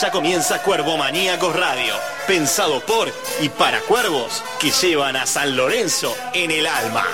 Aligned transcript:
Ya 0.00 0.10
comienza 0.10 0.60
Cuervo 0.62 0.98
Maníacos 0.98 1.56
Radio, 1.56 1.94
pensado 2.26 2.80
por 2.84 3.10
y 3.40 3.48
para 3.48 3.80
cuervos 3.80 4.44
que 4.60 4.70
llevan 4.70 5.16
a 5.16 5.24
San 5.24 5.56
Lorenzo 5.56 6.14
en 6.34 6.50
el 6.50 6.66
alma. 6.66 7.06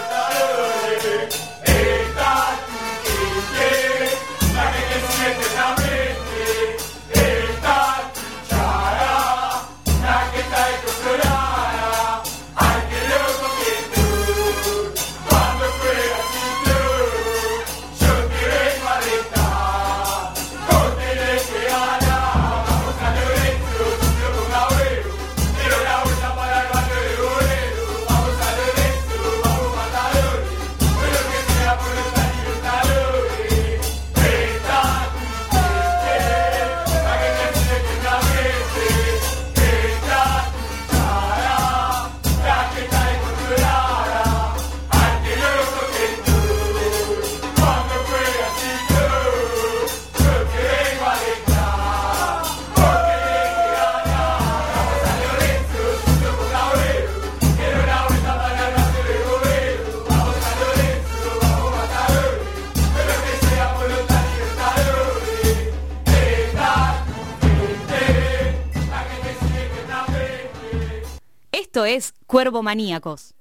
Es 71.84 72.14
Cuervo 72.26 72.62
Maníacos. 72.62 73.34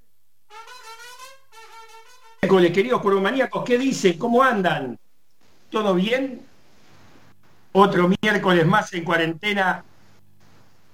Queridos 2.42 3.02
Cuervo 3.02 3.22
Maníacos, 3.22 3.64
¿qué 3.64 3.78
dicen? 3.78 4.18
¿Cómo 4.18 4.44
andan? 4.44 4.98
¿Todo 5.70 5.94
bien? 5.94 6.42
Otro 7.72 8.10
miércoles 8.22 8.66
más 8.66 8.92
en 8.94 9.04
cuarentena 9.04 9.84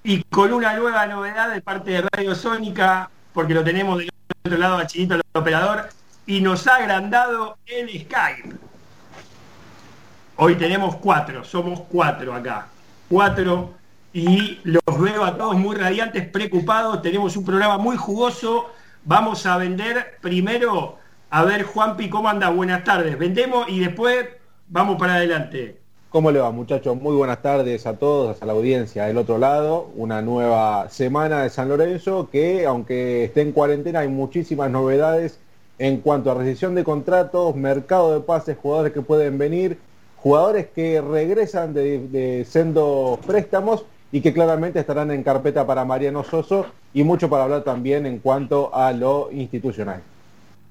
y 0.03 0.23
con 0.23 0.53
una 0.53 0.75
nueva 0.75 1.05
novedad 1.07 1.53
de 1.53 1.61
parte 1.61 1.91
de 1.91 2.01
Radio 2.01 2.35
Sónica, 2.35 3.09
porque 3.33 3.53
lo 3.53 3.63
tenemos 3.63 3.97
del 3.97 4.09
otro 4.45 4.57
lado 4.57 4.77
a 4.77 4.87
Chinito, 4.87 5.15
el 5.15 5.21
operador, 5.33 5.89
y 6.25 6.41
nos 6.41 6.67
ha 6.67 6.75
agrandado 6.75 7.57
el 7.65 7.89
Skype. 7.89 8.55
Hoy 10.35 10.55
tenemos 10.55 10.97
cuatro, 10.97 11.43
somos 11.43 11.81
cuatro 11.89 12.33
acá. 12.33 12.67
Cuatro 13.09 13.73
y 14.13 14.59
veo 14.99 15.23
a 15.23 15.37
todos 15.37 15.55
muy 15.55 15.75
radiantes, 15.75 16.27
preocupados. 16.27 17.01
Tenemos 17.01 17.35
un 17.37 17.45
programa 17.45 17.77
muy 17.77 17.97
jugoso. 17.97 18.67
Vamos 19.03 19.45
a 19.45 19.57
vender 19.57 20.17
primero, 20.21 20.97
a 21.29 21.43
ver 21.43 21.63
Juanpi, 21.63 22.09
¿cómo 22.09 22.29
anda? 22.29 22.49
Buenas 22.49 22.83
tardes. 22.83 23.17
Vendemos 23.17 23.67
y 23.69 23.79
después 23.79 24.27
vamos 24.67 24.97
para 24.97 25.15
adelante. 25.15 25.79
¿Cómo 26.09 26.31
le 26.31 26.39
va 26.39 26.51
muchachos? 26.51 26.99
Muy 26.99 27.15
buenas 27.15 27.41
tardes 27.41 27.85
a 27.85 27.97
todos, 27.97 28.41
a 28.41 28.45
la 28.45 28.53
audiencia 28.53 29.05
del 29.05 29.17
otro 29.17 29.37
lado. 29.37 29.89
Una 29.95 30.21
nueva 30.21 30.89
semana 30.89 31.43
de 31.43 31.49
San 31.49 31.69
Lorenzo 31.69 32.29
que 32.31 32.65
aunque 32.65 33.25
esté 33.25 33.41
en 33.41 33.51
cuarentena 33.51 33.99
hay 33.99 34.07
muchísimas 34.07 34.71
novedades 34.71 35.39
en 35.79 35.97
cuanto 35.97 36.31
a 36.31 36.33
rescisión 36.33 36.75
de 36.75 36.83
contratos, 36.83 37.55
mercado 37.55 38.13
de 38.13 38.21
pases, 38.21 38.57
jugadores 38.57 38.93
que 38.93 39.01
pueden 39.01 39.37
venir, 39.37 39.77
jugadores 40.15 40.67
que 40.73 41.01
regresan 41.01 41.73
de, 41.73 41.99
de 42.07 42.45
sendos 42.45 43.19
préstamos 43.19 43.85
y 44.11 44.21
que 44.21 44.33
claramente 44.33 44.79
estarán 44.79 45.11
en 45.11 45.23
carpeta 45.23 45.65
para 45.65 45.85
Mariano 45.85 46.23
Soso 46.23 46.67
y 46.93 47.03
mucho 47.03 47.29
para 47.29 47.43
hablar 47.43 47.63
también 47.63 48.05
en 48.05 48.19
cuanto 48.19 48.73
a 48.73 48.91
lo 48.91 49.29
institucional. 49.31 50.01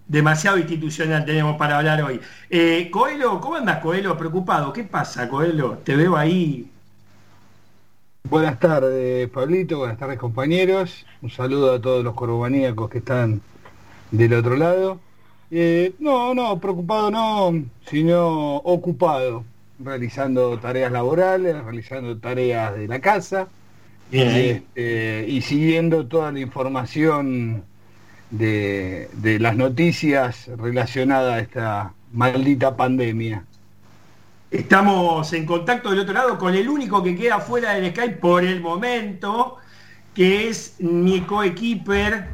Demasiado 0.08 0.56
institucional 0.56 1.24
tenemos 1.24 1.56
para 1.56 1.78
hablar 1.78 2.02
hoy. 2.02 2.20
Eh, 2.48 2.88
Coelho, 2.90 3.40
¿cómo 3.40 3.56
andas, 3.56 3.80
Coelho? 3.80 4.16
Preocupado. 4.16 4.72
¿Qué 4.72 4.84
pasa, 4.84 5.28
Coelho? 5.28 5.78
Te 5.84 5.96
veo 5.96 6.16
ahí. 6.16 6.70
Buenas 8.28 8.58
tardes, 8.58 9.28
Pablito. 9.30 9.78
Buenas 9.78 9.98
tardes, 9.98 10.18
compañeros. 10.18 11.04
Un 11.22 11.30
saludo 11.30 11.74
a 11.74 11.80
todos 11.80 12.04
los 12.04 12.14
corbomaníacos 12.14 12.88
que 12.88 12.98
están 12.98 13.40
del 14.10 14.34
otro 14.34 14.56
lado. 14.56 15.00
Eh, 15.50 15.94
no, 15.98 16.34
no, 16.34 16.58
preocupado 16.58 17.10
no, 17.10 17.64
sino 17.88 18.56
ocupado 18.56 19.44
realizando 19.78 20.58
tareas 20.58 20.92
laborales, 20.92 21.62
realizando 21.62 22.18
tareas 22.18 22.76
de 22.76 22.88
la 22.88 23.00
casa 23.00 23.48
este, 24.10 25.24
y 25.28 25.40
siguiendo 25.42 26.06
toda 26.06 26.32
la 26.32 26.40
información 26.40 27.64
de, 28.30 29.08
de, 29.14 29.38
las 29.38 29.56
noticias 29.56 30.48
relacionadas 30.56 31.34
a 31.34 31.38
esta 31.40 31.94
maldita 32.12 32.76
pandemia. 32.76 33.44
Estamos 34.50 35.32
en 35.32 35.44
contacto 35.44 35.90
del 35.90 36.00
otro 36.00 36.14
lado 36.14 36.38
con 36.38 36.54
el 36.54 36.68
único 36.68 37.02
que 37.02 37.16
queda 37.16 37.40
fuera 37.40 37.74
del 37.74 37.90
Skype 37.90 38.16
por 38.16 38.44
el 38.44 38.60
momento, 38.60 39.56
que 40.14 40.48
es 40.48 40.76
mi 40.78 41.22
coequiper, 41.22 42.28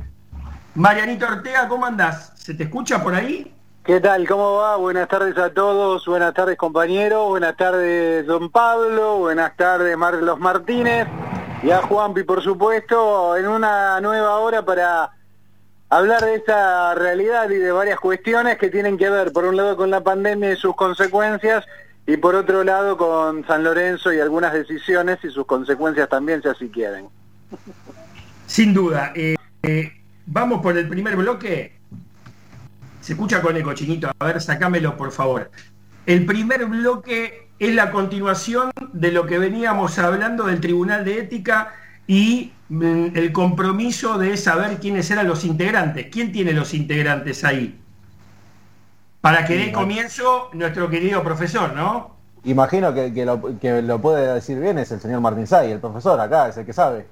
Marianito 0.75 1.27
Ortega. 1.27 1.69
¿Cómo 1.69 1.87
andás? 1.87 2.33
¿Se 2.37 2.55
te 2.55 2.65
escucha 2.65 3.03
por 3.03 3.15
ahí? 3.15 3.53
¿Qué 3.85 3.99
tal? 3.99 4.29
¿Cómo 4.29 4.59
va? 4.59 4.77
Buenas 4.77 5.09
tardes 5.09 5.37
a 5.39 5.53
todos, 5.53 6.07
buenas 6.07 6.33
tardes 6.35 6.57
compañeros, 6.57 7.29
buenas 7.29 7.57
tardes 7.57 8.25
don 8.25 8.49
Pablo, 8.49 9.19
buenas 9.19 9.57
tardes 9.57 9.99
Marlos 9.99 10.39
Martínez 10.39 11.09
y 11.65 11.71
a 11.71 11.83
Juanpi 11.83 12.23
por 12.23 12.41
supuesto, 12.45 13.37
en 13.37 13.49
una 13.49 14.01
nueva 14.01 14.37
hora 14.39 14.65
para 14.65 15.11
hablar 15.89 16.21
de 16.21 16.37
esta 16.37 16.95
realidad 16.95 17.51
y 17.51 17.57
de 17.57 17.73
varias 17.73 17.99
cuestiones 17.99 18.57
que 18.57 18.71
tienen 18.71 18.97
que 18.97 19.11
ver 19.11 19.33
por 19.33 19.47
un 19.47 19.57
lado 19.57 19.77
con 19.77 19.91
la 19.91 20.01
pandemia 20.01 20.53
y 20.53 20.57
sus 20.57 20.77
consecuencias 20.77 21.65
y 22.07 22.17
por 22.19 22.37
otro 22.37 22.63
lado 22.63 22.97
con 22.97 23.45
San 23.49 23.65
Lorenzo 23.65 24.13
y 24.13 24.21
algunas 24.21 24.53
decisiones 24.53 25.19
y 25.25 25.31
sus 25.31 25.45
consecuencias 25.45 26.09
también 26.09 26.41
si 26.41 26.47
así 26.47 26.69
quieren. 26.69 27.09
Sin 28.47 28.75
duda. 28.75 29.13
Eh, 29.17 29.35
eh, 29.65 29.93
vamos 30.25 30.63
por 30.63 30.79
el 30.79 30.89
primer 30.89 31.17
bloque. 31.17 31.81
Se 33.03 33.15
escucha 33.15 33.43
con 33.43 33.57
eco, 33.57 33.75
chinito. 33.75 34.11
A 34.17 34.25
ver, 34.25 34.41
sacámelo, 34.41 34.97
por 34.97 35.11
favor. 35.11 35.51
El 36.07 36.25
primer 36.25 36.67
bloque 36.67 37.49
es 37.59 37.75
la 37.75 37.91
continuación 37.91 38.71
de 38.93 39.11
lo 39.11 39.27
que 39.27 39.39
veníamos 39.39 39.99
hablando 39.99 40.45
del 40.45 40.61
Tribunal 40.61 41.05
de 41.05 41.19
Ética 41.19 41.73
y 42.07 42.53
mm, 42.69 43.17
el 43.17 43.33
compromiso 43.33 44.19
de 44.19 44.37
saber 44.37 44.79
quiénes 44.79 45.11
eran 45.11 45.27
los 45.27 45.45
integrantes. 45.45 46.07
¿Quién 46.13 46.31
tiene 46.31 46.53
los 46.53 46.75
integrantes 46.75 47.43
ahí? 47.43 47.77
Para 49.21 49.45
que 49.47 49.57
dé 49.57 49.73
comienzo 49.73 50.51
nuestro 50.53 50.89
querido 50.89 51.25
profesor, 51.25 51.75
¿no? 51.75 52.17
Imagino 52.45 52.95
que, 52.95 53.13
que, 53.13 53.25
lo, 53.25 53.59
que 53.59 53.83
lo 53.83 54.01
puede 54.01 54.33
decir 54.33 54.61
bien 54.61 54.79
es 54.79 54.93
el 54.93 55.01
señor 55.01 55.21
Martín 55.21 55.49
Say, 55.49 55.73
el 55.73 55.81
profesor 55.81 56.21
acá, 56.21 56.49
es 56.49 56.57
el 56.57 56.67
que 56.67 56.73
sabe. 56.73 57.07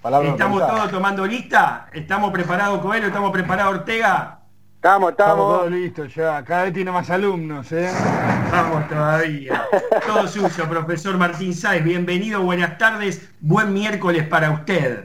Palabra 0.00 0.28
¿Estamos 0.28 0.64
todos 0.64 0.90
tomando 0.92 1.26
lista? 1.26 1.88
¿Estamos 1.92 2.30
preparados, 2.30 2.80
Coelho? 2.80 3.08
¿Estamos 3.08 3.32
preparados, 3.32 3.74
Ortega? 3.74 4.40
Estamos, 4.84 5.12
estamos. 5.12 5.60
Todo 5.60 5.70
listo 5.70 6.04
ya. 6.04 6.44
Cada 6.44 6.64
vez 6.64 6.74
tiene 6.74 6.90
más 6.90 7.08
alumnos, 7.08 7.72
¿eh? 7.72 7.90
Vamos 8.52 8.86
todavía. 8.86 9.64
Todo 10.06 10.28
suyo, 10.28 10.68
profesor 10.68 11.16
Martín 11.16 11.54
Sáez. 11.54 11.82
Bienvenido, 11.82 12.42
buenas 12.42 12.76
tardes. 12.76 13.30
Buen 13.40 13.72
miércoles 13.72 14.28
para 14.28 14.50
usted. 14.50 15.02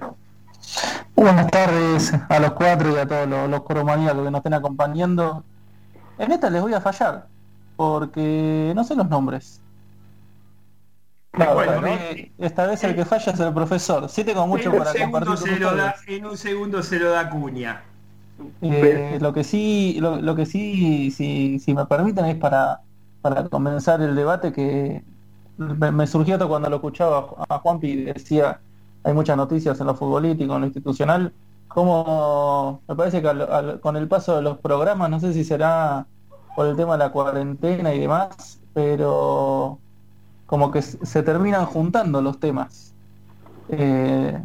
Buenas 1.16 1.50
tardes 1.50 2.14
a 2.28 2.40
los 2.40 2.52
cuatro 2.52 2.92
y 2.92 2.98
a 2.98 3.08
todos 3.08 3.30
los, 3.30 3.50
los 3.50 3.62
coromaníacos 3.62 4.26
que 4.26 4.32
nos 4.32 4.40
estén 4.40 4.54
acompañando. 4.54 5.46
En 6.18 6.34
esta 6.34 6.50
les 6.50 6.62
voy 6.62 6.74
a 6.74 6.82
fallar, 6.82 7.28
porque 7.78 8.74
no 8.76 8.84
sé 8.84 8.96
los 8.96 9.08
nombres. 9.08 9.62
Claro, 11.32 11.54
bueno, 11.54 11.80
¿no? 11.80 11.88
Esta 12.38 12.68
vez 12.68 12.84
el 12.84 12.96
que 12.96 13.06
falla 13.06 13.32
es 13.32 13.40
el 13.40 13.54
profesor. 13.54 14.10
Siete 14.10 14.34
como 14.34 14.48
mucho 14.48 14.74
para 14.74 14.94
compartir. 14.94 15.38
Se 15.38 15.58
lo 15.58 15.74
da, 15.74 15.96
en 16.06 16.26
un 16.26 16.38
segundo 16.38 16.84
se 16.84 17.00
lo 17.00 17.12
da 17.12 17.30
cuña. 17.30 17.84
Eh, 18.62 19.18
lo 19.22 19.34
que 19.34 19.44
sí, 19.44 19.98
lo, 20.00 20.22
lo 20.22 20.36
que 20.36 20.46
sí, 20.46 21.12
si, 21.12 21.60
si, 21.60 21.74
me 21.74 21.86
permiten, 21.86 22.26
es 22.26 22.36
para, 22.36 22.82
para 23.22 23.48
comenzar 23.50 24.02
el 24.02 24.16
debate 24.16 24.52
que 24.52 25.04
me, 25.58 25.92
me 25.92 26.08
surgió 26.08 26.36
esto 26.36 26.48
cuando 26.48 26.70
lo 26.70 26.78
escuchaba 26.78 27.28
a 27.50 27.60
Juanpi 27.60 28.04
decía 28.04 28.60
hay 29.04 29.14
muchas 29.14 29.38
noticias 29.38 29.80
en 29.80 29.88
lo 29.88 29.96
futbolístico, 29.96 30.54
en 30.56 30.62
lo 30.62 30.68
institucional, 30.68 31.34
como 31.68 32.82
me 32.88 32.96
parece 32.96 33.22
que 33.22 33.30
al, 33.30 33.42
al, 33.42 33.80
con 33.80 33.96
el 33.96 34.08
paso 34.08 34.36
de 34.36 34.42
los 34.42 34.58
programas, 34.58 35.10
no 35.10 35.20
sé 35.20 35.34
si 35.34 35.44
será 35.44 36.06
por 36.56 36.68
el 36.68 36.76
tema 36.76 36.94
de 36.94 37.00
la 37.00 37.12
cuarentena 37.12 37.94
y 37.94 38.00
demás, 38.00 38.60
pero 38.74 39.80
como 40.46 40.72
que 40.72 40.82
se 40.82 41.24
terminan 41.24 41.66
juntando 41.66 42.22
los 42.22 42.40
temas. 42.40 42.94
Eh, 43.70 44.42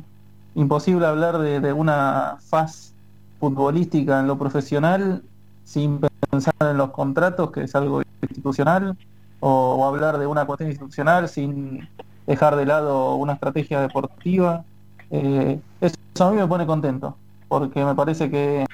imposible 0.54 1.06
hablar 1.06 1.38
de, 1.38 1.60
de, 1.60 1.72
una 1.72 2.36
faz 2.40 2.93
futbolística 3.38 4.20
en 4.20 4.26
lo 4.26 4.38
profesional 4.38 5.22
sin 5.64 6.00
pensar 6.30 6.54
en 6.60 6.76
los 6.76 6.90
contratos, 6.90 7.50
que 7.50 7.64
es 7.64 7.74
algo 7.74 8.02
institucional, 8.22 8.96
o, 9.40 9.74
o 9.74 9.86
hablar 9.86 10.18
de 10.18 10.26
una 10.26 10.46
cuestión 10.46 10.70
institucional 10.70 11.28
sin 11.28 11.88
dejar 12.26 12.56
de 12.56 12.66
lado 12.66 13.14
una 13.16 13.34
estrategia 13.34 13.80
deportiva. 13.80 14.64
Eh, 15.10 15.60
eso 15.80 15.96
a 16.20 16.30
mí 16.30 16.36
me 16.36 16.46
pone 16.46 16.66
contento, 16.66 17.16
porque 17.48 17.84
me 17.84 17.94
parece 17.94 18.30
que 18.30 18.64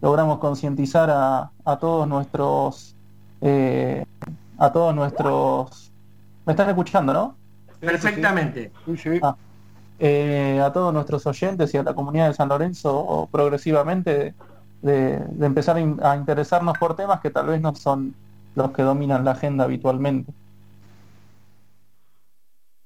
logramos 0.00 0.38
concientizar 0.38 1.10
a, 1.10 1.50
a, 1.64 1.78
todos 1.78 2.06
nuestros 2.08 2.94
eh, 3.40 4.04
a 4.58 4.72
todos 4.72 4.94
nuestros 4.94 5.90
me 6.46 6.52
están 6.52 6.68
escuchando 6.68 7.12
no 7.12 7.34
perfectamente. 7.80 8.72
Ah, 9.22 9.36
eh, 9.98 10.60
a 10.62 10.72
todos 10.72 10.92
nuestros 10.94 11.26
oyentes 11.26 11.74
y 11.74 11.76
a 11.76 11.82
la 11.82 11.94
comunidad 11.94 12.28
de 12.28 12.34
San 12.34 12.48
Lorenzo 12.48 13.28
progresivamente 13.32 14.34
de, 14.82 15.18
de 15.18 15.46
empezar 15.46 15.76
a 15.76 16.16
interesarnos 16.16 16.78
por 16.78 16.94
temas 16.94 17.20
que 17.20 17.30
tal 17.30 17.46
vez 17.46 17.60
no 17.60 17.74
son 17.74 18.14
los 18.54 18.70
que 18.72 18.82
dominan 18.82 19.24
la 19.24 19.32
agenda 19.32 19.64
habitualmente. 19.64 20.32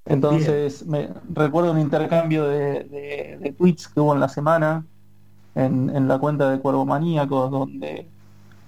Entonces 0.05 0.85
me 0.87 1.11
recuerdo 1.33 1.73
un 1.73 1.79
intercambio 1.79 2.45
de, 2.45 2.85
de, 2.85 3.39
de 3.41 3.53
tweets 3.53 3.89
que 3.89 4.01
hubo 4.01 4.15
en 4.15 4.21
la 4.21 4.29
semana 4.29 4.85
en, 5.55 5.95
en 5.95 6.09
la 6.09 6.19
cuenta 6.19 6.51
de 6.51 6.59
Cuervo 6.59 6.85
Maníacos, 6.85 7.51
donde 7.51 8.09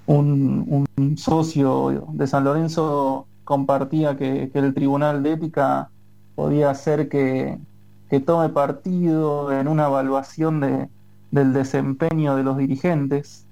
un, 0.06 0.86
un, 0.96 1.18
socio 1.18 2.06
de 2.12 2.26
San 2.26 2.44
Lorenzo 2.44 3.26
compartía 3.44 4.16
que, 4.16 4.50
que, 4.52 4.58
el 4.58 4.74
Tribunal 4.74 5.22
de 5.22 5.32
Ética 5.32 5.90
podía 6.34 6.70
hacer 6.70 7.08
que, 7.08 7.58
que 8.14 8.20
tome 8.20 8.48
partido 8.48 9.50
en 9.52 9.66
una 9.66 9.86
evaluación 9.86 10.60
de, 10.60 10.88
del 11.32 11.52
desempeño 11.52 12.36
de 12.36 12.44
los 12.44 12.56
dirigentes 12.56 13.44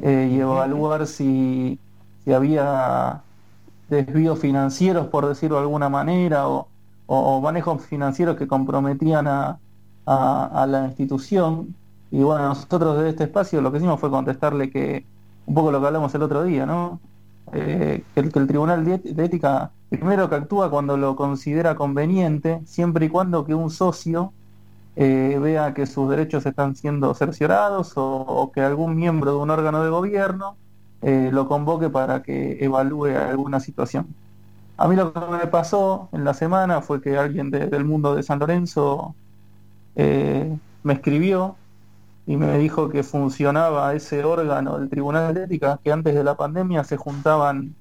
eh, 0.00 0.30
y 0.32 0.38
evaluar 0.38 1.08
si, 1.08 1.80
si 2.24 2.32
había 2.32 3.22
desvíos 3.88 4.38
financieros, 4.38 5.08
por 5.08 5.26
decirlo 5.26 5.56
de 5.56 5.62
alguna 5.62 5.88
manera, 5.88 6.48
o, 6.48 6.68
o, 7.06 7.36
o 7.36 7.40
manejos 7.40 7.84
financieros 7.86 8.36
que 8.36 8.46
comprometían 8.46 9.26
a, 9.26 9.58
a, 10.06 10.62
a 10.62 10.66
la 10.68 10.86
institución 10.86 11.74
y 12.12 12.22
bueno, 12.22 12.46
nosotros 12.48 13.02
de 13.02 13.10
este 13.10 13.24
espacio 13.24 13.60
lo 13.60 13.72
que 13.72 13.78
hicimos 13.78 13.98
fue 13.98 14.10
contestarle 14.10 14.70
que 14.70 15.04
un 15.46 15.54
poco 15.56 15.72
lo 15.72 15.80
que 15.80 15.86
hablamos 15.88 16.14
el 16.14 16.22
otro 16.22 16.44
día, 16.44 16.66
¿no? 16.66 17.00
Eh, 17.52 18.04
que, 18.14 18.20
el, 18.20 18.32
que, 18.32 18.38
el, 18.38 18.46
Tribunal 18.46 18.84
de, 18.84 19.24
Ética 19.24 19.72
primero 19.98 20.28
que 20.28 20.36
actúa 20.36 20.70
cuando 20.70 20.96
lo 20.96 21.16
considera 21.16 21.74
conveniente, 21.74 22.60
siempre 22.66 23.06
y 23.06 23.08
cuando 23.08 23.44
que 23.44 23.54
un 23.54 23.70
socio 23.70 24.32
eh, 24.96 25.38
vea 25.40 25.74
que 25.74 25.86
sus 25.86 26.08
derechos 26.08 26.46
están 26.46 26.76
siendo 26.76 27.14
cerciorados 27.14 27.92
o, 27.96 28.50
que 28.54 28.60
algún 28.60 28.96
miembro 28.96 29.32
de 29.32 29.38
un 29.38 29.50
órgano 29.50 29.82
de 29.82 29.90
gobierno 29.90 30.56
eh, 31.02 31.30
lo 31.32 31.48
convoque 31.48 31.90
para 31.90 32.22
que 32.22 32.64
evalúe 32.64 33.06
alguna 33.16 33.60
situación. 33.60 34.06
A 34.76 34.88
mí 34.88 34.96
lo 34.96 35.12
que 35.12 35.20
me 35.20 35.46
pasó 35.46 36.08
en 36.12 36.24
la 36.24 36.34
semana 36.34 36.80
fue 36.80 37.00
que 37.00 37.16
alguien 37.16 37.50
de, 37.50 37.66
del 37.66 37.84
mundo 37.84 38.14
de 38.14 38.22
San 38.22 38.38
Lorenzo 38.38 39.14
eh, 39.96 40.56
me 40.82 40.94
escribió 40.94 41.56
y 42.26 42.36
me 42.36 42.58
dijo 42.58 42.88
que 42.88 43.02
funcionaba 43.02 43.94
ese 43.94 44.24
órgano 44.24 44.78
del 44.78 44.88
Tribunal 44.88 45.34
de 45.34 45.44
Ética, 45.44 45.78
que 45.82 45.92
antes 45.92 46.14
de 46.14 46.24
la 46.24 46.36
pandemia 46.36 46.84
se 46.84 46.96
juntaban, 46.96 47.74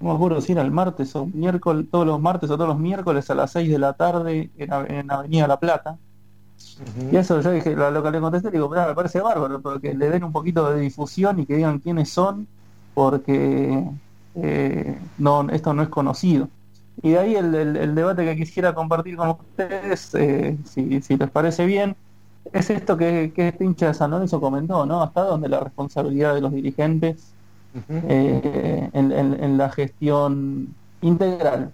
no 0.00 0.08
me 0.08 0.14
acuerdo 0.14 0.40
si 0.40 0.52
era 0.52 0.62
el 0.62 0.70
martes 0.70 1.14
o 1.14 1.26
miércoles, 1.26 1.86
todos 1.90 2.06
los 2.06 2.20
martes 2.20 2.50
o 2.50 2.56
todos 2.56 2.68
los 2.68 2.78
miércoles 2.78 3.28
a 3.30 3.34
las 3.34 3.52
6 3.52 3.70
de 3.70 3.78
la 3.78 3.92
tarde 3.92 4.50
en, 4.56 4.72
en 4.72 5.10
Avenida 5.10 5.46
La 5.46 5.58
Plata. 5.60 5.98
Uh 6.78 7.00
-huh. 7.00 7.12
Y 7.12 7.16
eso 7.16 7.40
yo 7.40 7.50
dije, 7.52 7.74
lo, 7.76 7.90
lo, 7.90 8.02
que 8.02 8.10
le 8.10 8.20
contesté, 8.20 8.50
digo, 8.50 8.68
me 8.68 8.94
parece 8.94 9.20
bárbaro, 9.20 9.60
porque 9.60 9.94
le 9.94 10.08
den 10.10 10.24
un 10.24 10.32
poquito 10.32 10.70
de 10.72 10.80
difusión 10.80 11.38
y 11.40 11.46
que 11.46 11.56
digan 11.56 11.78
quiénes 11.80 12.10
son, 12.10 12.46
porque 12.94 13.84
eh, 14.36 14.98
no, 15.18 15.48
esto 15.50 15.74
no 15.74 15.82
es 15.82 15.88
conocido. 15.88 16.48
Y 17.02 17.10
de 17.10 17.18
ahí 17.18 17.34
el, 17.36 17.54
el, 17.54 17.76
el 17.76 17.94
debate 17.94 18.24
que 18.24 18.36
quisiera 18.36 18.74
compartir 18.74 19.16
con 19.16 19.30
ustedes, 19.30 20.14
eh, 20.14 20.56
si, 20.64 21.00
si 21.02 21.16
les 21.16 21.30
parece 21.30 21.66
bien, 21.66 21.96
es 22.52 22.70
esto 22.70 22.96
que, 22.96 23.32
que 23.34 23.48
este 23.48 23.64
hincha 23.64 23.88
de 23.88 23.94
San 23.94 24.10
Lorenzo 24.10 24.40
comentó, 24.40 24.86
¿no? 24.86 25.02
Hasta 25.02 25.22
donde 25.22 25.48
la 25.48 25.60
responsabilidad 25.60 26.34
de 26.34 26.40
los 26.40 26.52
dirigentes 26.52 27.34
eh, 27.88 28.90
en, 28.92 29.58
la 29.58 29.70
gestión 29.70 30.74
integral, 31.02 31.72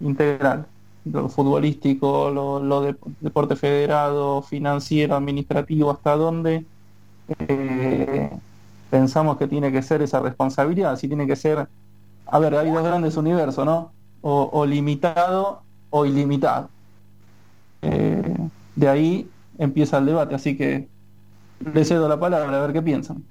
integral, 0.00 0.66
lo 1.04 1.28
futbolístico, 1.28 2.30
lo, 2.30 2.80
de, 2.80 2.96
deporte 3.20 3.56
federado, 3.56 4.42
financiero, 4.42 5.16
administrativo, 5.16 5.90
hasta 5.90 6.16
dónde 6.16 6.64
eh, 7.48 8.30
pensamos 8.90 9.36
que 9.36 9.48
tiene 9.48 9.72
que 9.72 9.82
ser 9.82 10.02
esa 10.02 10.20
responsabilidad, 10.20 10.96
si 10.96 11.08
tiene 11.08 11.26
que 11.26 11.36
ser, 11.36 11.66
a 12.26 12.38
ver, 12.38 12.54
hay 12.54 12.70
dos 12.70 12.84
grandes 12.84 13.16
universos, 13.16 13.64
¿no? 13.64 13.92
O, 14.20 14.50
o 14.52 14.66
limitado 14.66 15.62
o 15.90 16.06
ilimitado. 16.06 16.70
Eh, 17.82 18.36
de 18.76 18.88
ahí 18.88 19.30
empieza 19.58 19.98
el 19.98 20.06
debate, 20.06 20.34
así 20.34 20.56
que 20.56 20.88
le 21.72 21.84
cedo 21.84 22.08
la 22.08 22.18
palabra 22.18 22.56
a 22.56 22.60
ver 22.60 22.72
qué 22.72 22.82
piensan. 22.82 23.22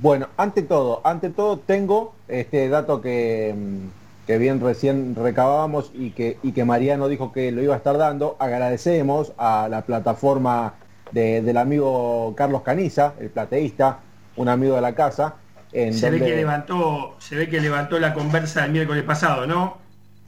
Bueno, 0.00 0.28
ante 0.38 0.62
todo, 0.62 1.02
ante 1.04 1.28
todo 1.28 1.58
tengo 1.58 2.14
este 2.26 2.70
dato 2.70 3.02
que, 3.02 3.54
que 4.26 4.38
bien 4.38 4.58
recién 4.60 5.14
recabábamos 5.14 5.90
y 5.92 6.12
que, 6.12 6.38
y 6.42 6.52
que 6.52 6.64
Mariano 6.64 7.08
dijo 7.08 7.32
que 7.32 7.52
lo 7.52 7.62
iba 7.62 7.74
a 7.74 7.76
estar 7.76 7.98
dando. 7.98 8.36
Agradecemos 8.38 9.32
a 9.36 9.68
la 9.70 9.82
plataforma 9.82 10.74
de, 11.12 11.42
del 11.42 11.58
amigo 11.58 12.34
Carlos 12.34 12.62
Caniza, 12.62 13.12
el 13.20 13.28
plateísta, 13.28 13.98
un 14.36 14.48
amigo 14.48 14.74
de 14.74 14.80
la 14.80 14.94
casa. 14.94 15.34
En 15.72 15.92
se 15.92 16.10
donde... 16.10 16.24
ve 16.24 16.30
que 16.30 16.36
levantó, 16.36 17.16
se 17.18 17.36
ve 17.36 17.48
que 17.50 17.60
levantó 17.60 17.98
la 17.98 18.14
conversa 18.14 18.64
el 18.64 18.72
miércoles 18.72 19.04
pasado, 19.04 19.46
¿no? 19.46 19.76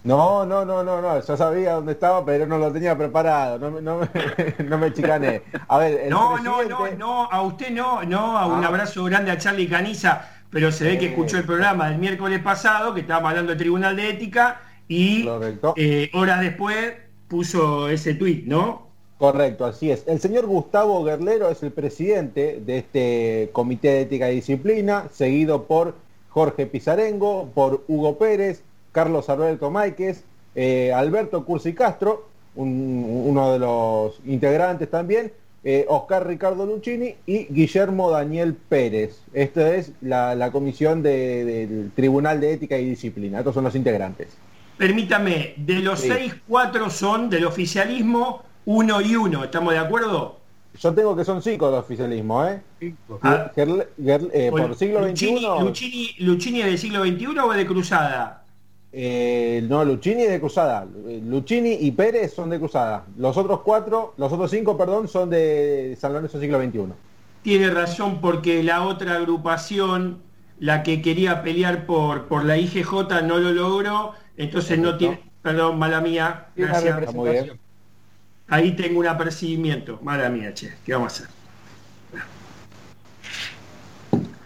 No, 0.04 0.44
no, 0.44 0.64
no, 0.64 0.82
no, 0.82 1.00
no, 1.00 1.24
yo 1.24 1.36
sabía 1.36 1.74
dónde 1.74 1.92
estaba, 1.92 2.24
pero 2.24 2.44
no 2.44 2.58
lo 2.58 2.72
tenía 2.72 2.98
preparado, 2.98 3.58
no, 3.58 3.80
no, 3.80 4.00
no 4.64 4.78
me 4.78 4.92
chicané. 4.92 5.42
A 5.68 5.78
ver, 5.78 6.00
el 6.00 6.10
no, 6.10 6.34
presidente... 6.34 6.68
no, 6.70 6.88
no, 6.88 6.96
no, 6.96 7.28
a 7.30 7.42
usted 7.42 7.70
no, 7.70 8.02
no, 8.02 8.36
a 8.36 8.46
un 8.46 8.64
ah. 8.64 8.68
abrazo 8.68 9.04
grande 9.04 9.30
a 9.30 9.38
Charlie 9.38 9.68
Caniza, 9.68 10.28
pero 10.50 10.72
se 10.72 10.84
ve 10.84 10.98
que 10.98 11.06
escuchó 11.06 11.38
el 11.38 11.44
programa 11.44 11.88
del 11.88 11.98
miércoles 11.98 12.40
pasado, 12.40 12.94
que 12.94 13.02
estábamos 13.02 13.30
hablando 13.30 13.50
del 13.50 13.58
Tribunal 13.58 13.94
de 13.94 14.10
Ética, 14.10 14.60
y 14.88 15.28
eh, 15.76 16.10
horas 16.14 16.40
después 16.40 16.94
puso 17.28 17.88
ese 17.88 18.14
tuit, 18.14 18.44
¿no? 18.44 18.88
Correcto, 19.18 19.64
así 19.64 19.88
es. 19.88 20.04
El 20.08 20.20
señor 20.20 20.46
Gustavo 20.46 21.04
Guerlero 21.04 21.48
es 21.48 21.62
el 21.62 21.70
presidente 21.70 22.60
de 22.60 22.78
este 22.78 23.50
Comité 23.52 23.88
de 23.88 24.00
Ética 24.02 24.30
y 24.32 24.34
Disciplina, 24.34 25.06
seguido 25.12 25.68
por 25.68 25.94
Jorge 26.30 26.66
Pizarengo, 26.66 27.48
por 27.54 27.84
Hugo 27.86 28.18
Pérez, 28.18 28.64
Carlos 28.92 29.28
Alberto 29.28 29.70
Máiquez, 29.70 30.24
eh, 30.54 30.92
Alberto 30.92 31.44
Cursi 31.44 31.74
Castro, 31.74 32.28
un, 32.54 33.24
uno 33.26 33.52
de 33.52 33.58
los 33.58 34.20
integrantes 34.26 34.90
también, 34.90 35.32
eh, 35.64 35.86
Oscar 35.88 36.26
Ricardo 36.26 36.66
Luchini 36.66 37.14
y 37.24 37.46
Guillermo 37.46 38.10
Daniel 38.10 38.54
Pérez. 38.54 39.22
Esta 39.32 39.74
es 39.74 39.92
la, 40.00 40.34
la 40.34 40.50
comisión 40.50 41.02
de, 41.02 41.44
del 41.44 41.92
Tribunal 41.94 42.40
de 42.40 42.52
Ética 42.52 42.76
y 42.78 42.84
Disciplina. 42.84 43.38
Estos 43.38 43.54
son 43.54 43.64
los 43.64 43.74
integrantes. 43.74 44.36
Permítame, 44.76 45.54
de 45.56 45.74
los 45.76 46.00
sí. 46.00 46.08
seis, 46.08 46.34
cuatro 46.48 46.90
son 46.90 47.30
del 47.30 47.44
oficialismo, 47.44 48.42
uno 48.64 49.00
y 49.00 49.14
uno. 49.14 49.44
¿Estamos 49.44 49.72
de 49.72 49.78
acuerdo? 49.78 50.40
Yo 50.80 50.92
tengo 50.94 51.14
que 51.14 51.24
son 51.24 51.42
cinco 51.42 51.70
del 51.70 51.80
oficialismo, 51.80 52.44
¿eh? 52.46 52.60
Ah, 53.22 53.52
Gerl, 53.54 53.86
Gerl, 54.02 54.30
eh 54.32 54.48
por 54.50 54.62
el 54.62 54.74
siglo 54.74 55.06
Luchini, 55.06 55.38
XXI. 55.38 55.64
Luchini, 55.64 56.14
¿Luchini 56.18 56.60
es 56.60 56.66
del 56.66 56.78
siglo 56.78 57.04
XXI 57.04 57.38
o 57.38 57.52
es 57.52 57.58
de 57.58 57.66
Cruzada? 57.66 58.41
Eh, 58.92 59.64
no, 59.68 59.84
Luchini 59.84 60.22
es 60.22 60.30
de 60.30 60.40
Cruzada. 60.40 60.86
Luchini 61.24 61.78
y 61.80 61.92
Pérez 61.92 62.34
son 62.34 62.50
de 62.50 62.58
Cruzada. 62.58 63.06
Los 63.16 63.36
otros 63.36 63.60
cuatro, 63.60 64.14
los 64.18 64.32
otros 64.32 64.50
cinco, 64.50 64.76
perdón, 64.76 65.08
son 65.08 65.30
de 65.30 65.96
San 65.98 66.12
Lorenzo 66.12 66.38
siglo 66.38 66.62
XXI. 66.62 66.92
Tiene 67.42 67.70
razón 67.70 68.20
porque 68.20 68.62
la 68.62 68.84
otra 68.84 69.16
agrupación, 69.16 70.18
la 70.58 70.82
que 70.82 71.00
quería 71.00 71.42
pelear 71.42 71.86
por, 71.86 72.26
por 72.26 72.44
la 72.44 72.58
IGJ, 72.58 73.22
no 73.24 73.38
lo 73.38 73.52
logró. 73.52 74.12
Entonces 74.36 74.70
Perfecto. 74.70 74.92
no 74.92 74.98
tiene... 74.98 75.32
Perdón, 75.42 75.78
mala 75.78 76.00
mía. 76.00 76.46
Gracias. 76.54 76.96
Ahí 78.46 78.76
tengo 78.76 79.00
un 79.00 79.06
apercibimiento. 79.06 79.98
Mala 80.02 80.28
mía, 80.28 80.54
che. 80.54 80.74
¿Qué 80.84 80.92
vamos 80.92 81.12
a 81.12 81.24
hacer? 81.24 81.42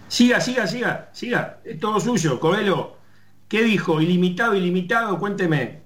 Siga, 0.09 0.41
siga, 0.41 0.67
siga, 0.67 1.11
siga. 1.13 1.59
Es 1.65 1.79
todo 1.79 2.01
suyo, 2.01 2.41
Coelho. 2.41 2.96
¿Qué 3.49 3.63
dijo? 3.65 4.01
¿Ilimitado, 4.01 4.55
ilimitado? 4.55 5.19
Cuénteme. 5.19 5.83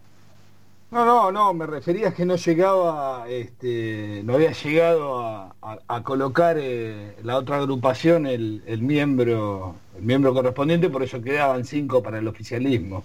No, 0.90 1.04
no, 1.04 1.30
no, 1.30 1.54
me 1.54 1.66
refería 1.66 2.08
a 2.08 2.14
que 2.14 2.24
no 2.26 2.34
llegaba, 2.34 3.28
este, 3.28 4.22
no 4.24 4.34
había 4.34 4.50
llegado 4.52 5.20
a, 5.24 5.54
a, 5.62 5.78
a 5.86 6.02
colocar 6.02 6.56
eh, 6.58 7.16
la 7.22 7.36
otra 7.36 7.58
agrupación 7.58 8.26
el, 8.26 8.64
el, 8.66 8.82
miembro, 8.82 9.76
el 9.96 10.02
miembro 10.02 10.34
correspondiente, 10.34 10.90
por 10.90 11.04
eso 11.04 11.22
quedaban 11.22 11.64
cinco 11.64 12.02
para 12.02 12.18
el 12.18 12.26
oficialismo. 12.26 13.04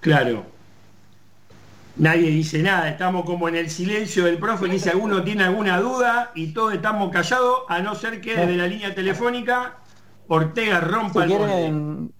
Claro. 0.00 0.44
Nadie 1.96 2.30
dice 2.30 2.62
nada, 2.62 2.88
estamos 2.88 3.24
como 3.24 3.48
en 3.48 3.56
el 3.56 3.70
silencio 3.70 4.24
del 4.24 4.38
profe, 4.38 4.66
que 4.66 4.72
dice 4.74 4.90
alguno 4.90 5.24
tiene 5.24 5.42
alguna 5.44 5.80
duda 5.80 6.30
y 6.34 6.52
todos 6.52 6.74
estamos 6.74 7.10
callados, 7.10 7.62
a 7.68 7.80
no 7.80 7.96
ser 7.96 8.20
que 8.20 8.36
desde 8.36 8.56
la 8.56 8.68
línea 8.68 8.94
telefónica 8.94 9.78
Ortega 10.28 10.80
rompa 10.80 11.26
Si 11.26 11.32
el 11.32 11.38
quieren. 11.38 12.12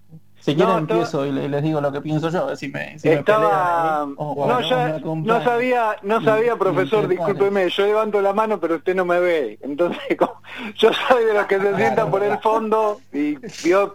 Si 0.50 0.56
quieren 0.56 0.74
No, 0.74 0.78
empiezo 0.78 1.26
y 1.26 1.32
le- 1.32 1.48
les 1.48 1.62
digo 1.62 1.80
lo 1.80 1.92
que 1.92 2.00
pienso 2.00 2.28
yo, 2.30 2.42
a 2.42 2.46
ver 2.46 2.56
si 2.56 2.68
me, 2.68 2.98
si 2.98 3.08
Estaba... 3.08 3.40
pelean, 3.48 4.10
¿eh? 4.10 4.14
O- 4.16 4.32
o 4.44 4.46
No, 4.48 4.60
ya- 4.60 5.44
sabía, 5.44 5.96
no 6.02 6.20
sabía, 6.22 6.54
y 6.54 6.56
profesor, 6.56 7.06
discúlpeme, 7.08 7.68
yo 7.68 7.86
levanto 7.86 8.20
la 8.20 8.32
mano, 8.32 8.58
pero 8.60 8.76
usted 8.76 8.94
no 8.94 9.04
me 9.04 9.20
ve. 9.20 9.58
Entonces, 9.62 10.00
como- 10.18 10.40
yo 10.76 10.90
soy 11.08 11.24
de 11.24 11.34
los 11.34 11.46
que 11.46 11.58
se 11.60 11.76
sientan 11.76 12.10
por 12.10 12.22
el 12.22 12.38
fondo 12.38 13.00
y 13.12 13.36
Dios 13.62 13.92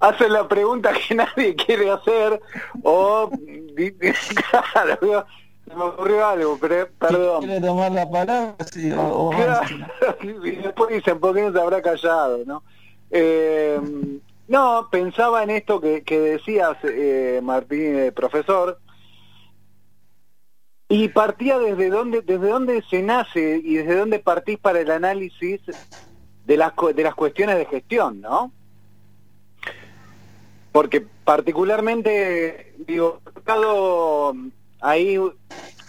hace 0.00 0.28
la 0.28 0.48
pregunta 0.48 0.90
que 0.92 1.14
nadie 1.22 1.54
quiere 1.54 1.90
hacer 1.90 2.40
o... 2.82 3.30
Claro, 4.72 4.98
digo, 5.00 5.24
se 5.68 5.74
me 5.76 5.82
ocurrió 5.84 6.26
algo, 6.26 6.58
pero 6.60 6.86
Si 6.86 6.92
perdón. 6.98 7.44
quiere 7.44 7.60
tomar 7.66 7.92
la 7.92 8.10
palabra, 8.10 8.54
sí, 8.72 8.90
o, 8.92 9.28
o 9.28 9.30
Claro, 9.30 9.60
y 10.22 10.50
después 10.56 10.90
dicen, 10.90 11.18
¿por 11.20 11.34
qué 11.34 11.42
no 11.42 11.52
se 11.52 11.60
habrá 11.60 11.80
callado? 11.82 12.40
¿no? 12.46 12.62
Eh, 13.10 13.80
no, 14.50 14.88
pensaba 14.90 15.44
en 15.44 15.50
esto 15.50 15.80
que, 15.80 16.02
que 16.02 16.18
decías, 16.18 16.76
eh, 16.82 17.38
Martín, 17.40 17.96
eh, 17.96 18.10
profesor, 18.10 18.80
y 20.88 21.06
partía 21.06 21.56
desde 21.60 21.88
dónde, 21.88 22.20
desde 22.20 22.48
dónde 22.48 22.82
se 22.90 23.00
nace 23.00 23.60
y 23.62 23.76
desde 23.76 23.94
dónde 23.94 24.18
partís 24.18 24.58
para 24.58 24.80
el 24.80 24.90
análisis 24.90 25.60
de 26.46 26.56
las, 26.56 26.72
de 26.96 27.02
las 27.04 27.14
cuestiones 27.14 27.58
de 27.58 27.66
gestión, 27.66 28.20
¿no? 28.20 28.50
Porque 30.72 31.00
particularmente, 31.00 32.74
digo, 32.88 33.20
tocado 33.32 34.34
ahí 34.80 35.16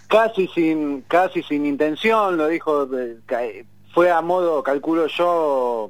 casi 0.07 0.47
sin 0.49 1.01
casi 1.07 1.41
sin 1.41 1.65
intención 1.65 2.37
lo 2.37 2.47
dijo 2.47 2.87
eh, 2.95 3.65
fue 3.93 4.11
a 4.11 4.21
modo 4.21 4.61
calculo 4.61 5.07
yo 5.07 5.89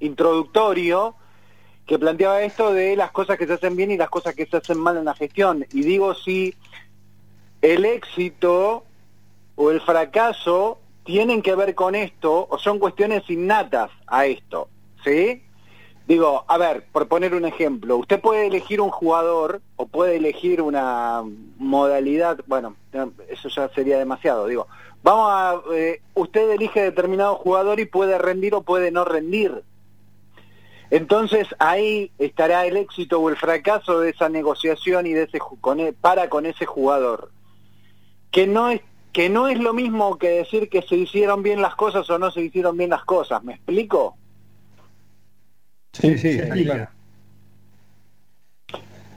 introductorio 0.00 1.14
que 1.86 1.98
planteaba 1.98 2.42
esto 2.42 2.72
de 2.72 2.96
las 2.96 3.10
cosas 3.10 3.38
que 3.38 3.46
se 3.46 3.54
hacen 3.54 3.76
bien 3.76 3.90
y 3.90 3.96
las 3.96 4.10
cosas 4.10 4.34
que 4.34 4.46
se 4.46 4.56
hacen 4.56 4.78
mal 4.78 4.96
en 4.96 5.04
la 5.04 5.14
gestión 5.14 5.66
y 5.72 5.82
digo 5.82 6.14
si 6.14 6.54
el 7.62 7.84
éxito 7.84 8.84
o 9.56 9.70
el 9.70 9.80
fracaso 9.80 10.78
tienen 11.04 11.42
que 11.42 11.54
ver 11.54 11.74
con 11.74 11.94
esto 11.94 12.46
o 12.48 12.58
son 12.58 12.78
cuestiones 12.78 13.28
innatas 13.28 13.90
a 14.06 14.26
esto 14.26 14.68
¿sí? 15.04 15.42
Digo, 16.06 16.44
a 16.48 16.58
ver, 16.58 16.84
por 16.92 17.08
poner 17.08 17.34
un 17.34 17.46
ejemplo, 17.46 17.96
usted 17.96 18.20
puede 18.20 18.46
elegir 18.46 18.80
un 18.82 18.90
jugador 18.90 19.62
o 19.76 19.86
puede 19.86 20.16
elegir 20.16 20.60
una 20.60 21.22
modalidad, 21.56 22.40
bueno, 22.46 22.76
eso 23.28 23.48
ya 23.48 23.70
sería 23.70 23.98
demasiado, 23.98 24.46
digo, 24.46 24.66
vamos 25.02 25.28
a, 25.30 25.62
eh, 25.74 26.02
usted 26.12 26.50
elige 26.50 26.82
determinado 26.82 27.36
jugador 27.36 27.80
y 27.80 27.86
puede 27.86 28.18
rendir 28.18 28.54
o 28.54 28.60
puede 28.62 28.90
no 28.90 29.06
rendir. 29.06 29.62
Entonces 30.94 31.48
ahí 31.58 32.12
estará 32.18 32.66
el 32.66 32.76
éxito 32.76 33.18
o 33.18 33.28
el 33.28 33.36
fracaso 33.36 33.98
de 33.98 34.10
esa 34.10 34.28
negociación 34.28 35.08
y 35.08 35.12
de 35.12 35.24
ese 35.24 35.40
ju- 35.40 35.60
con 35.60 35.80
e- 35.80 35.92
para 35.92 36.28
con 36.28 36.46
ese 36.46 36.66
jugador. 36.66 37.32
Que 38.30 38.46
no 38.46 38.68
es 38.70 38.80
que 39.12 39.28
no 39.28 39.48
es 39.48 39.58
lo 39.58 39.72
mismo 39.74 40.18
que 40.18 40.28
decir 40.28 40.68
que 40.68 40.82
se 40.82 40.94
hicieron 40.94 41.42
bien 41.42 41.60
las 41.60 41.74
cosas 41.74 42.08
o 42.10 42.18
no 42.20 42.30
se 42.30 42.42
hicieron 42.42 42.76
bien 42.76 42.90
las 42.90 43.04
cosas, 43.04 43.42
¿me 43.42 43.54
explico? 43.54 44.16
Sí, 45.92 46.16
sí, 46.16 46.28
está 46.30 46.54
claro. 46.54 46.88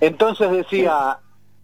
Entonces 0.01 0.49
decía, 0.51 1.19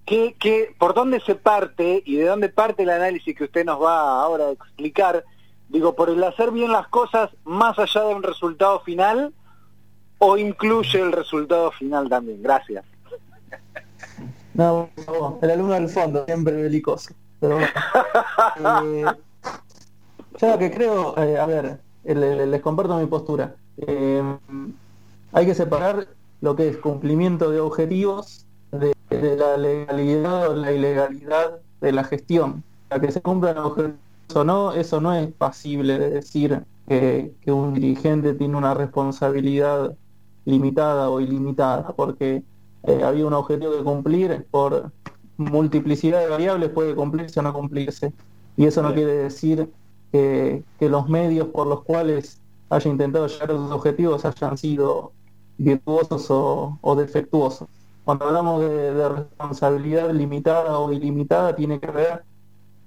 ¿qué, 0.05 0.35
qué, 0.39 0.75
por 0.77 0.93
dónde 0.93 1.21
se 1.21 1.33
parte 1.33 2.03
y 2.05 2.17
de 2.17 2.25
dónde 2.25 2.49
parte 2.49 2.83
el 2.83 2.89
análisis 2.91 3.35
que 3.35 3.45
usted 3.45 3.65
nos 3.65 3.81
va 3.81 4.21
ahora 4.21 4.45
a 4.45 4.51
explicar? 4.51 5.23
Digo, 5.69 5.95
por 5.95 6.11
el 6.11 6.23
hacer 6.23 6.51
bien 6.51 6.71
las 6.71 6.87
cosas 6.89 7.31
más 7.45 7.79
allá 7.79 8.03
de 8.03 8.13
un 8.13 8.21
resultado 8.21 8.79
final 8.81 9.33
o 10.19 10.37
incluye 10.37 10.99
el 11.01 11.11
resultado 11.11 11.71
final 11.71 12.09
también. 12.09 12.41
Gracias. 12.41 12.85
No, 14.53 14.89
no, 15.07 15.39
el 15.41 15.51
alumno 15.51 15.73
del 15.73 15.89
fondo, 15.89 16.25
siempre 16.25 16.53
belicoso. 16.61 17.13
Pero 17.39 17.55
bueno. 17.55 17.67
Eh, 18.85 19.05
lo 20.41 20.57
que 20.59 20.71
creo, 20.71 21.17
eh, 21.17 21.37
a 21.39 21.45
ver, 21.45 21.79
el- 22.03 22.23
el- 22.23 22.51
les 22.51 22.61
comparto 22.61 22.97
mi 22.97 23.05
postura. 23.07 23.55
Eh, 23.77 24.21
hay 25.31 25.45
que 25.45 25.55
separar 25.55 26.07
lo 26.41 26.55
que 26.55 26.67
es 26.69 26.77
cumplimiento 26.77 27.49
de 27.49 27.59
objetivos 27.59 28.45
de, 28.71 28.93
de 29.09 29.35
la 29.37 29.57
legalidad 29.57 30.49
o 30.49 30.55
la 30.55 30.71
ilegalidad 30.71 31.59
de 31.81 31.91
la 31.91 32.03
gestión. 32.03 32.63
A 32.89 32.99
que 32.99 33.11
se 33.11 33.21
cumplan 33.21 33.57
objetivos 33.57 33.97
o 34.35 34.43
no, 34.43 34.73
eso 34.73 35.01
no 35.01 35.13
es 35.15 35.31
pasible 35.31 35.97
de 35.97 36.09
decir 36.09 36.63
que, 36.87 37.33
que 37.41 37.51
un 37.51 37.73
dirigente 37.73 38.33
tiene 38.33 38.55
una 38.57 38.73
responsabilidad 38.73 39.95
limitada 40.45 41.09
o 41.09 41.19
ilimitada, 41.19 41.93
porque 41.95 42.43
eh, 42.83 43.03
había 43.03 43.25
un 43.25 43.33
objetivo 43.33 43.71
que 43.77 43.83
cumplir 43.83 44.45
por 44.51 44.91
multiplicidad 45.37 46.19
de 46.21 46.27
variables 46.29 46.69
puede 46.69 46.95
cumplirse 46.95 47.39
o 47.39 47.43
no 47.43 47.53
cumplirse. 47.53 48.13
Y 48.55 48.65
eso 48.65 48.81
no 48.83 48.93
quiere 48.93 49.13
decir 49.13 49.69
que, 50.11 50.63
que 50.79 50.89
los 50.89 51.09
medios 51.09 51.47
por 51.47 51.67
los 51.67 51.83
cuales 51.83 52.39
haya 52.69 52.91
intentado 52.91 53.27
llegar 53.27 53.51
a 53.51 53.53
esos 53.53 53.71
objetivos 53.71 54.25
hayan 54.25 54.57
sido 54.57 55.11
virtuosos 55.57 56.29
o, 56.29 56.77
o 56.81 56.95
defectuosos. 56.95 57.67
Cuando 58.05 58.25
hablamos 58.25 58.61
de, 58.61 58.93
de 58.93 59.09
responsabilidad 59.09 60.11
limitada 60.11 60.77
o 60.77 60.91
ilimitada, 60.91 61.55
tiene 61.55 61.79
que 61.79 61.89
ver 61.89 62.23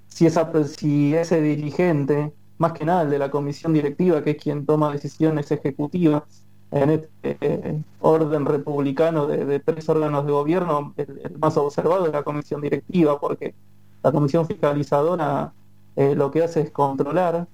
si, 0.07 0.25
esa, 0.25 0.51
si 0.65 1.15
ese 1.15 1.41
dirigente, 1.41 2.33
más 2.57 2.73
que 2.73 2.85
nada 2.85 3.01
el 3.01 3.09
de 3.09 3.19
la 3.19 3.31
comisión 3.31 3.73
directiva, 3.73 4.23
que 4.23 4.31
es 4.31 4.37
quien 4.37 4.65
toma 4.65 4.91
decisiones 4.91 5.51
ejecutivas, 5.51 6.23
en 6.71 6.89
este 6.91 7.09
eh, 7.41 7.83
orden 7.99 8.45
republicano 8.45 9.27
de, 9.27 9.59
tres 9.59 9.87
órganos 9.89 10.25
de 10.25 10.31
gobierno, 10.31 10.93
el, 10.97 11.37
más 11.39 11.57
observado 11.57 12.05
es 12.07 12.11
la 12.13 12.23
comisión 12.23 12.61
directiva, 12.61 13.19
porque 13.19 13.55
la 14.03 14.11
comisión 14.11 14.45
fiscalizadora 14.47 15.53
eh, 15.95 16.15
lo 16.15 16.31
que 16.31 16.43
hace 16.43 16.61
es 16.61 16.71
controlar 16.71 17.47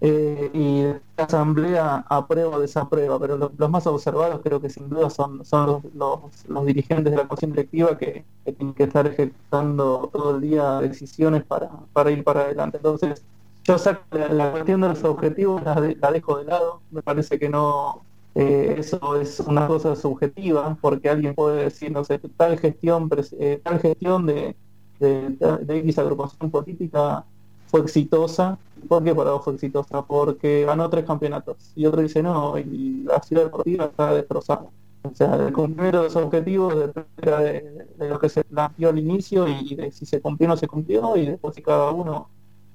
eh, 0.00 0.50
y 0.54 0.82
la 1.16 1.24
asamblea 1.24 2.04
aprueba 2.08 2.56
o 2.56 2.60
desaprueba, 2.60 3.18
pero 3.18 3.36
lo- 3.36 3.52
los 3.56 3.70
más 3.70 3.86
observados 3.86 4.40
creo 4.42 4.60
que 4.60 4.70
sin 4.70 4.88
duda 4.88 5.10
son, 5.10 5.44
son 5.44 5.66
los, 5.66 5.94
los, 5.94 6.46
los 6.48 6.66
dirigentes 6.66 7.10
de 7.12 7.16
la 7.18 7.26
comisión 7.28 7.50
directiva 7.52 7.98
que, 7.98 8.24
que 8.44 8.52
tienen 8.52 8.74
que 8.74 8.84
estar 8.84 9.06
ejecutando 9.06 10.08
todo 10.12 10.36
el 10.36 10.40
día 10.42 10.80
decisiones 10.80 11.44
para, 11.44 11.70
para 11.92 12.10
ir 12.12 12.22
para 12.24 12.42
adelante. 12.42 12.76
Entonces, 12.78 13.24
yo 13.64 13.76
saco 13.78 14.02
la, 14.16 14.28
la 14.28 14.50
cuestión 14.52 14.80
de 14.80 14.88
los 14.88 15.02
objetivos, 15.04 15.62
la, 15.64 15.80
de- 15.80 15.96
la 15.96 16.12
dejo 16.12 16.38
de 16.38 16.44
lado, 16.44 16.82
me 16.90 17.02
parece 17.02 17.38
que 17.38 17.48
no, 17.48 18.06
eh, 18.38 18.76
eso 18.78 19.16
es 19.20 19.40
una 19.40 19.66
cosa 19.66 19.96
subjetiva, 19.96 20.76
porque 20.80 21.08
alguien 21.10 21.34
puede 21.34 21.64
decir, 21.64 21.90
no 21.90 22.04
sé, 22.04 22.20
tal 22.36 22.58
gestión, 22.58 23.10
eh, 23.40 23.60
tal 23.62 23.80
gestión 23.80 24.26
de, 24.26 24.54
de, 25.00 25.30
de 25.62 25.78
X 25.78 25.98
agrupación 25.98 26.50
política 26.50 27.24
fue 27.66 27.80
exitosa. 27.80 28.58
¿Por 28.88 29.02
qué 29.02 29.12
para 29.14 29.32
vos 29.32 29.44
fue 29.44 29.54
exitosa? 29.54 30.02
Porque 30.02 30.64
ganó 30.64 30.88
tres 30.88 31.04
campeonatos. 31.04 31.72
Y 31.74 31.86
otro 31.86 32.00
dice, 32.00 32.22
no, 32.22 32.56
y 32.58 33.02
la 33.04 33.20
ciudad 33.22 33.44
deportiva 33.44 33.86
está 33.86 34.14
destrozada. 34.14 34.66
O 35.02 35.14
sea, 35.14 35.34
el 35.34 35.52
cumplimiento 35.52 35.98
de 35.98 36.04
los 36.04 36.16
objetivos 36.16 36.74
depende 36.76 37.42
de, 37.42 37.86
de 37.98 38.08
lo 38.08 38.18
que 38.18 38.28
se 38.28 38.44
planteó 38.44 38.90
al 38.90 38.98
inicio 38.98 39.46
y 39.48 39.74
de 39.74 39.90
si 39.90 40.06
se 40.06 40.20
cumplió 40.20 40.48
o 40.48 40.50
no 40.50 40.56
se 40.56 40.68
cumplió 40.68 41.16
y 41.16 41.26
después 41.26 41.54
si 41.54 41.62
cada 41.62 41.90
uno 41.90 42.28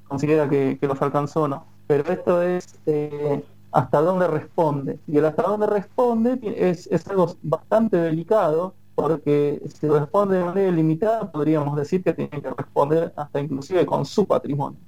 considera 0.08 0.50
que, 0.50 0.78
que 0.80 0.88
los 0.88 1.02
alcanzó 1.02 1.44
o 1.44 1.48
no. 1.48 1.66
Pero 1.88 2.12
esto 2.12 2.42
es 2.42 2.80
eh, 2.86 3.44
hasta 3.74 4.02
dónde 4.02 4.28
responde. 4.28 5.00
Y 5.08 5.18
el 5.18 5.26
hasta 5.26 5.44
dónde 5.44 5.68
responde 5.68 6.40
es, 6.58 6.88
es 6.88 7.08
algo 7.08 7.36
bastante 7.42 7.98
delicado 7.98 8.74
porque 8.96 9.62
si 9.74 9.88
responde 9.88 10.38
de 10.38 10.44
manera 10.46 10.72
limitada 10.72 11.32
podríamos 11.32 11.76
decir 11.76 12.04
que 12.04 12.14
tiene 12.14 12.42
que 12.42 12.50
responder 12.52 13.12
hasta 13.16 13.42
inclusive 13.42 13.86
con 13.86 14.06
su 14.06 14.26
patrimonio. 14.26 14.80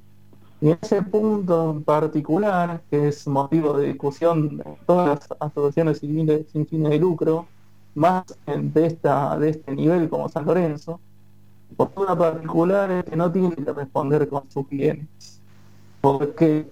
Y 0.62 0.70
ese 0.70 1.02
punto 1.02 1.72
en 1.72 1.84
particular, 1.84 2.82
que 2.90 3.10
es 3.10 3.28
motivo 3.28 3.78
de 3.78 3.88
discusión 3.88 4.58
de 4.58 4.64
todas 4.86 5.08
las 5.08 5.42
asociaciones 5.42 6.00
civiles 6.00 6.46
sin 6.52 6.66
fines 6.66 6.92
de 6.92 7.00
lucro, 7.00 7.48
más 7.96 8.24
de, 8.46 8.86
esta, 8.86 9.38
de 9.38 9.50
este 9.50 9.76
nivel 9.76 10.10
como 10.10 10.30
San 10.30 10.46
Lorenzo, 10.46 11.00
postura 11.76 12.16
particular 12.16 12.92
es 12.92 13.06
que 13.06 13.16
no 13.16 13.32
tiene 13.32 13.56
que 13.56 13.74
responder 13.74 14.30
con 14.30 14.50
sus 14.50 14.68
bienes. 14.70 15.42
Porque, 16.02 16.70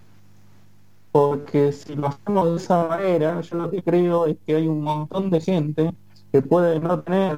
porque 1.13 1.71
si 1.71 1.95
lo 1.95 2.07
hacemos 2.07 2.49
de 2.49 2.55
esa 2.57 2.87
manera, 2.87 3.39
yo 3.41 3.57
lo 3.57 3.69
que 3.69 3.83
creo 3.83 4.25
es 4.25 4.35
que 4.47 4.55
hay 4.55 4.67
un 4.67 4.81
montón 4.81 5.29
de 5.29 5.39
gente 5.39 5.93
que 6.31 6.41
puede 6.41 6.79
no 6.79 7.01
tener 7.01 7.37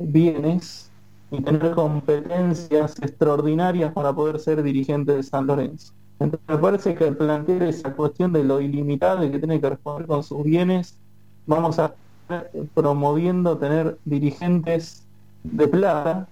bienes 0.00 0.90
y 1.30 1.40
tener 1.40 1.70
competencias 1.76 3.00
extraordinarias 3.00 3.92
para 3.92 4.12
poder 4.12 4.40
ser 4.40 4.60
dirigente 4.60 5.12
de 5.12 5.22
San 5.22 5.46
Lorenzo. 5.46 5.92
Entonces 6.18 6.48
me 6.48 6.58
parece 6.58 6.96
que 6.96 7.12
plantear 7.12 7.62
esa 7.62 7.94
cuestión 7.94 8.32
de 8.32 8.42
lo 8.42 8.60
ilimitado 8.60 9.24
y 9.24 9.30
que 9.30 9.38
tiene 9.38 9.60
que 9.60 9.70
responder 9.70 10.08
con 10.08 10.24
sus 10.24 10.42
bienes, 10.42 10.98
vamos 11.46 11.78
a 11.78 11.94
estar 12.22 12.50
promoviendo 12.74 13.56
tener 13.56 13.98
dirigentes 14.04 15.06
de 15.44 15.68
plata 15.68 16.28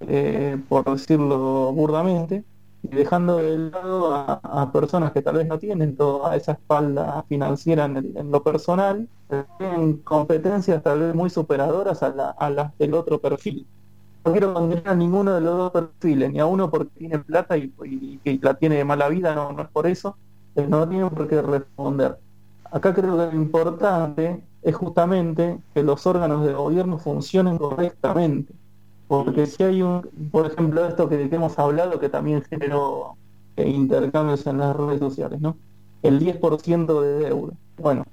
eh, 0.00 0.56
por 0.70 0.90
decirlo 0.90 1.70
burdamente, 1.74 2.44
y 2.90 2.96
dejando 2.96 3.36
de 3.36 3.70
lado 3.70 4.14
a, 4.14 4.70
personas 4.72 5.12
que 5.12 5.22
tal 5.22 5.36
vez 5.36 5.46
no 5.46 5.58
tienen 5.58 5.96
toda 5.96 6.36
esa 6.36 6.52
espalda 6.52 7.24
financiera 7.28 7.84
en, 7.84 8.30
lo 8.30 8.42
personal, 8.42 9.08
tienen 9.58 9.98
competencias 9.98 10.82
tal 10.82 11.00
vez 11.00 11.14
muy 11.14 11.30
superadoras 11.30 12.02
a, 12.02 12.50
las 12.50 12.78
del 12.78 12.94
otro 12.94 13.20
perfil. 13.20 13.66
No 14.24 14.32
quiero 14.32 14.52
condenar 14.52 14.88
a 14.88 14.94
ninguno 14.94 15.34
de 15.34 15.40
los 15.40 15.56
dos 15.56 15.70
perfiles, 15.72 16.32
ni 16.32 16.40
a 16.40 16.46
uno 16.46 16.70
porque 16.70 16.90
tiene 16.98 17.18
plata 17.18 17.56
y, 17.56 17.70
que 18.24 18.38
la 18.42 18.54
tiene 18.54 18.76
de 18.76 18.84
mala 18.84 19.08
vida, 19.08 19.34
no, 19.34 19.52
no 19.52 19.62
es 19.62 19.68
por 19.68 19.86
eso, 19.86 20.16
no 20.54 20.88
tiene 20.88 21.08
por 21.10 21.28
qué 21.28 21.42
responder. 21.42 22.18
Acá 22.70 22.92
creo 22.92 23.16
que 23.16 23.34
lo 23.34 23.40
importante 23.40 24.42
es 24.62 24.74
justamente 24.74 25.58
que 25.74 25.82
los 25.82 26.06
órganos 26.06 26.44
de 26.44 26.52
gobierno 26.52 26.98
funcionen 26.98 27.58
correctamente 27.58 28.52
porque 29.08 29.46
si 29.46 29.62
hay 29.62 29.82
un, 29.82 30.02
por 30.30 30.46
ejemplo, 30.46 30.86
esto 30.86 31.08
que, 31.08 31.22
hemos 31.22 31.58
hablado, 31.58 31.98
que 31.98 32.10
también 32.10 32.42
generó 32.42 33.16
eh, 33.56 33.68
intercambios 33.68 34.46
en 34.46 34.58
las 34.58 34.76
redes 34.76 35.00
sociales, 35.00 35.40
¿no? 35.40 35.56
El 36.02 36.20
10% 36.20 37.00
de 37.00 37.18
deuda. 37.24 37.54
Bueno, 37.78 38.04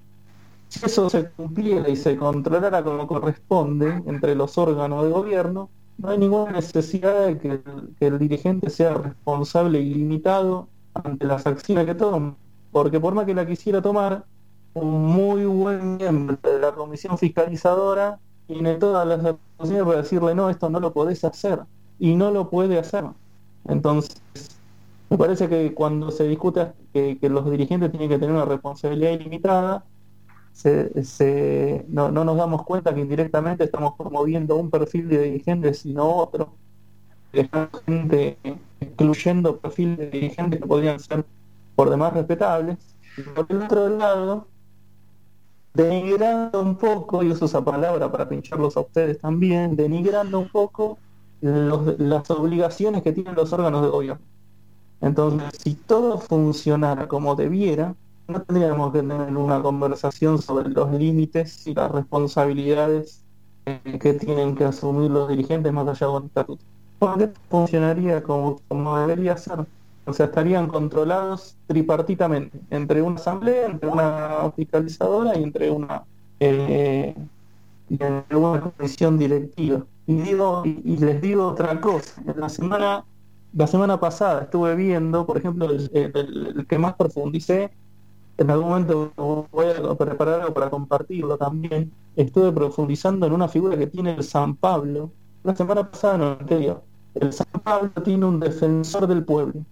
si 0.69 0.85
eso 0.85 1.09
se 1.09 1.29
cumpliera 1.31 1.89
y 1.89 1.97
se 1.97 2.15
controlara 2.15 2.83
como 2.83 3.05
corresponde 3.07 4.01
entre 4.07 4.35
los 4.35 4.57
órganos 4.57 5.03
de 5.03 5.11
gobierno, 5.11 5.69
no 5.97 6.09
hay 6.09 6.17
ninguna 6.17 6.51
necesidad 6.51 7.27
de 7.27 7.37
que 7.37 7.61
el, 7.99 8.19
dirigente 8.19 8.69
sea 8.69 8.93
responsable 8.93 9.79
ilimitado 9.81 10.69
ante 10.93 11.25
las 11.25 11.45
acciones 11.45 11.85
que 11.85 11.95
toma, 11.95 12.35
porque 12.71 12.99
por 12.99 13.13
más 13.13 13.25
que 13.25 13.33
la 13.33 13.45
quisiera 13.45 13.81
tomar, 13.81 14.25
un 14.73 15.05
muy 15.05 15.45
buen 15.45 15.97
miembro 15.97 16.37
de 16.41 16.59
la 16.59 16.71
comisión 16.73 17.17
fiscalizadora 17.17 18.19
tiene 18.47 18.75
todas 18.75 19.07
las 19.07 19.19
oportunidades 19.19 19.85
para 19.85 20.01
decirle, 20.01 20.35
no, 20.35 20.49
esto 20.49 20.69
no 20.69 20.79
lo 20.79 20.93
podés 20.93 21.23
hacer, 21.23 21.61
y 21.99 22.15
no 22.15 22.31
lo 22.31 22.49
puede 22.49 22.79
hacer. 22.79 23.05
Entonces, 23.67 24.21
me 25.09 25.17
parece 25.17 25.47
que 25.49 25.73
cuando 25.73 26.11
se 26.11 26.27
discute 26.27 26.71
que, 26.93 27.17
los 27.29 27.49
dirigentes 27.49 27.91
tienen 27.91 28.09
que 28.09 28.17
tener 28.17 28.35
una 28.35 28.45
responsabilidad 28.45 29.11
ilimitada, 29.11 29.85
se, 30.53 31.85
no, 31.89 32.11
nos 32.11 32.37
damos 32.37 32.63
cuenta 32.63 32.93
que 32.93 33.01
indirectamente 33.01 33.65
estamos 33.65 33.93
promoviendo 33.97 34.55
un 34.55 34.69
perfil 34.69 35.09
de 35.09 35.23
dirigentes 35.23 35.79
sino 35.79 36.07
otro, 36.09 36.53
dejando 37.33 37.81
gente, 37.85 38.37
excluyendo 38.79 39.57
perfiles 39.59 39.97
de 39.97 40.09
dirigentes 40.09 40.61
que 40.61 40.67
podrían 40.67 40.99
ser 40.99 41.25
por 41.75 41.89
demás 41.89 42.13
respetables. 42.13 42.77
Y 43.17 43.21
por 43.21 43.45
el 43.49 43.63
otro 43.63 43.89
lado, 43.89 44.47
denigrando 45.75 46.61
un 46.61 46.75
poco, 46.77 47.23
y 47.23 47.29
uso 47.29 47.45
esa 47.45 47.63
palabra 47.63 48.11
para 48.11 48.27
pincharlos 48.27 48.75
a 48.77 48.81
ustedes 48.81 49.19
también, 49.19 49.75
denigrando 49.75 50.39
un 50.39 50.49
poco 50.49 50.97
las 51.41 52.29
obligaciones 52.31 53.03
que 53.03 53.11
tienen 53.11 53.35
los 53.35 53.53
órganos 53.53 53.83
de 53.83 53.89
gobierno. 53.89 54.25
Entonces, 55.01 55.49
si 55.61 55.75
todo 55.75 56.17
funcionara 56.17 57.07
como 57.07 57.35
debiera, 57.35 57.93
no 58.27 58.41
tendríamos 58.41 58.91
que 58.91 58.99
tener 58.99 59.37
una 59.37 59.61
conversación 59.61 60.41
sobre 60.41 60.69
los 60.69 60.91
límites 60.91 61.67
y 61.67 61.75
las 61.75 61.91
responsabilidades 61.91 63.21
que 63.99 64.13
tienen 64.13 64.55
que 64.55 64.63
asumir 64.63 65.11
los 65.11 65.27
dirigentes 65.29 65.71
más 65.73 65.87
allá 65.87 66.07
de 66.07 66.13
un 66.17 66.25
estatuto. 66.25 66.63
Porque 66.97 67.31
funcionaría 67.49 68.23
como, 68.23 68.61
como 68.67 68.97
debería 68.97 69.37
ser. 69.37 69.65
O 70.05 70.13
sea, 70.13 70.27
estarían 70.27 70.67
controlados 70.67 71.57
tripartitamente, 71.65 72.59
entre 72.69 73.01
una 73.01 73.15
asamblea, 73.15 73.65
entre 73.65 73.89
una 73.89 74.51
fiscalizadora 74.55 75.35
y 75.37 75.43
entre 75.43 75.71
una, 75.71 76.03
eh, 76.39 77.15
una 77.89 78.61
comisión 78.61 79.17
directiva. 79.17 79.83
Y 80.05 80.15
digo, 80.17 80.61
y, 80.63 80.97
les 80.97 81.19
digo 81.21 81.47
otra 81.47 81.81
cosa, 81.81 82.21
la 82.35 82.49
semana, 82.49 83.03
la 83.53 83.65
semana 83.65 83.99
pasada 83.99 84.43
estuve 84.43 84.75
viendo, 84.75 85.25
por 85.25 85.37
ejemplo, 85.37 85.67
el, 85.71 86.65
que 86.69 86.77
más 86.77 86.93
profundicé, 86.93 87.71
en 88.37 88.51
algún 88.51 88.69
momento 88.69 89.47
voy 89.51 89.65
a 89.67 89.95
preparar 89.95 90.41
algo 90.41 90.53
para 90.53 90.69
compartirlo 90.69 91.37
también, 91.37 91.91
estuve 92.15 92.51
profundizando 92.51 93.25
en 93.25 93.33
una 93.33 93.47
figura 93.47 93.75
que 93.75 93.87
tiene 93.87 94.13
el 94.13 94.23
San 94.23 94.55
Pablo, 94.55 95.11
la 95.43 95.55
semana 95.55 95.89
pasada 95.89 96.17
no 96.19 96.31
anterior. 96.33 96.83
El 97.15 97.33
San 97.33 97.47
Pablo 97.63 97.89
tiene 98.03 98.25
un 98.25 98.39
defensor 98.39 99.07
del 99.07 99.23
pueblo 99.23 99.65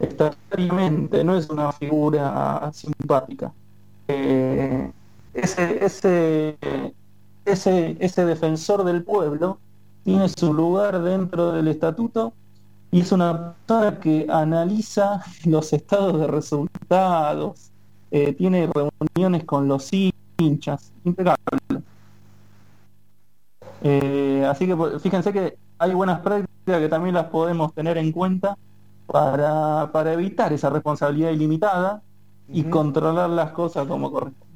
estatariamente, 0.00 1.22
no 1.22 1.36
es 1.36 1.48
una 1.50 1.72
figura 1.72 2.70
simpática. 2.72 3.52
Eh, 4.08 4.90
ese, 5.34 5.84
ese, 5.84 6.58
ese, 7.44 7.96
ese 8.00 8.24
defensor 8.24 8.84
del 8.84 9.04
pueblo 9.04 9.58
tiene 10.02 10.28
su 10.28 10.52
lugar 10.52 11.02
dentro 11.02 11.52
del 11.52 11.68
estatuto 11.68 12.32
y 12.90 13.00
es 13.00 13.12
una 13.12 13.54
persona 13.66 14.00
que 14.00 14.26
analiza 14.28 15.22
los 15.44 15.72
estados 15.72 16.18
de 16.18 16.26
resultados, 16.26 17.70
eh, 18.10 18.32
tiene 18.32 18.68
reuniones 18.74 19.44
con 19.44 19.68
los 19.68 19.90
hinchas, 20.38 20.92
impecable. 21.04 21.82
Eh, 23.82 24.44
así 24.48 24.66
que 24.66 24.76
pues, 24.76 25.00
fíjense 25.00 25.32
que 25.32 25.56
hay 25.78 25.94
buenas 25.94 26.20
prácticas 26.20 26.80
que 26.80 26.88
también 26.88 27.14
las 27.14 27.26
podemos 27.26 27.72
tener 27.72 27.96
en 27.96 28.12
cuenta 28.12 28.56
para, 29.10 29.90
para 29.92 30.12
evitar 30.12 30.52
esa 30.52 30.70
responsabilidad 30.70 31.30
ilimitada 31.30 32.02
y 32.48 32.64
controlar 32.64 33.30
las 33.30 33.50
cosas 33.52 33.86
como 33.86 34.10
corresponde. 34.10 34.46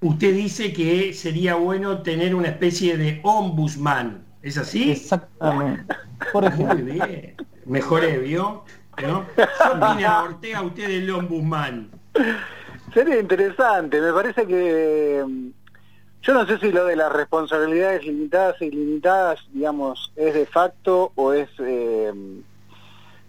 Usted 0.00 0.34
dice 0.34 0.72
que 0.72 1.12
sería 1.12 1.54
bueno 1.54 2.02
tener 2.02 2.34
una 2.34 2.48
especie 2.48 2.96
de 2.96 3.20
ombudsman, 3.22 4.24
¿es 4.42 4.58
así? 4.58 4.90
Exactamente. 4.90 5.94
Por 6.32 6.44
ejemplo. 6.44 7.06
Mejor 7.66 8.06
¿vio? 8.22 8.64
¿No? 9.02 9.24
a 9.80 10.22
Ortega 10.22 10.62
usted 10.62 10.90
el 10.90 11.10
ombudsman? 11.10 11.90
Sería 12.94 13.20
interesante, 13.20 14.00
me 14.00 14.12
parece 14.12 14.46
que 14.46 15.24
yo 16.22 16.34
no 16.34 16.46
sé 16.46 16.58
si 16.58 16.72
lo 16.72 16.84
de 16.86 16.96
las 16.96 17.12
responsabilidades 17.12 18.04
limitadas 18.04 18.60
e 18.60 18.66
ilimitadas, 18.66 19.40
digamos, 19.52 20.12
es 20.16 20.34
de 20.34 20.46
facto 20.46 21.12
o 21.14 21.32
es 21.32 21.48
eh, 21.58 22.12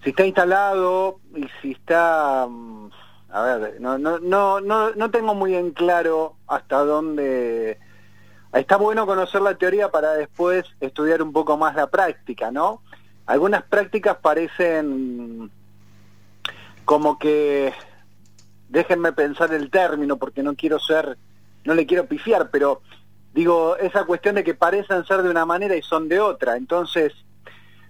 si 0.03 0.11
está 0.11 0.25
instalado 0.25 1.19
y 1.35 1.47
si 1.61 1.71
está 1.71 2.47
mm, 2.47 2.89
a 3.29 3.41
ver 3.41 3.79
no 3.79 3.97
no 3.97 4.19
no 4.19 4.59
no 4.59 4.91
no 4.91 5.11
tengo 5.11 5.35
muy 5.35 5.55
en 5.55 5.71
claro 5.71 6.35
hasta 6.47 6.83
dónde 6.83 7.79
está 8.53 8.77
bueno 8.77 9.05
conocer 9.05 9.41
la 9.41 9.55
teoría 9.55 9.89
para 9.89 10.13
después 10.13 10.65
estudiar 10.79 11.21
un 11.21 11.33
poco 11.33 11.57
más 11.57 11.75
la 11.75 11.87
práctica 11.87 12.51
no 12.51 12.81
algunas 13.25 13.63
prácticas 13.63 14.17
parecen 14.17 15.51
como 16.85 17.19
que 17.19 17.73
déjenme 18.69 19.13
pensar 19.13 19.53
el 19.53 19.69
término 19.69 20.17
porque 20.17 20.43
no 20.43 20.55
quiero 20.55 20.79
ser 20.79 21.17
no 21.65 21.75
le 21.75 21.85
quiero 21.85 22.07
pifiar 22.07 22.49
pero 22.49 22.81
digo 23.33 23.77
esa 23.77 24.05
cuestión 24.05 24.35
de 24.35 24.43
que 24.43 24.53
parecen 24.53 25.05
ser 25.05 25.23
de 25.23 25.29
una 25.29 25.45
manera 25.45 25.75
y 25.75 25.81
son 25.81 26.09
de 26.09 26.19
otra. 26.19 26.57
Entonces 26.57 27.13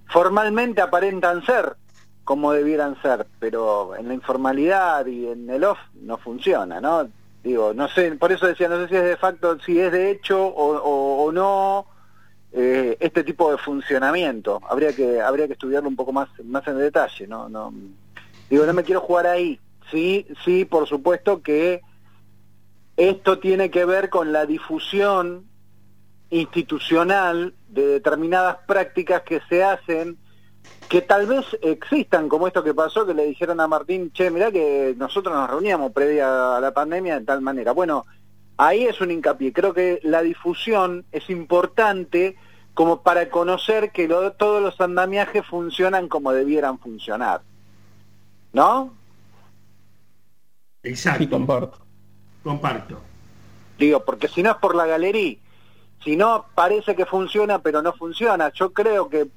formalmente 0.07 0.81
aparentan 0.81 1.45
ser 1.45 1.75
como 2.29 2.51
debieran 2.51 2.95
ser, 3.01 3.25
pero 3.39 3.95
en 3.95 4.07
la 4.07 4.13
informalidad 4.13 5.03
y 5.07 5.25
en 5.25 5.49
el 5.49 5.63
off 5.63 5.79
no 5.95 6.15
funciona, 6.19 6.79
¿no? 6.79 7.09
Digo, 7.43 7.73
no 7.73 7.87
sé, 7.87 8.11
por 8.17 8.31
eso 8.31 8.45
decía, 8.45 8.69
no 8.69 8.77
sé 8.77 8.87
si 8.87 8.95
es 8.97 9.03
de 9.03 9.17
facto, 9.17 9.57
si 9.61 9.79
es 9.79 9.91
de 9.91 10.11
hecho 10.11 10.45
o, 10.45 11.31
no 11.31 11.87
eh, 12.53 12.95
este 12.99 13.23
tipo 13.23 13.49
de 13.49 13.57
funcionamiento. 13.57 14.61
Habría 14.69 14.93
que 14.93 15.19
habría 15.19 15.47
que 15.47 15.53
estudiarlo 15.53 15.89
un 15.89 15.95
poco 15.95 16.13
más 16.13 16.29
más 16.43 16.67
en 16.67 16.77
detalle, 16.77 17.25
¿no? 17.25 17.49
no 17.49 17.73
Digo, 18.47 18.63
no 18.63 18.73
me 18.73 18.83
quiero 18.83 19.01
jugar 19.01 19.25
ahí. 19.25 19.59
Sí, 19.89 20.27
sí, 20.45 20.65
por 20.65 20.87
supuesto 20.87 21.41
que 21.41 21.81
esto 22.95 23.39
tiene 23.39 23.71
que 23.71 23.85
ver 23.85 24.11
con 24.11 24.31
la 24.31 24.45
difusión 24.45 25.45
institucional 26.29 27.55
de 27.69 27.87
determinadas 27.87 28.57
prácticas 28.67 29.23
que 29.23 29.41
se 29.49 29.63
hacen 29.63 30.19
que 30.89 31.01
tal 31.01 31.27
vez 31.27 31.45
existan, 31.61 32.27
como 32.27 32.47
esto 32.47 32.63
que 32.63 32.73
pasó, 32.73 33.05
que 33.05 33.13
le 33.13 33.25
dijeron 33.25 33.59
a 33.59 33.67
Martín, 33.67 34.11
che, 34.11 34.31
mirá 34.31 34.51
que 34.51 34.95
nosotros 34.97 35.35
nos 35.35 35.49
reuníamos 35.49 35.91
previa 35.91 36.57
a 36.57 36.59
la 36.59 36.73
pandemia 36.73 37.19
de 37.19 37.25
tal 37.25 37.41
manera. 37.41 37.73
Bueno, 37.73 38.05
ahí 38.57 38.85
es 38.85 38.99
un 38.99 39.11
hincapié. 39.11 39.53
Creo 39.53 39.73
que 39.73 39.99
la 40.03 40.21
difusión 40.23 41.05
es 41.11 41.29
importante 41.29 42.35
como 42.73 43.01
para 43.03 43.29
conocer 43.29 43.91
que 43.91 44.07
todos 44.07 44.61
los 44.61 44.81
andamiajes 44.81 45.45
funcionan 45.45 46.07
como 46.07 46.31
debieran 46.31 46.79
funcionar. 46.79 47.41
¿No? 48.51 48.93
Exacto. 50.81 51.29
comparto. 51.29 51.77
Comparto. 52.43 52.99
Digo, 53.77 54.03
porque 54.03 54.27
si 54.27 54.41
no 54.41 54.51
es 54.51 54.57
por 54.57 54.75
la 54.75 54.85
galería, 54.85 55.37
si 56.03 56.15
no 56.15 56.45
parece 56.55 56.95
que 56.95 57.05
funciona, 57.05 57.59
pero 57.59 57.81
no 57.81 57.93
funciona. 57.93 58.51
Yo 58.53 58.73
creo 58.73 59.09
que 59.09 59.27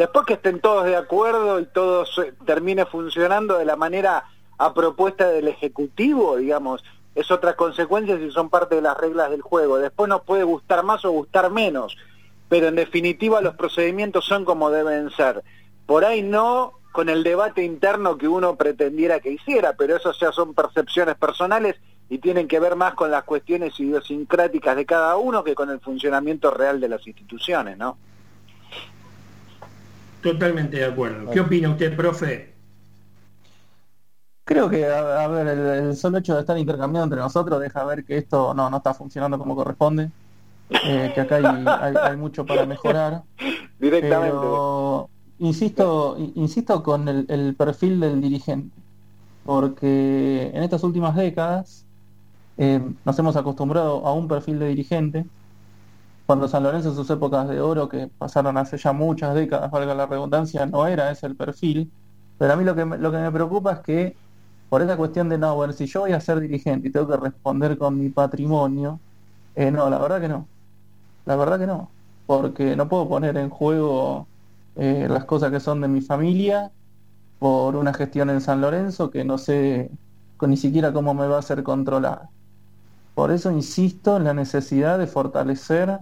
Después 0.00 0.24
que 0.24 0.32
estén 0.32 0.60
todos 0.60 0.86
de 0.86 0.96
acuerdo 0.96 1.60
y 1.60 1.66
todo 1.66 2.06
termine 2.46 2.86
funcionando 2.86 3.58
de 3.58 3.66
la 3.66 3.76
manera 3.76 4.24
a 4.56 4.72
propuesta 4.72 5.28
del 5.28 5.46
Ejecutivo, 5.46 6.38
digamos, 6.38 6.82
es 7.14 7.30
otra 7.30 7.54
consecuencia 7.54 8.16
si 8.16 8.30
son 8.30 8.48
parte 8.48 8.76
de 8.76 8.80
las 8.80 8.96
reglas 8.96 9.28
del 9.28 9.42
juego. 9.42 9.76
Después 9.76 10.08
nos 10.08 10.22
puede 10.22 10.42
gustar 10.44 10.84
más 10.84 11.04
o 11.04 11.10
gustar 11.10 11.50
menos, 11.50 11.98
pero 12.48 12.68
en 12.68 12.76
definitiva 12.76 13.42
los 13.42 13.56
procedimientos 13.56 14.24
son 14.24 14.46
como 14.46 14.70
deben 14.70 15.10
ser. 15.10 15.44
Por 15.84 16.06
ahí 16.06 16.22
no 16.22 16.72
con 16.92 17.10
el 17.10 17.22
debate 17.22 17.62
interno 17.62 18.16
que 18.16 18.26
uno 18.26 18.56
pretendiera 18.56 19.20
que 19.20 19.32
hiciera, 19.32 19.74
pero 19.74 19.96
eso 19.96 20.12
ya 20.12 20.32
son 20.32 20.54
percepciones 20.54 21.16
personales 21.16 21.76
y 22.08 22.16
tienen 22.16 22.48
que 22.48 22.58
ver 22.58 22.74
más 22.74 22.94
con 22.94 23.10
las 23.10 23.24
cuestiones 23.24 23.78
idiosincráticas 23.78 24.76
de 24.76 24.86
cada 24.86 25.18
uno 25.18 25.44
que 25.44 25.54
con 25.54 25.68
el 25.68 25.80
funcionamiento 25.80 26.50
real 26.50 26.80
de 26.80 26.88
las 26.88 27.06
instituciones, 27.06 27.76
¿no? 27.76 27.98
Totalmente 30.22 30.76
de 30.76 30.84
acuerdo. 30.84 31.30
¿Qué 31.30 31.40
opina 31.40 31.70
usted, 31.70 31.96
profe? 31.96 32.52
Creo 34.44 34.68
que, 34.68 34.84
a, 34.84 35.28
ver, 35.28 35.46
el, 35.46 35.96
solo 35.96 36.18
hecho 36.18 36.34
de 36.34 36.40
estar 36.40 36.58
intercambiando 36.58 37.04
entre 37.04 37.20
nosotros 37.20 37.60
deja 37.60 37.84
ver 37.84 38.04
que 38.04 38.18
esto 38.18 38.52
no, 38.52 38.68
no 38.68 38.78
está 38.78 38.92
funcionando 38.92 39.38
como 39.38 39.54
corresponde, 39.54 40.10
eh, 40.70 41.12
que 41.14 41.20
acá 41.20 41.36
hay, 42.08 42.16
mucho 42.16 42.44
para 42.44 42.66
mejorar. 42.66 43.22
Directamente. 43.78 44.36
Pero, 44.36 45.08
insisto, 45.38 46.16
insisto 46.34 46.82
con 46.82 47.08
el, 47.08 47.54
perfil 47.56 48.00
del 48.00 48.20
dirigente, 48.20 48.76
porque 49.44 50.50
en 50.52 50.62
estas 50.64 50.82
últimas 50.82 51.14
décadas 51.14 51.86
eh, 52.58 52.80
nos 53.04 53.18
hemos 53.18 53.36
acostumbrado 53.36 54.04
a 54.06 54.12
un 54.12 54.26
perfil 54.26 54.58
de 54.58 54.68
dirigente 54.68 55.24
cuando 56.30 56.46
San 56.46 56.62
Lorenzo 56.62 56.90
en 56.90 56.94
sus 56.94 57.10
épocas 57.10 57.48
de 57.48 57.60
oro, 57.60 57.88
que 57.88 58.06
pasaron 58.06 58.56
hace 58.56 58.78
ya 58.78 58.92
muchas 58.92 59.34
décadas, 59.34 59.68
valga 59.68 59.96
la 59.96 60.06
redundancia, 60.06 60.64
no 60.64 60.86
era 60.86 61.10
ese 61.10 61.26
el 61.26 61.34
perfil. 61.34 61.90
Pero 62.38 62.52
a 62.52 62.56
mí 62.56 62.62
lo 62.62 62.76
que, 62.76 62.84
lo 62.84 63.10
que 63.10 63.18
me 63.18 63.32
preocupa 63.32 63.72
es 63.72 63.78
que 63.80 64.16
por 64.68 64.80
esa 64.80 64.96
cuestión 64.96 65.28
de, 65.28 65.38
no, 65.38 65.56
bueno, 65.56 65.72
si 65.72 65.86
yo 65.86 66.02
voy 66.02 66.12
a 66.12 66.20
ser 66.20 66.38
dirigente 66.38 66.86
y 66.86 66.92
tengo 66.92 67.08
que 67.08 67.16
responder 67.16 67.76
con 67.76 67.98
mi 67.98 68.10
patrimonio, 68.10 69.00
eh, 69.56 69.72
no, 69.72 69.90
la 69.90 69.98
verdad 69.98 70.20
que 70.20 70.28
no. 70.28 70.46
La 71.26 71.34
verdad 71.34 71.58
que 71.58 71.66
no. 71.66 71.90
Porque 72.28 72.76
no 72.76 72.88
puedo 72.88 73.08
poner 73.08 73.36
en 73.36 73.50
juego 73.50 74.28
eh, 74.76 75.08
las 75.10 75.24
cosas 75.24 75.50
que 75.50 75.58
son 75.58 75.80
de 75.80 75.88
mi 75.88 76.00
familia 76.00 76.70
por 77.40 77.74
una 77.74 77.92
gestión 77.92 78.30
en 78.30 78.40
San 78.40 78.60
Lorenzo 78.60 79.10
que 79.10 79.24
no 79.24 79.36
sé 79.36 79.90
ni 80.42 80.56
siquiera 80.56 80.92
cómo 80.92 81.12
me 81.12 81.26
va 81.26 81.40
a 81.40 81.42
ser 81.42 81.64
controlada. 81.64 82.30
Por 83.16 83.32
eso 83.32 83.50
insisto 83.50 84.16
en 84.16 84.22
la 84.22 84.32
necesidad 84.32 84.96
de 84.96 85.08
fortalecer 85.08 85.98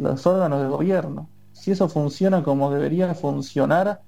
los 0.00 0.26
órganos 0.26 0.60
de 0.62 0.68
gobierno. 0.68 1.28
Si 1.52 1.70
eso 1.70 1.88
funciona 1.88 2.42
como 2.42 2.70
debería 2.70 3.14
funcionar, 3.14 4.00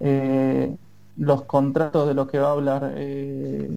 eh, 0.00 0.76
los 1.16 1.42
contratos 1.42 2.08
de 2.08 2.14
los 2.14 2.28
que 2.28 2.38
va 2.38 2.48
a 2.48 2.52
hablar 2.52 2.92
eh, 2.96 3.70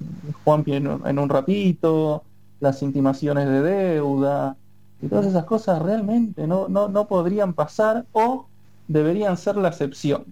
Juan 0.44 0.64
en, 0.68 0.88
en, 1.06 1.20
un 1.20 1.30
ratito, 1.30 2.24
las 2.60 2.82
intimaciones 2.82 3.48
de 3.48 3.62
deuda 3.62 4.56
y 5.02 5.08
todas 5.08 5.26
esas 5.26 5.44
cosas 5.46 5.82
realmente 5.82 6.48
no, 6.48 6.70
no, 6.70 6.88
no 6.88 7.08
podrían 7.08 7.54
pasar 7.54 8.06
o 8.14 8.46
deberían 8.88 9.36
ser 9.36 9.58
la 9.58 9.70
excepción, 9.70 10.26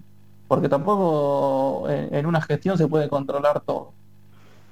porque 0.47 0.69
tampoco 0.69 1.89
en, 1.89 2.15
en 2.15 2.25
una 2.25 2.41
gestión 2.41 2.77
se 2.77 2.88
puede 2.88 3.10
controlar 3.10 3.60
todo. 3.62 3.91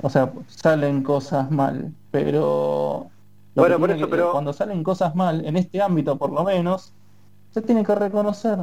O 0.01 0.09
sea, 0.09 0.31
salen 0.47 1.03
cosas 1.03 1.51
mal, 1.51 1.93
pero 2.11 3.09
bueno, 3.59 3.79
por 3.79 3.91
eso, 3.91 4.09
pero... 4.09 4.31
cuando 4.31 4.53
salen 4.53 4.83
cosas 4.83 5.15
mal, 5.15 5.45
en 5.45 5.57
este 5.57 5.81
ámbito 5.81 6.17
por 6.17 6.31
lo 6.31 6.43
menos, 6.43 6.93
se 7.51 7.61
tiene 7.61 7.83
que 7.83 7.95
reconocer. 7.95 8.59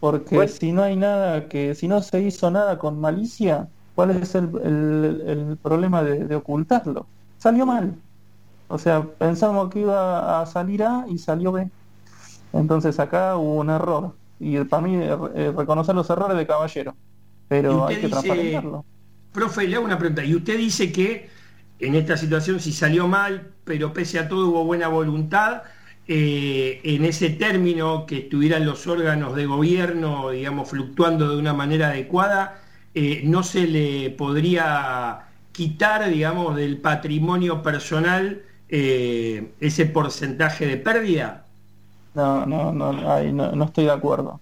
Porque 0.00 0.48
si 0.48 0.72
no 0.72 0.82
hay 0.82 0.96
nada 0.96 1.48
que, 1.48 1.76
si 1.76 1.86
no 1.86 2.02
se 2.02 2.20
hizo 2.20 2.50
nada 2.50 2.76
con 2.76 3.00
malicia, 3.00 3.68
¿cuál 3.94 4.10
es 4.10 4.34
el, 4.34 4.48
el, 5.26 5.56
problema 5.62 6.02
de, 6.02 6.34
ocultarlo? 6.34 7.06
Salió 7.38 7.64
mal. 7.66 7.94
O 8.66 8.78
sea, 8.78 9.02
pensamos 9.02 9.70
que 9.70 9.80
iba 9.80 10.40
a 10.40 10.46
salir 10.46 10.82
A 10.82 11.04
y 11.08 11.18
salió 11.18 11.52
B. 11.52 11.70
Entonces 12.52 12.98
acá 12.98 13.36
hubo 13.36 13.56
un 13.56 13.70
error. 13.70 14.12
Y 14.40 14.58
para 14.64 14.82
mí 14.82 14.96
eh, 14.96 15.52
reconocer 15.56 15.94
los 15.94 16.10
errores 16.10 16.36
de 16.36 16.46
caballero. 16.48 16.96
Pero 17.46 17.86
hay 17.86 18.00
que 18.00 18.08
transparentarlo. 18.08 18.84
Profe, 19.32 19.68
le 19.68 19.76
hago 19.76 19.84
una 19.84 19.98
pregunta. 19.98 20.24
Y 20.24 20.34
usted 20.34 20.56
dice 20.58 20.90
que 20.90 21.30
en 21.82 21.96
esta 21.96 22.16
situación 22.16 22.60
si 22.60 22.72
salió 22.72 23.08
mal, 23.08 23.50
pero 23.64 23.92
pese 23.92 24.18
a 24.20 24.28
todo 24.28 24.48
hubo 24.48 24.64
buena 24.64 24.88
voluntad. 24.88 25.62
Eh, 26.06 26.80
en 26.84 27.04
ese 27.04 27.30
término 27.30 28.06
que 28.06 28.18
estuvieran 28.18 28.64
los 28.64 28.86
órganos 28.86 29.34
de 29.34 29.46
gobierno, 29.46 30.30
digamos, 30.30 30.70
fluctuando 30.70 31.28
de 31.28 31.36
una 31.36 31.52
manera 31.52 31.88
adecuada, 31.88 32.60
eh, 32.94 33.22
no 33.24 33.42
se 33.42 33.66
le 33.66 34.10
podría 34.10 35.26
quitar, 35.50 36.08
digamos, 36.08 36.56
del 36.56 36.78
patrimonio 36.78 37.62
personal 37.62 38.42
eh, 38.68 39.52
ese 39.60 39.86
porcentaje 39.86 40.66
de 40.66 40.76
pérdida? 40.76 41.46
No, 42.14 42.46
no, 42.46 42.72
no, 42.72 42.92
no, 42.92 43.64
estoy 43.64 43.84
de 43.86 43.92
acuerdo, 43.92 44.40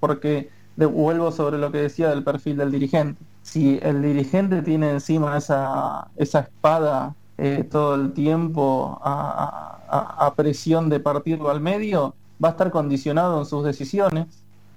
porque 0.00 0.50
vuelvo 0.76 1.32
sobre 1.32 1.58
lo 1.58 1.72
que 1.72 1.78
decía 1.78 2.10
del 2.10 2.24
perfil 2.24 2.56
del 2.56 2.72
dirigente 2.72 3.22
si 3.42 3.78
el 3.82 4.02
dirigente 4.02 4.62
tiene 4.62 4.90
encima 4.90 5.36
esa, 5.36 6.08
esa 6.16 6.40
espada 6.40 7.14
eh, 7.38 7.64
todo 7.68 7.96
el 7.96 8.12
tiempo 8.12 9.00
a, 9.02 10.32
presión 10.36 10.88
de 10.88 11.00
partirlo 11.00 11.50
al 11.50 11.60
medio, 11.60 12.14
va 12.42 12.48
a 12.48 12.50
estar 12.52 12.70
condicionado 12.70 13.40
en 13.40 13.46
sus 13.46 13.64
decisiones. 13.64 14.26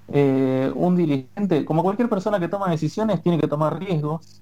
Eh, 0.10 0.72
un 0.76 0.96
dirigente, 0.96 1.64
como 1.64 1.84
cualquier 1.84 2.10
persona 2.10 2.40
que 2.40 2.48
toma 2.48 2.70
decisiones, 2.70 3.22
tiene 3.22 3.40
que 3.40 3.48
tomar 3.48 3.80
riesgos 3.80 4.42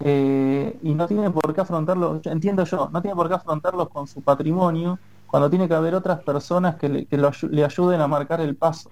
eh, 0.00 0.78
y 0.82 0.94
no 0.94 1.06
tiene 1.06 1.30
por 1.30 1.52
qué 1.54 1.60
afrontarlo, 1.60 2.20
entiendo 2.24 2.64
yo, 2.64 2.88
no 2.92 3.02
tiene 3.02 3.16
por 3.16 3.28
qué 3.28 3.34
afrontarlos 3.34 3.88
con 3.88 4.06
su 4.06 4.22
patrimonio 4.22 4.98
cuando 5.26 5.50
tiene 5.50 5.68
que 5.68 5.74
haber 5.74 5.94
otras 5.94 6.20
personas 6.20 6.76
que 6.76 6.88
le, 6.88 7.06
que 7.06 7.18
le 7.50 7.64
ayuden 7.64 8.00
a 8.00 8.06
marcar 8.06 8.40
el 8.40 8.56
paso, 8.56 8.90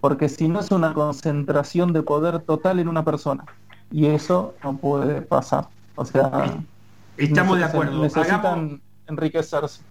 porque 0.00 0.28
si 0.28 0.48
no 0.48 0.60
es 0.60 0.70
una 0.70 0.92
concentración 0.92 1.92
de 1.92 2.02
poder 2.02 2.40
total 2.40 2.80
en 2.80 2.88
una 2.88 3.04
persona 3.04 3.44
y 3.90 4.06
eso 4.06 4.54
no 4.62 4.76
puede 4.76 5.22
pasar. 5.22 5.68
O 5.96 6.04
sea, 6.04 6.58
estamos 7.16 7.58
de 7.58 7.64
acuerdo. 7.64 8.02
Necesitan 8.02 8.80
enriquecerse. 9.06 9.82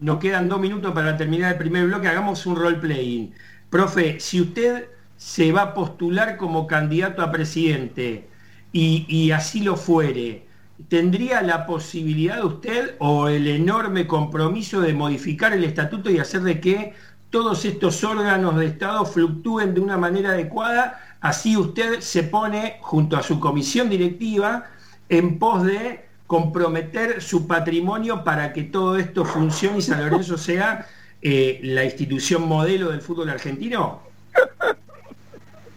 Nos 0.00 0.18
quedan 0.18 0.48
dos 0.48 0.60
minutos 0.60 0.92
para 0.92 1.16
terminar 1.16 1.52
el 1.52 1.58
primer 1.58 1.86
bloque. 1.86 2.08
Hagamos 2.08 2.46
un 2.46 2.56
role 2.56 2.76
playing. 2.76 3.32
Profe, 3.70 4.20
si 4.20 4.40
usted 4.40 4.88
se 5.16 5.52
va 5.52 5.62
a 5.62 5.74
postular 5.74 6.36
como 6.36 6.66
candidato 6.66 7.22
a 7.22 7.30
presidente 7.30 8.28
y, 8.72 9.06
y 9.08 9.30
así 9.30 9.60
lo 9.60 9.76
fuere, 9.76 10.46
¿tendría 10.88 11.42
la 11.42 11.66
posibilidad 11.66 12.44
usted 12.44 12.96
o 12.98 13.28
el 13.28 13.46
enorme 13.46 14.06
compromiso 14.06 14.80
de 14.80 14.92
modificar 14.92 15.52
el 15.52 15.64
estatuto 15.64 16.10
y 16.10 16.18
hacer 16.18 16.42
de 16.42 16.60
que 16.60 16.94
todos 17.34 17.64
estos 17.64 18.04
órganos 18.04 18.56
de 18.56 18.66
Estado 18.66 19.04
fluctúen 19.04 19.74
de 19.74 19.80
una 19.80 19.98
manera 19.98 20.30
adecuada 20.30 21.00
Así 21.24 21.56
usted 21.56 22.00
se 22.00 22.22
pone 22.22 22.76
junto 22.82 23.16
a 23.16 23.22
su 23.22 23.40
comisión 23.40 23.88
directiva 23.88 24.66
en 25.08 25.38
pos 25.38 25.64
de 25.64 26.04
comprometer 26.26 27.22
su 27.22 27.46
patrimonio 27.46 28.22
para 28.24 28.52
que 28.52 28.64
todo 28.64 28.98
esto 28.98 29.24
funcione 29.24 29.78
y 29.78 29.80
San 29.80 30.04
Lorenzo 30.04 30.36
sea 30.48 30.86
eh, 31.22 31.60
la 31.62 31.82
institución 31.82 32.46
modelo 32.46 32.90
del 32.90 33.00
fútbol 33.00 33.30
argentino. 33.30 34.02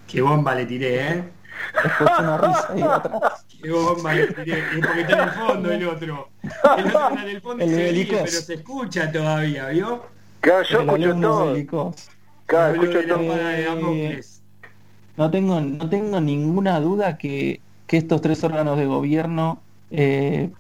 Qué 0.06 0.22
bomba 0.22 0.54
le 0.54 0.66
tiré, 0.66 1.12
¿eh? 1.14 1.24
Qué 3.64 3.72
bomba 3.72 4.16
le 4.16 4.28
tiré. 4.28 4.64
porque 4.86 5.00
está 5.00 5.14
en 5.14 5.30
el 5.30 5.32
fondo 5.32 5.72
el 5.72 5.88
otro. 5.88 6.30
El 6.44 6.88
otro 6.88 7.08
está 7.08 7.24
en 7.24 7.30
el 7.30 7.42
fondo 7.42 7.66
y 7.66 7.70
se 7.70 7.92
ríe, 7.94 8.06
pero 8.06 8.28
se 8.28 8.54
escucha 8.54 9.10
todavía, 9.14 9.70
¿vio? 9.70 10.08
Claro, 10.42 10.64
yo 10.64 10.82
escucho 10.82 11.16
todo. 11.22 11.96
Claro, 12.48 12.84
escucho 12.84 13.08
todo. 13.08 14.37
No 15.18 15.32
tengo, 15.32 15.60
no 15.60 15.90
tengo 15.90 16.22
ninguna 16.22 16.80
duda 16.80 17.18
que, 17.18 17.62
estos 17.88 18.22
tres 18.22 18.44
órganos 18.44 18.78
de 18.78 18.86
gobierno 18.86 19.64
eh, 19.90 20.52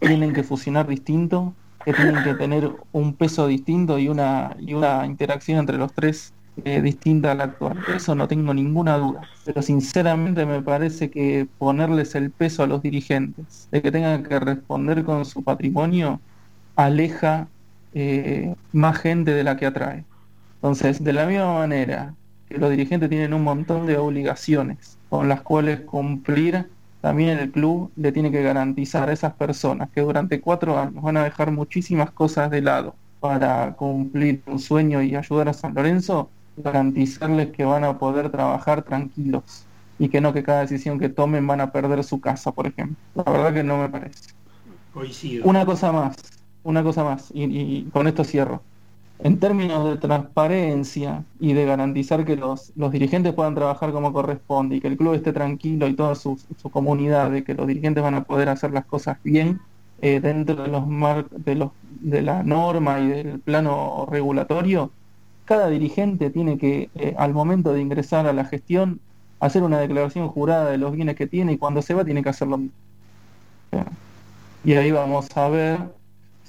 tienen 0.00 0.32
que 0.32 0.42
fusionar 0.42 0.88
distinto, 0.88 1.54
que 1.84 1.92
tienen 1.92 2.24
que 2.24 2.34
tener 2.34 2.72
un 2.92 3.14
peso 3.14 3.46
distinto 3.46 3.98
y 3.98 4.08
una, 4.08 4.56
y 4.58 4.74
una 4.74 5.06
interacción 5.06 5.58
entre 5.58 5.78
los 5.78 5.92
tres 5.92 6.32
eh, 6.64 6.82
distinta 6.82 7.32
a 7.32 7.34
la 7.34 7.44
actual. 7.44 7.78
Eso 7.94 8.14
no 8.14 8.26
tengo 8.26 8.52
ninguna 8.54 8.98
duda. 8.98 9.20
Pero 9.44 9.62
sinceramente 9.62 10.44
me 10.46 10.62
parece 10.62 11.10
que 11.10 11.48
ponerles 11.58 12.14
el 12.14 12.32
peso 12.32 12.62
a 12.62 12.66
los 12.66 12.82
dirigentes 12.82 13.68
de 13.70 13.82
que 13.82 13.92
tengan 13.92 14.22
que 14.24 14.40
responder 14.40 15.04
con 15.04 15.24
su 15.24 15.44
patrimonio 15.44 16.20
aleja 16.74 17.48
eh, 17.92 18.54
más 18.72 18.98
gente 18.98 19.32
de 19.32 19.44
la 19.44 19.56
que 19.56 19.66
atrae. 19.66 20.06
Entonces, 20.56 21.02
de 21.02 21.12
la 21.12 21.26
misma 21.26 21.54
manera 21.54 22.14
los 22.58 22.70
dirigentes 22.70 23.08
tienen 23.08 23.34
un 23.34 23.44
montón 23.44 23.86
de 23.86 23.96
obligaciones 23.98 24.98
con 25.08 25.28
las 25.28 25.42
cuales 25.42 25.80
cumplir, 25.82 26.68
también 27.00 27.38
el 27.38 27.50
club 27.50 27.90
le 27.96 28.12
tiene 28.12 28.30
que 28.30 28.42
garantizar 28.42 29.08
a 29.08 29.12
esas 29.12 29.34
personas 29.34 29.90
que 29.90 30.00
durante 30.00 30.40
cuatro 30.40 30.78
años 30.78 31.02
van 31.02 31.16
a 31.18 31.24
dejar 31.24 31.50
muchísimas 31.50 32.10
cosas 32.12 32.50
de 32.50 32.62
lado 32.62 32.94
para 33.20 33.74
cumplir 33.74 34.42
un 34.46 34.58
sueño 34.58 35.02
y 35.02 35.14
ayudar 35.14 35.48
a 35.48 35.52
San 35.52 35.74
Lorenzo, 35.74 36.30
garantizarles 36.56 37.50
que 37.50 37.64
van 37.64 37.84
a 37.84 37.98
poder 37.98 38.30
trabajar 38.30 38.82
tranquilos 38.82 39.66
y 39.98 40.08
que 40.08 40.20
no 40.20 40.32
que 40.32 40.42
cada 40.42 40.62
decisión 40.62 40.98
que 40.98 41.08
tomen 41.08 41.46
van 41.46 41.60
a 41.60 41.70
perder 41.70 42.02
su 42.04 42.20
casa, 42.20 42.50
por 42.52 42.66
ejemplo. 42.66 42.96
La 43.14 43.30
verdad 43.30 43.52
que 43.52 43.62
no 43.62 43.78
me 43.78 43.88
parece. 43.88 44.30
Coincido. 44.94 45.44
Una 45.44 45.66
cosa 45.66 45.92
más, 45.92 46.16
una 46.62 46.82
cosa 46.82 47.04
más, 47.04 47.30
y 47.34 47.84
con 47.92 48.06
esto 48.06 48.24
cierro 48.24 48.62
en 49.22 49.38
términos 49.38 49.88
de 49.88 49.96
transparencia 49.98 51.24
y 51.38 51.52
de 51.52 51.64
garantizar 51.64 52.24
que 52.24 52.36
los, 52.36 52.72
los 52.76 52.90
dirigentes 52.92 53.32
puedan 53.34 53.54
trabajar 53.54 53.92
como 53.92 54.12
corresponde 54.12 54.76
y 54.76 54.80
que 54.80 54.88
el 54.88 54.96
club 54.96 55.14
esté 55.14 55.32
tranquilo 55.32 55.86
y 55.88 55.94
toda 55.94 56.14
su, 56.16 56.40
su 56.60 56.70
comunidad 56.70 57.30
de 57.30 57.44
que 57.44 57.54
los 57.54 57.66
dirigentes 57.66 58.02
van 58.02 58.14
a 58.14 58.24
poder 58.24 58.48
hacer 58.48 58.72
las 58.72 58.84
cosas 58.84 59.18
bien 59.22 59.60
eh, 60.00 60.18
dentro 60.20 60.56
de 60.56 60.68
los 60.68 60.86
mar 60.88 61.28
de 61.30 61.54
los 61.54 61.70
de 62.00 62.22
la 62.22 62.42
norma 62.42 63.00
y 63.00 63.08
del 63.08 63.40
plano 63.40 64.06
regulatorio, 64.10 64.90
cada 65.44 65.68
dirigente 65.68 66.30
tiene 66.30 66.58
que, 66.58 66.90
eh, 66.96 67.14
al 67.18 67.32
momento 67.34 67.72
de 67.72 67.80
ingresar 67.80 68.26
a 68.26 68.32
la 68.32 68.44
gestión, 68.44 69.00
hacer 69.40 69.62
una 69.62 69.78
declaración 69.80 70.28
jurada 70.28 70.70
de 70.70 70.78
los 70.78 70.92
bienes 70.92 71.16
que 71.16 71.26
tiene 71.28 71.52
y 71.52 71.58
cuando 71.58 71.82
se 71.82 71.94
va 71.94 72.04
tiene 72.04 72.22
que 72.22 72.30
hacerlo. 72.30 72.60
Y 74.64 74.74
ahí 74.74 74.90
vamos 74.92 75.28
a 75.36 75.48
ver 75.48 75.78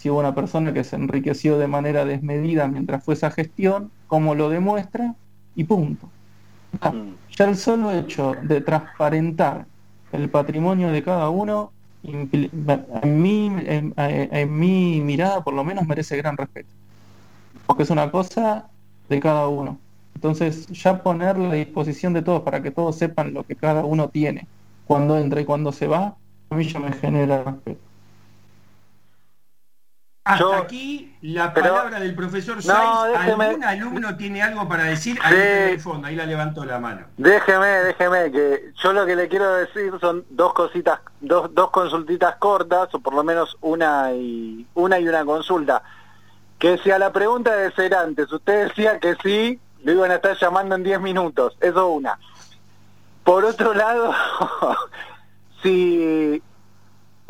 si 0.03 0.09
hubo 0.09 0.19
una 0.19 0.35
persona 0.35 0.73
que 0.73 0.83
se 0.83 0.97
enriqueció 0.97 1.57
de 1.57 1.67
manera 1.67 2.03
desmedida 2.03 2.67
mientras 2.67 3.01
fue 3.05 3.13
esa 3.13 3.31
gestión, 3.31 3.89
cómo 4.07 4.35
lo 4.35 4.49
demuestra 4.49 5.15
y 5.55 5.63
punto. 5.63 6.09
ya 7.37 7.45
el 7.45 7.55
solo 7.55 7.89
hecho 7.89 8.33
de 8.41 8.59
transparentar 8.59 9.65
el 10.11 10.29
patrimonio 10.29 10.91
de 10.91 11.03
cada 11.03 11.29
uno, 11.29 11.71
en 12.03 13.21
mi, 13.21 13.45
en, 13.45 13.93
en 13.95 14.59
mi 14.59 14.99
mirada 14.99 15.41
por 15.41 15.53
lo 15.53 15.63
menos 15.63 15.87
merece 15.87 16.17
gran 16.17 16.35
respeto. 16.35 16.67
Porque 17.65 17.83
es 17.83 17.89
una 17.89 18.11
cosa 18.11 18.65
de 19.07 19.21
cada 19.21 19.47
uno. 19.47 19.79
Entonces 20.15 20.67
ya 20.67 21.01
ponerle 21.01 21.47
a 21.47 21.53
disposición 21.53 22.11
de 22.11 22.23
todos 22.23 22.41
para 22.41 22.61
que 22.61 22.71
todos 22.71 22.97
sepan 22.97 23.33
lo 23.33 23.45
que 23.45 23.55
cada 23.55 23.85
uno 23.85 24.09
tiene, 24.09 24.47
cuando 24.85 25.17
entra 25.17 25.39
y 25.39 25.45
cuando 25.45 25.71
se 25.71 25.87
va, 25.87 26.17
a 26.49 26.55
mí 26.55 26.65
ya 26.65 26.81
me 26.81 26.91
genera 26.91 27.41
respeto. 27.45 27.92
Hasta 30.25 30.39
Yo- 30.39 30.53
aquí 30.53 31.13
la 31.21 31.53
pero- 31.53 31.73
palabra 31.75 31.99
del 31.99 32.15
profesor 32.15 32.55
No, 32.55 32.61
Saiz. 32.61 33.11
déjeme- 33.19 33.45
¿Algún 33.45 33.63
alumno 33.65 34.15
tiene 34.15 34.41
algo 34.41 34.69
para 34.69 34.85
decir? 34.85 35.19
Ahí 35.21 35.33
Sí. 35.35 35.41
en 35.41 35.69
el 35.69 35.79
fondo, 35.81 36.07
ahí 36.07 36.15
la 36.15 36.25
levantó 36.25 36.63
la 36.63 36.79
mano. 36.79 37.07
Déjeme, 37.17 37.67
déjeme, 37.67 38.31
que 38.31 38.71
yo 38.81 38.93
lo 38.93 39.05
que 39.05 39.17
le 39.17 39.27
quiero 39.27 39.53
decir 39.55 39.91
son 39.99 40.23
dos 40.29 40.53
cositas, 40.53 41.01
dos, 41.19 41.53
dos 41.53 41.71
consultitas 41.71 42.35
cortas, 42.37 42.87
o 42.95 42.99
por 43.01 43.13
lo 43.13 43.23
menos 43.25 43.57
una 43.59 44.13
y 44.13 44.65
una 44.75 44.97
y 44.97 45.07
una 45.09 45.25
consulta. 45.25 45.83
Que 46.57 46.77
si 46.77 46.89
a 46.91 46.99
la 46.99 47.11
pregunta 47.11 47.53
de 47.57 47.71
Cerantes 47.71 48.31
usted 48.31 48.69
decía 48.69 48.99
que 49.01 49.15
sí, 49.21 49.59
lo 49.83 49.91
iban 49.91 50.11
a 50.11 50.15
estar 50.15 50.37
llamando 50.37 50.75
en 50.75 50.83
10 50.83 51.01
minutos, 51.01 51.57
eso 51.59 51.89
una. 51.89 52.17
Por 53.25 53.43
otro 53.43 53.73
lado, 53.73 54.13
si 55.61 56.41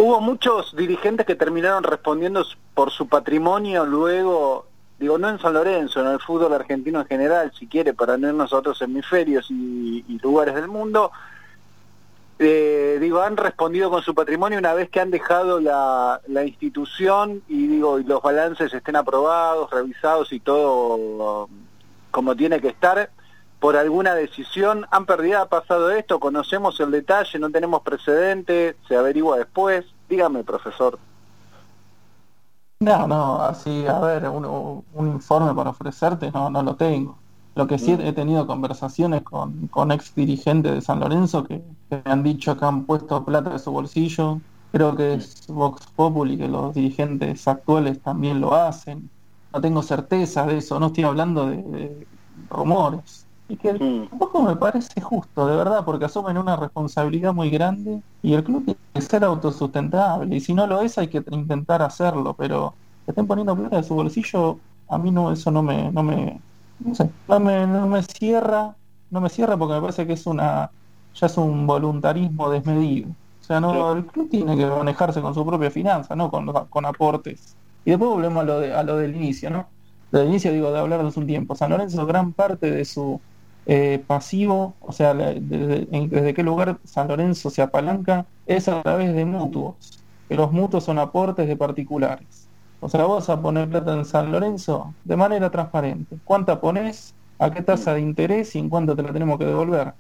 hubo 0.03 0.19
muchos 0.19 0.75
dirigentes 0.75 1.25
que 1.25 1.35
terminaron 1.35 1.83
respondiendo 1.83 2.45
por 2.73 2.91
su 2.91 3.07
patrimonio 3.07 3.85
luego, 3.85 4.65
digo, 4.99 5.17
no 5.17 5.29
en 5.29 5.39
San 5.39 5.53
Lorenzo, 5.53 6.01
en 6.01 6.07
el 6.07 6.19
fútbol 6.19 6.53
argentino 6.53 6.99
en 6.99 7.05
general, 7.05 7.53
si 7.57 7.67
quiere, 7.67 7.93
para 7.93 8.17
no 8.17 8.27
irnos 8.27 8.51
a 8.51 8.57
otros 8.57 8.81
hemisferios 8.81 9.49
y, 9.49 10.19
lugares 10.21 10.55
del 10.55 10.67
mundo, 10.67 11.11
eh, 12.39 12.97
digo, 12.99 13.21
han 13.21 13.37
respondido 13.37 13.89
con 13.89 14.01
su 14.01 14.13
patrimonio 14.13 14.59
una 14.59 14.73
vez 14.73 14.89
que 14.89 14.99
han 14.99 15.11
dejado 15.11 15.61
la, 15.61 16.19
la 16.27 16.43
institución 16.43 17.41
y 17.47 17.67
digo, 17.67 17.99
y 17.99 18.03
los 18.03 18.21
balances 18.21 18.73
estén 18.73 18.97
aprobados, 18.97 19.71
revisados 19.71 20.33
y 20.33 20.39
todo 20.41 21.47
como 22.11 22.35
tiene 22.35 22.59
que 22.59 22.67
estar 22.67 23.09
por 23.63 23.77
alguna 23.77 24.13
decisión, 24.13 24.85
han 24.91 25.05
perdido, 25.05 25.39
ha 25.39 25.45
pasado 25.45 25.89
esto, 25.89 26.19
conocemos 26.19 26.77
el 26.81 26.91
detalle, 26.91 27.39
no 27.39 27.49
tenemos 27.49 27.81
precedente, 27.81 28.75
se 28.89 28.97
averigua 28.97 29.37
después. 29.37 29.85
Dígame, 30.09 30.43
profesor. 30.43 30.99
No, 32.81 33.07
no, 33.07 33.41
así, 33.41 33.87
a 33.87 33.99
ver, 33.99 34.27
un, 34.27 34.83
un 34.93 35.07
informe 35.07 35.55
para 35.55 35.69
ofrecerte 35.69 36.29
no, 36.29 36.49
no 36.49 36.61
lo 36.61 36.75
tengo. 36.75 37.17
Lo 37.55 37.65
que 37.65 37.79
sí 37.79 37.93
he 37.93 38.11
tenido 38.11 38.45
conversaciones 38.45 39.21
con, 39.21 39.69
con 39.69 39.93
ex 39.93 40.13
dirigentes 40.13 40.73
de 40.73 40.81
San 40.81 40.99
Lorenzo 40.99 41.45
que, 41.45 41.63
que 41.89 42.01
me 42.03 42.11
han 42.11 42.21
dicho 42.21 42.57
que 42.57 42.65
han 42.65 42.83
puesto 42.83 43.23
plata 43.23 43.51
de 43.51 43.59
su 43.59 43.71
bolsillo. 43.71 44.41
Creo 44.73 44.93
que 44.93 45.13
es 45.13 45.47
Vox 45.47 45.87
Populi, 45.95 46.37
que 46.37 46.49
los 46.49 46.73
dirigentes 46.73 47.47
actuales 47.47 48.01
también 48.01 48.41
lo 48.41 48.55
hacen. 48.55 49.09
No 49.53 49.61
tengo 49.61 49.81
certeza 49.83 50.45
de 50.45 50.57
eso, 50.57 50.81
no 50.81 50.87
estoy 50.87 51.05
hablando 51.05 51.45
de, 51.45 51.63
de 51.63 52.07
rumores. 52.49 53.22
Y 53.47 53.57
que 53.57 53.73
Mm. 53.73 54.07
tampoco 54.09 54.41
me 54.43 54.55
parece 54.55 55.01
justo, 55.01 55.45
de 55.47 55.55
verdad, 55.57 55.83
porque 55.85 56.05
asumen 56.05 56.37
una 56.37 56.55
responsabilidad 56.55 57.33
muy 57.33 57.49
grande 57.49 58.01
y 58.21 58.33
el 58.33 58.43
club 58.43 58.63
tiene 58.65 58.79
que 58.93 59.01
ser 59.01 59.23
autosustentable. 59.23 60.35
Y 60.35 60.39
si 60.39 60.53
no 60.53 60.65
lo 60.67 60.81
es, 60.81 60.97
hay 60.97 61.09
que 61.09 61.23
intentar 61.31 61.81
hacerlo, 61.81 62.35
pero 62.35 62.79
que 63.05 63.11
estén 63.11 63.27
poniendo 63.27 63.55
plata 63.55 63.77
de 63.77 63.83
su 63.83 63.95
bolsillo, 63.95 64.63
a 64.87 64.97
mí 64.97 65.11
no, 65.11 65.31
eso 65.31 65.51
no 65.51 65.61
me, 65.63 65.91
no 65.91 66.03
me, 66.03 66.43
no 66.79 66.95
sé, 66.95 67.13
no 67.27 67.39
me, 67.39 67.67
no 67.67 67.87
me 67.87 68.01
cierra, 68.03 68.77
no 69.09 69.21
me 69.21 69.29
cierra 69.29 69.57
porque 69.57 69.75
me 69.75 69.81
parece 69.81 70.07
que 70.07 70.13
es 70.13 70.25
una, 70.25 70.71
ya 71.13 71.27
es 71.27 71.37
un 71.37 71.67
voluntarismo 71.67 72.49
desmedido. 72.49 73.11
O 73.11 73.15
sea, 73.45 73.59
no, 73.59 73.91
el 73.93 74.05
club 74.05 74.29
tiene 74.29 74.55
que 74.57 74.65
manejarse 74.65 75.21
con 75.21 75.33
su 75.33 75.45
propia 75.45 75.69
finanza, 75.69 76.15
no 76.15 76.31
con, 76.31 76.47
con 76.69 76.85
aportes. 76.85 77.57
Y 77.83 77.91
después 77.91 78.09
volvemos 78.09 78.41
a 78.43 78.45
lo, 78.45 78.59
de, 78.59 78.73
a 78.73 78.83
lo 78.83 78.95
del 78.97 79.15
inicio, 79.15 79.49
¿no? 79.49 79.73
Del 80.11 80.27
inicio, 80.29 80.51
digo, 80.53 80.71
de 80.71 80.79
hablar 80.79 81.01
de 81.01 81.07
hace 81.09 81.19
un 81.19 81.27
tiempo. 81.27 81.55
San 81.55 81.71
Lorenzo, 81.71 82.05
gran 82.05 82.33
parte 82.33 82.71
de 82.71 82.85
su 82.85 83.21
eh, 83.65 84.03
pasivo, 84.05 84.75
o 84.81 84.91
sea, 84.91 85.13
desde, 85.13 85.85
desde 85.85 86.33
qué 86.33 86.43
lugar 86.43 86.79
San 86.83 87.07
Lorenzo 87.07 87.49
se 87.49 87.61
apalanca, 87.61 88.25
es 88.45 88.67
a 88.67 88.81
través 88.81 89.13
de 89.13 89.25
mutuos. 89.25 90.03
Que 90.27 90.35
los 90.35 90.51
mutuos 90.51 90.83
son 90.83 90.99
aportes 90.99 91.47
de 91.47 91.55
particulares. 91.55 92.47
O 92.79 92.89
sea, 92.89 93.05
vos 93.05 93.29
a 93.29 93.41
poner 93.41 93.69
plata 93.69 93.93
en 93.93 94.03
San 94.03 94.31
Lorenzo 94.31 94.93
de 95.05 95.15
manera 95.15 95.49
transparente. 95.49 96.17
¿Cuánta 96.25 96.59
pones? 96.59 97.13
¿A 97.39 97.49
qué 97.49 97.61
tasa 97.61 97.93
de 97.93 98.01
interés 98.01 98.55
y 98.55 98.59
en 98.59 98.69
cuánto 98.69 98.95
te 98.95 99.03
la 99.03 99.13
tenemos 99.13 99.39
que 99.39 99.45
devolver? 99.45 99.93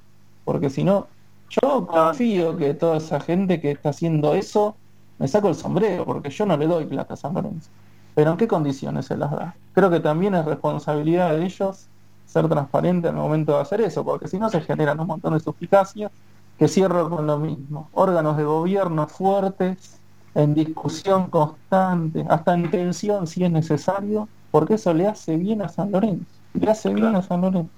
Porque 0.43 0.69
si 0.69 0.83
no, 0.83 1.07
yo 1.49 1.87
confío 1.87 2.57
que 2.57 2.73
toda 2.73 2.97
esa 2.97 3.19
gente 3.19 3.61
que 3.61 3.71
está 3.71 3.89
haciendo 3.89 4.33
eso, 4.33 4.75
me 5.17 5.27
saco 5.27 5.47
el 5.47 5.55
sombrero, 5.55 6.05
porque 6.05 6.29
yo 6.29 6.45
no 6.45 6.57
le 6.57 6.67
doy 6.67 6.85
plata 6.85 7.13
a 7.13 7.17
San 7.17 7.33
Lorenzo. 7.33 7.69
Pero 8.15 8.31
¿en 8.31 8.37
qué 8.37 8.47
condiciones 8.47 9.05
se 9.05 9.15
las 9.15 9.31
da? 9.31 9.55
Creo 9.73 9.89
que 9.89 10.01
también 10.01 10.35
es 10.35 10.43
responsabilidad 10.43 11.35
de 11.37 11.45
ellos 11.45 11.87
ser 12.33 12.49
transparente 12.49 13.07
al 13.07 13.15
momento 13.15 13.53
de 13.53 13.61
hacer 13.61 13.81
eso, 13.81 14.03
porque 14.03 14.27
si 14.27 14.39
no 14.39 14.49
se 14.49 14.59
generan 14.61 14.99
un 14.99 15.05
montón 15.07 15.33
de 15.33 15.39
suspicacias, 15.39 16.11
que 16.57 16.67
cierro 16.67 17.09
con 17.09 17.27
lo 17.27 17.37
mismo. 17.37 17.89
Órganos 17.93 18.37
de 18.37 18.43
gobierno 18.43 19.07
fuertes, 19.07 19.99
en 20.33 20.55
discusión 20.55 21.29
constante, 21.29 22.25
hasta 22.27 22.55
en 22.55 22.71
tensión 22.71 23.27
si 23.27 23.43
es 23.43 23.51
necesario, 23.51 24.27
porque 24.49 24.75
eso 24.75 24.93
le 24.93 25.07
hace 25.07 25.37
bien 25.37 25.61
a 25.61 25.69
San 25.69 25.91
Lorenzo. 25.91 26.25
Le 26.53 26.71
hace 26.71 26.91
bien 26.91 27.15
a 27.15 27.21
San 27.21 27.41
Lorenzo. 27.41 27.69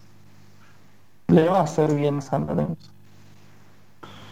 Le 1.27 1.49
va 1.49 1.59
a 1.59 1.63
hacer 1.63 1.93
bien 1.93 2.19
a 2.19 2.21
San 2.21 2.47
Lorenzo. 2.47 2.89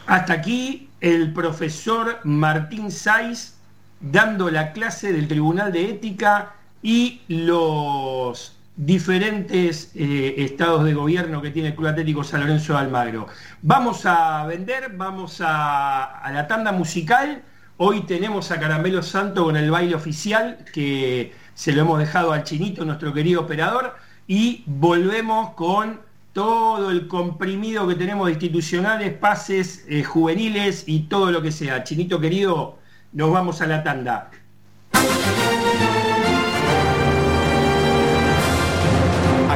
Hasta 0.07 0.33
aquí 0.33 0.89
el 1.01 1.33
profesor 1.33 2.19
Martín 2.23 2.91
Saiz 2.91 3.55
dando 3.99 4.49
la 4.49 4.71
clase 4.71 5.11
del 5.11 5.27
Tribunal 5.27 5.71
de 5.71 5.89
Ética 5.89 6.53
y 6.81 7.21
los 7.27 8.52
diferentes 8.75 9.91
eh, 9.95 10.35
estados 10.37 10.83
de 10.83 10.93
gobierno 10.93 11.41
que 11.41 11.51
tiene 11.51 11.69
el 11.69 11.75
Club 11.75 11.89
Atlético 11.89 12.23
San 12.23 12.41
Lorenzo 12.41 12.73
de 12.73 12.79
Almagro. 12.79 13.27
Vamos 13.61 14.05
a 14.05 14.45
vender, 14.47 14.93
vamos 14.95 15.41
a, 15.43 16.21
la 16.31 16.47
tanda 16.47 16.71
musical. 16.71 17.43
Hoy 17.77 18.01
tenemos 18.01 18.51
a 18.51 18.59
Caramelo 18.59 19.03
Santo 19.03 19.43
con 19.45 19.57
el 19.57 19.69
baile 19.69 19.95
oficial, 19.95 20.65
que 20.73 21.33
se 21.53 21.71
lo 21.71 21.81
hemos 21.81 21.99
dejado 21.99 22.31
al 22.31 22.43
chinito, 22.43 22.85
nuestro 22.85 23.13
querido 23.13 23.41
operador, 23.41 23.95
y 24.27 24.63
volvemos 24.65 25.51
con 25.51 26.01
todo 26.33 26.89
el 26.89 27.07
comprimido 27.07 27.87
que 27.87 27.95
tenemos 27.95 28.25
de 28.25 28.33
institucionales, 28.33 29.13
pases 29.13 29.85
eh, 29.87 30.03
juveniles 30.03 30.85
y 30.87 31.01
todo 31.01 31.31
lo 31.31 31.41
que 31.43 31.51
sea. 31.51 31.83
Chinito 31.83 32.19
querido, 32.19 32.79
nos 33.11 33.31
vamos 33.31 33.61
a 33.61 33.67
la 33.67 33.83
tanda. 33.83 34.31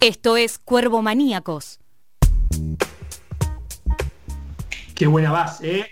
Esto 0.00 0.36
es 0.36 0.58
Cuervo 0.58 1.00
Maníacos. 1.00 1.80
Qué 4.94 5.06
buena 5.06 5.32
base, 5.32 5.78
¿eh? 5.78 5.90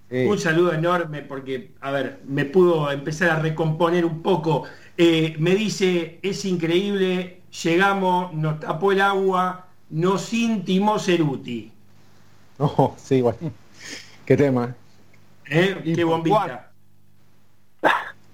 Un 0.09 0.39
saludo. 0.39 0.71
enorme 0.71 1.21
porque, 1.21 1.73
a 1.81 1.91
ver, 1.91 2.21
me 2.25 2.45
pudo 2.45 2.89
empezar 2.89 3.29
a 3.29 3.39
recomponer 3.39 4.05
un 4.05 4.21
poco. 4.21 4.63
Eh, 4.97 5.35
me 5.37 5.53
dice, 5.53 6.19
es 6.21 6.45
increíble, 6.45 7.41
llegamos, 7.61 8.33
nos 8.33 8.61
tapó 8.61 8.93
el 8.93 9.01
agua, 9.01 9.67
nos 9.89 10.33
intimó 10.33 10.97
Ceruti. 10.99 11.71
Oh, 12.59 12.95
sí, 12.97 13.21
bueno. 13.21 13.37
Qué 14.25 14.35
tema. 14.35 14.73
¿Eh? 15.47 15.93
Qué 15.93 16.03
bombita. 16.03 16.66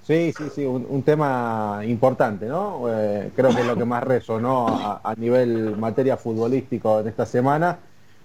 Sí, 0.06 0.34
sí, 0.38 0.44
sí, 0.54 0.66
un, 0.66 1.02
tema 1.04 1.80
importante, 1.86 2.46
¿no? 2.46 2.90
Eh, 2.90 3.32
creo 3.34 3.56
que 3.56 3.62
es 3.62 3.68
lo 3.68 3.78
que 3.78 3.86
más 3.86 4.04
resonó 4.04 4.68
a, 4.68 5.16
nivel 5.16 5.78
materia 5.78 6.18
futbolístico 6.18 7.00
en 7.00 7.08
esta 7.08 7.26
semana, 7.26 7.80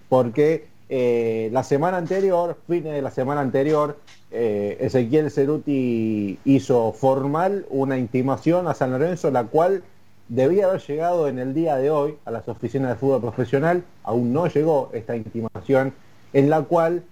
porque 0.08 0.66
eh, 0.88 1.50
la 1.52 1.62
semana 1.62 1.98
anterior, 1.98 2.58
fines 2.66 2.94
de 2.94 3.00
la 3.00 3.12
semana 3.12 3.42
anterior, 3.42 3.96
eh, 4.32 4.76
Ezequiel 4.80 5.30
Ceruti 5.30 6.40
hizo 6.44 6.92
formal 6.92 7.64
una 7.70 7.96
intimación 7.96 8.66
a 8.66 8.74
San 8.74 8.90
Lorenzo, 8.90 9.30
la 9.30 9.44
cual 9.44 9.84
debía 10.28 10.66
haber 10.66 10.80
llegado 10.82 11.28
en 11.28 11.38
el 11.38 11.54
día 11.54 11.76
de 11.76 11.90
hoy 11.90 12.16
a 12.24 12.32
las 12.32 12.48
oficinas 12.48 12.90
de 12.90 12.96
fútbol 12.96 13.20
profesional, 13.20 13.84
aún 14.02 14.32
no 14.32 14.48
llegó 14.48 14.90
esta 14.92 15.14
intimación, 15.14 15.94
en 16.32 16.50
la 16.50 16.62
cual 16.62 17.04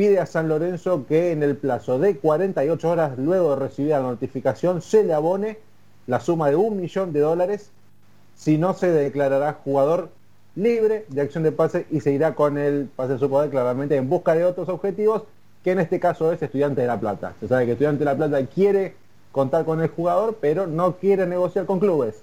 pide 0.00 0.18
a 0.18 0.24
San 0.24 0.48
Lorenzo 0.48 1.04
que 1.06 1.30
en 1.30 1.42
el 1.42 1.58
plazo 1.58 1.98
de 1.98 2.16
48 2.16 2.88
horas 2.88 3.18
luego 3.18 3.50
de 3.50 3.56
recibir 3.56 3.90
la 3.90 4.00
notificación 4.00 4.80
se 4.80 5.04
le 5.04 5.12
abone 5.12 5.58
la 6.06 6.20
suma 6.20 6.48
de 6.48 6.56
un 6.56 6.80
millón 6.80 7.12
de 7.12 7.20
dólares 7.20 7.70
si 8.34 8.56
no 8.56 8.72
se 8.72 8.90
declarará 8.90 9.58
jugador 9.62 10.08
libre 10.56 11.04
de 11.08 11.20
acción 11.20 11.44
de 11.44 11.52
pase 11.52 11.84
y 11.90 12.00
se 12.00 12.12
irá 12.12 12.34
con 12.34 12.56
el 12.56 12.88
pase 12.96 13.12
de 13.12 13.18
su 13.18 13.28
poder 13.28 13.50
claramente 13.50 13.94
en 13.96 14.08
busca 14.08 14.34
de 14.34 14.46
otros 14.46 14.70
objetivos, 14.70 15.24
que 15.62 15.72
en 15.72 15.80
este 15.80 16.00
caso 16.00 16.32
es 16.32 16.40
Estudiante 16.40 16.80
de 16.80 16.86
La 16.86 16.98
Plata. 16.98 17.34
Se 17.38 17.46
sabe 17.46 17.66
que 17.66 17.72
Estudiante 17.72 17.98
de 17.98 18.04
La 18.06 18.16
Plata 18.16 18.42
quiere 18.46 18.94
contar 19.32 19.66
con 19.66 19.82
el 19.82 19.88
jugador, 19.88 20.38
pero 20.40 20.66
no 20.66 20.96
quiere 20.96 21.26
negociar 21.26 21.66
con 21.66 21.78
clubes. 21.78 22.22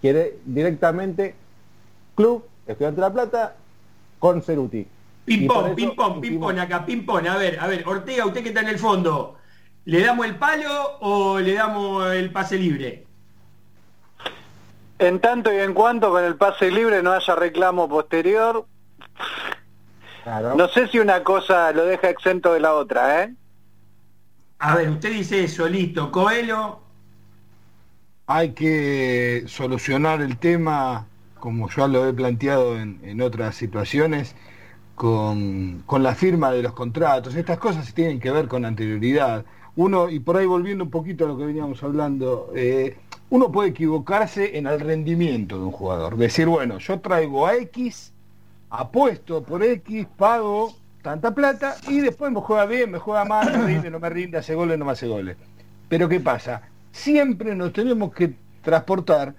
Quiere 0.00 0.38
directamente 0.44 1.34
club, 2.14 2.44
Estudiante 2.68 3.00
de 3.00 3.06
La 3.08 3.12
Plata, 3.12 3.56
con 4.20 4.42
Ceruti. 4.42 4.86
Ping 5.26 5.46
pong, 5.46 5.74
ping 5.74 5.94
pong, 5.96 6.20
ping 6.22 6.38
pong 6.40 6.58
acá, 6.58 6.86
ping 6.86 7.04
pong. 7.04 7.26
A 7.28 7.36
ver, 7.36 7.58
a 7.60 7.66
ver, 7.66 7.86
Ortega, 7.86 8.26
usted 8.26 8.42
que 8.42 8.48
está 8.50 8.60
en 8.60 8.68
el 8.68 8.78
fondo, 8.78 9.36
¿le 9.84 10.00
damos 10.04 10.26
el 10.26 10.36
palo 10.36 10.98
o 11.00 11.38
le 11.40 11.54
damos 11.54 12.06
el 12.14 12.32
pase 12.32 12.56
libre? 12.58 13.06
En 14.98 15.20
tanto 15.20 15.52
y 15.52 15.58
en 15.58 15.74
cuanto 15.74 16.10
con 16.10 16.24
el 16.24 16.36
pase 16.36 16.70
libre 16.70 17.02
no 17.02 17.12
haya 17.12 17.34
reclamo 17.34 17.88
posterior, 17.88 18.66
Claro. 20.22 20.54
no 20.56 20.68
sé 20.68 20.88
si 20.88 20.98
una 20.98 21.22
cosa 21.22 21.72
lo 21.72 21.84
deja 21.86 22.10
exento 22.10 22.52
de 22.52 22.60
la 22.60 22.74
otra, 22.74 23.22
¿eh? 23.24 23.34
A 24.58 24.74
ver, 24.76 24.90
usted 24.90 25.12
dice 25.12 25.44
eso, 25.44 25.66
listo. 25.68 26.10
Coelho, 26.12 26.80
Hay 28.28 28.52
que 28.54 29.44
solucionar 29.46 30.20
el 30.20 30.38
tema, 30.38 31.06
como 31.38 31.68
ya 31.70 31.86
lo 31.88 32.06
he 32.08 32.12
planteado 32.12 32.76
en, 32.78 33.00
en 33.04 33.20
otras 33.20 33.54
situaciones, 33.56 34.34
con, 34.96 35.82
con 35.86 36.02
la 36.02 36.14
firma 36.14 36.50
de 36.50 36.62
los 36.62 36.72
contratos. 36.72 37.36
Estas 37.36 37.58
cosas 37.58 37.94
tienen 37.94 38.18
que 38.18 38.30
ver 38.32 38.48
con 38.48 38.64
anterioridad. 38.64 39.44
Uno, 39.76 40.08
y 40.08 40.18
por 40.18 40.38
ahí 40.38 40.46
volviendo 40.46 40.82
un 40.82 40.90
poquito 40.90 41.26
a 41.26 41.28
lo 41.28 41.38
que 41.38 41.44
veníamos 41.44 41.82
hablando, 41.82 42.50
eh, 42.56 42.96
uno 43.28 43.52
puede 43.52 43.68
equivocarse 43.68 44.56
en 44.56 44.66
el 44.66 44.80
rendimiento 44.80 45.58
de 45.58 45.64
un 45.66 45.70
jugador. 45.70 46.16
Decir, 46.16 46.48
bueno, 46.48 46.78
yo 46.78 46.98
traigo 47.00 47.46
a 47.46 47.56
X, 47.56 48.12
apuesto 48.70 49.42
por 49.42 49.62
X, 49.62 50.06
pago 50.16 50.74
tanta 51.02 51.32
plata 51.34 51.76
y 51.88 52.00
después 52.00 52.32
me 52.32 52.40
juega 52.40 52.64
bien, 52.64 52.90
me 52.90 52.98
juega 52.98 53.24
mal, 53.26 53.52
me 53.52 53.66
rinde, 53.66 53.90
no 53.90 54.00
me 54.00 54.08
rinde, 54.08 54.38
hace 54.38 54.54
goles, 54.54 54.78
no 54.78 54.86
me 54.86 54.92
hace 54.92 55.06
goles. 55.06 55.36
Pero 55.90 56.08
¿qué 56.08 56.20
pasa? 56.20 56.62
Siempre 56.90 57.54
nos 57.54 57.74
tenemos 57.74 58.14
que 58.14 58.34
transportar 58.62 59.34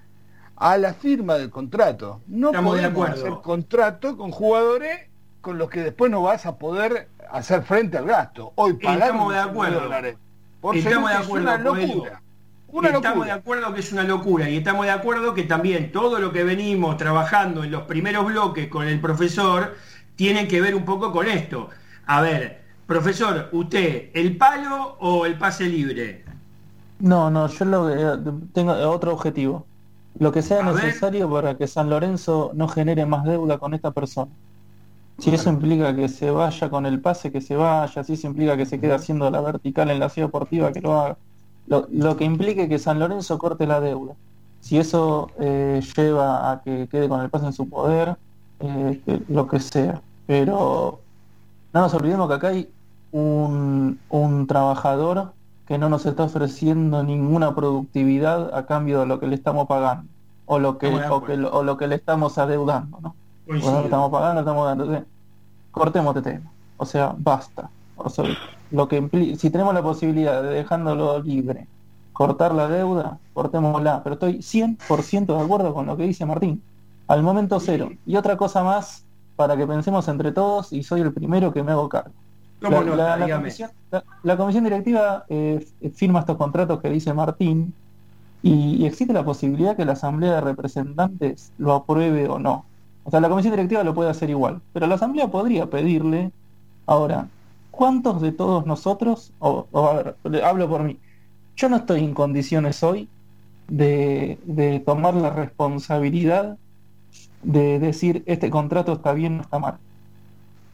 a 0.56 0.78
la 0.78 0.94
firma 0.94 1.34
del 1.34 1.50
contrato. 1.50 2.22
No 2.28 2.50
Estamos 2.50 2.80
de 2.80 2.90
podemos 2.90 3.20
hacer 3.20 3.34
contrato 3.42 4.16
con 4.16 4.32
jugadores 4.32 5.07
con 5.48 5.58
los 5.58 5.70
que 5.70 5.82
después 5.82 6.12
no 6.12 6.24
vas 6.24 6.46
a 6.46 6.58
poder 6.58 7.08
hacer 7.32 7.64
frente 7.64 7.98
al 7.98 8.06
gasto. 8.06 8.52
Hoy 8.56 8.72
un 8.72 8.80
de 8.80 9.40
acuerdo. 9.40 9.80
dólares 9.80 10.18
por 10.60 10.76
Estamos 10.76 11.10
de 11.10 11.16
Ceruti 11.16 11.22
es 11.22 11.26
acuerdo, 11.26 11.46
una 11.48 11.58
locura. 11.58 12.22
Una 12.68 12.88
estamos 12.90 13.04
locura. 13.16 13.26
de 13.28 13.32
acuerdo 13.40 13.74
que 13.74 13.80
es 13.80 13.94
una 13.94 14.04
locura 14.04 14.50
y 14.50 14.58
estamos 14.58 14.86
de 14.86 14.92
acuerdo 14.92 15.34
que 15.34 15.44
también 15.44 15.94
todo 15.94 16.20
lo 16.20 16.34
que 16.34 16.44
venimos 16.44 16.98
trabajando 16.98 17.64
en 17.64 17.72
los 17.72 17.84
primeros 17.84 18.26
bloques 18.26 18.68
con 18.68 18.90
el 18.90 19.00
profesor 19.00 19.76
tiene 20.18 20.50
que 20.50 20.60
ver 20.60 20.76
un 20.76 20.84
poco 20.84 21.14
con 21.14 21.28
esto. 21.30 21.70
A 22.08 22.20
ver, 22.20 22.64
profesor, 22.86 23.48
¿usted 23.54 24.10
el 24.16 24.36
palo 24.36 24.98
o 25.00 25.26
el 25.26 25.38
pase 25.38 25.64
libre? 25.64 26.26
No, 27.00 27.30
no, 27.32 27.48
yo 27.48 27.64
lo 27.64 27.88
que- 27.88 28.32
tengo 28.54 28.74
otro 28.74 29.14
objetivo. 29.14 29.66
Lo 30.20 30.34
que 30.34 30.42
sea 30.42 30.66
A 30.66 30.72
ver. 30.74 30.84
necesario 30.84 31.32
para 31.32 31.56
que 31.56 31.68
San 31.68 31.90
Lorenzo 31.90 32.52
no 32.54 32.68
genere 32.68 33.06
más 33.06 33.24
deuda 33.24 33.58
con 33.60 33.74
esta 33.74 33.92
persona. 33.92 34.32
Si 35.20 35.32
eso 35.34 35.50
implica 35.50 35.96
que 35.96 36.10
se 36.10 36.30
vaya 36.32 36.70
con 36.70 36.86
el 36.86 37.02
pase, 37.02 37.32
que 37.32 37.42
se 37.42 37.56
vaya, 37.56 38.04
si 38.04 38.14
eso 38.14 38.28
implica 38.28 38.56
que 38.56 38.66
se 38.68 38.80
quede 38.80 38.94
haciendo 38.94 39.30
la 39.32 39.42
vertical 39.42 39.90
en 39.90 40.00
la 40.00 40.10
ciudad 40.10 40.28
deportiva, 40.28 40.72
que 40.74 40.82
lo 40.82 40.94
haga. 41.00 41.20
Lo, 41.66 41.88
lo 41.90 42.16
que 42.18 42.24
implique 42.26 42.70
que 42.70 42.80
San 42.80 43.00
Lorenzo 43.00 43.38
corte 43.40 43.66
la 43.68 43.80
deuda. 43.82 44.16
Si 44.60 44.78
eso 44.78 45.34
eh, 45.40 45.82
lleva 45.96 46.52
a 46.52 46.62
que 46.62 46.88
quede 46.90 47.10
con 47.10 47.22
el 47.22 47.30
pase 47.32 47.48
en 47.48 47.54
su 47.54 47.68
poder, 47.70 48.18
eh, 48.60 49.02
que- 49.06 49.24
lo 49.28 49.48
que 49.48 49.60
sea. 49.60 50.04
Pero 50.26 51.06
no 51.74 51.82
nos 51.82 51.94
olvidemos 51.94 52.28
que 52.30 52.34
acá 52.36 52.48
hay 52.50 52.74
un, 53.12 54.04
un 54.10 54.48
trabajador 54.48 55.36
que 55.66 55.78
no 55.78 55.90
nos 55.90 56.06
está 56.06 56.24
ofreciendo 56.26 57.04
ninguna 57.04 57.56
productividad 57.56 58.54
a 58.56 58.66
cambio 58.66 59.02
de 59.02 59.06
lo 59.08 59.20
que 59.20 59.28
le 59.28 59.36
estamos 59.36 59.68
pagando 59.68 60.12
o 60.46 60.60
lo 60.60 60.78
que, 60.78 61.04
o 61.08 61.24
que, 61.26 61.34
o 61.36 61.64
lo 61.64 61.78
que 61.78 61.88
le 61.88 61.96
estamos 61.96 62.38
adeudando, 62.38 63.00
¿no? 63.02 63.18
Estamos 63.86 64.12
pagando, 64.12 64.42
estamos 64.42 64.66
dando. 64.66 64.84
Entonces, 64.86 65.08
cortemos 65.72 66.16
este 66.16 66.32
tema. 66.32 66.52
O 66.78 66.86
sea, 66.86 67.14
basta. 67.18 67.70
O 67.96 68.10
sea, 68.10 68.26
lo 68.72 68.88
que 68.88 69.36
si 69.38 69.50
tenemos 69.50 69.74
la 69.74 69.82
posibilidad 69.82 70.44
de 70.44 70.50
dejándolo 70.50 71.20
libre, 71.22 71.68
cortar 72.14 72.54
la 72.54 72.68
deuda, 72.68 73.18
cortémosla. 73.34 74.04
Pero 74.04 74.14
estoy 74.16 74.42
100% 74.42 75.26
de 75.38 75.42
acuerdo 75.44 75.74
con 75.74 75.86
lo 75.86 75.98
que 75.98 76.04
dice 76.04 76.26
Martín. 76.26 76.62
Al 77.08 77.24
momento 77.24 77.60
cero. 77.60 77.90
Y 78.06 78.16
otra 78.18 78.36
cosa 78.38 78.64
más 78.64 79.06
para 79.36 79.56
que 79.56 79.66
pensemos 79.66 80.08
entre 80.08 80.32
todos 80.32 80.74
y 80.74 80.84
soy 80.84 81.02
el 81.02 81.14
primero 81.14 81.54
que 81.54 81.64
me 81.64 81.72
hago 81.72 81.88
cargo. 81.90 82.12
¿Cómo 82.62 82.82
La, 82.82 82.86
no? 82.86 82.96
la- 82.96 83.18
la 83.18 83.26
Dígame. 83.26 83.44
comisión, 83.44 83.70
la- 83.92 84.04
la 84.24 84.36
comisión 84.38 84.64
directiva 84.64 85.26
eh, 85.30 85.66
firma 85.94 86.20
estos 86.22 86.38
contratos 86.38 86.82
que 86.82 86.90
dice 86.90 87.14
Martín 87.14 87.74
y, 88.42 88.78
y 88.82 88.86
existe 88.88 89.14
la 89.14 89.24
posibilidad 89.24 89.76
que 89.78 89.86
la 89.86 89.94
asamblea 89.94 90.34
de 90.36 90.42
representantes 90.42 91.54
lo 91.60 91.74
apruebe 91.74 92.28
o 92.28 92.40
no. 92.40 92.66
O 93.08 93.12
sea, 93.12 93.22
la 93.22 93.30
comisión 93.30 93.54
directiva 93.56 93.84
lo 93.86 93.94
puede 93.96 94.10
hacer 94.10 94.30
igual, 94.30 94.62
pero 94.74 94.86
la 94.88 94.96
asamblea 94.96 95.30
podría 95.32 95.70
pedirle, 95.70 96.34
ahora, 96.86 97.32
¿cuántos 97.72 98.22
de 98.22 98.34
todos 98.34 98.66
nosotros, 98.66 99.34
o, 99.40 99.68
o 99.72 99.88
a 99.88 100.16
hablo 100.44 100.68
por 100.70 100.84
mí, 100.84 101.00
yo 101.56 101.70
no 101.70 101.78
estoy 101.78 102.04
en 102.04 102.14
condiciones 102.14 102.84
hoy 102.84 103.10
de, 103.68 104.84
tomar 104.86 105.14
la 105.16 105.32
responsabilidad 105.32 106.60
de 107.44 107.80
decir 107.80 108.24
este 108.28 108.50
contrato 108.50 108.94
está 108.94 109.14
bien 109.14 109.40
o 109.40 109.42
está 109.44 109.60
mal. 109.60 109.80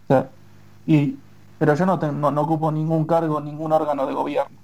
O 0.04 0.08
sea, 0.08 0.30
y, 0.86 1.20
pero 1.60 1.76
yo 1.76 1.86
no, 1.86 2.00
te- 2.00 2.12
no, 2.12 2.32
no 2.32 2.42
ocupo 2.42 2.72
ningún 2.72 3.06
cargo, 3.06 3.42
ningún 3.42 3.72
órgano 3.74 4.06
de 4.08 4.14
gobierno. 4.14 4.60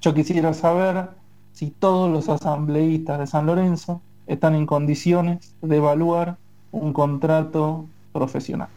Yo 0.00 0.14
quisiera 0.14 0.54
saber 0.54 1.10
si 1.52 1.70
todos 1.70 2.10
los 2.10 2.28
asambleístas 2.28 3.18
de 3.20 3.26
San 3.26 3.46
Lorenzo 3.46 4.02
están 4.26 4.54
en 4.54 4.66
condiciones 4.66 5.56
de 5.62 5.76
evaluar 5.78 6.38
un 6.72 6.92
contrato 6.92 7.86
profesional. 8.12 8.68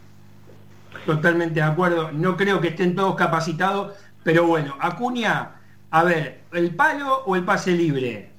Totalmente 1.06 1.54
de 1.54 1.62
acuerdo. 1.62 2.12
No 2.12 2.36
creo 2.36 2.60
que 2.60 2.68
estén 2.68 2.94
todos 2.94 3.14
capacitados, 3.14 3.94
pero 4.22 4.46
bueno, 4.46 4.74
Acuña, 4.80 5.52
a 5.90 6.04
ver, 6.04 6.40
¿el 6.52 6.74
palo 6.74 7.22
o 7.26 7.36
el 7.36 7.44
pase 7.44 7.72
libre? 7.72 8.30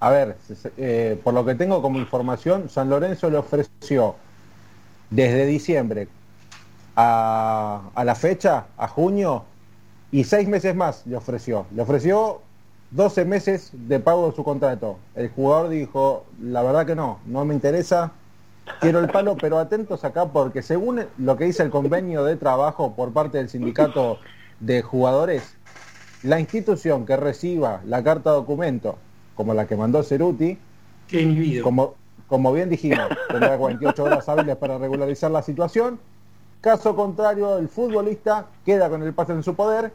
A 0.00 0.10
ver, 0.10 0.36
eh, 0.76 1.20
por 1.22 1.34
lo 1.34 1.44
que 1.44 1.54
tengo 1.54 1.80
como 1.80 1.98
información, 1.98 2.68
San 2.68 2.90
Lorenzo 2.90 3.30
le 3.30 3.38
ofreció 3.38 4.16
desde 5.10 5.46
diciembre 5.46 6.08
a, 6.94 7.80
a 7.94 8.04
la 8.04 8.14
fecha, 8.14 8.66
a 8.76 8.86
junio, 8.88 9.44
y 10.12 10.24
seis 10.24 10.46
meses 10.46 10.76
más 10.76 11.06
le 11.06 11.16
ofreció. 11.16 11.66
Le 11.74 11.82
ofreció 11.82 12.40
12 12.92 13.24
meses 13.24 13.70
de 13.72 13.98
pago 13.98 14.30
de 14.30 14.36
su 14.36 14.44
contrato. 14.44 14.98
El 15.16 15.28
jugador 15.30 15.68
dijo, 15.70 16.24
la 16.40 16.62
verdad 16.62 16.86
que 16.86 16.94
no, 16.94 17.18
no 17.26 17.44
me 17.44 17.54
interesa, 17.54 18.12
quiero 18.80 19.00
el 19.00 19.08
palo, 19.08 19.36
pero 19.36 19.58
atentos 19.58 20.04
acá 20.04 20.26
porque 20.26 20.62
según 20.62 21.04
lo 21.18 21.36
que 21.36 21.44
dice 21.44 21.62
el 21.62 21.70
convenio 21.70 22.24
de 22.24 22.36
trabajo 22.36 22.94
por 22.94 23.12
parte 23.12 23.38
del 23.38 23.48
sindicato 23.48 24.18
de 24.60 24.82
jugadores, 24.82 25.56
la 26.22 26.40
institución 26.40 27.04
que 27.06 27.16
reciba 27.16 27.80
la 27.86 28.02
carta 28.02 28.30
documento, 28.30 28.98
como 29.34 29.54
la 29.54 29.66
que 29.66 29.76
mandó 29.76 30.02
Ceruti, 30.02 30.58
como, 31.62 31.94
como 32.28 32.52
bien 32.52 32.70
dijimos, 32.70 33.08
tendrá 33.28 33.58
48 33.58 34.02
horas 34.02 34.28
hábiles 34.28 34.56
para 34.56 34.78
regularizar 34.78 35.30
la 35.30 35.42
situación. 35.42 35.98
Caso 36.60 36.96
contrario, 36.96 37.58
el 37.58 37.68
futbolista 37.68 38.46
queda 38.64 38.88
con 38.88 39.02
el 39.02 39.12
pase 39.12 39.32
en 39.32 39.42
su 39.42 39.54
poder. 39.54 39.92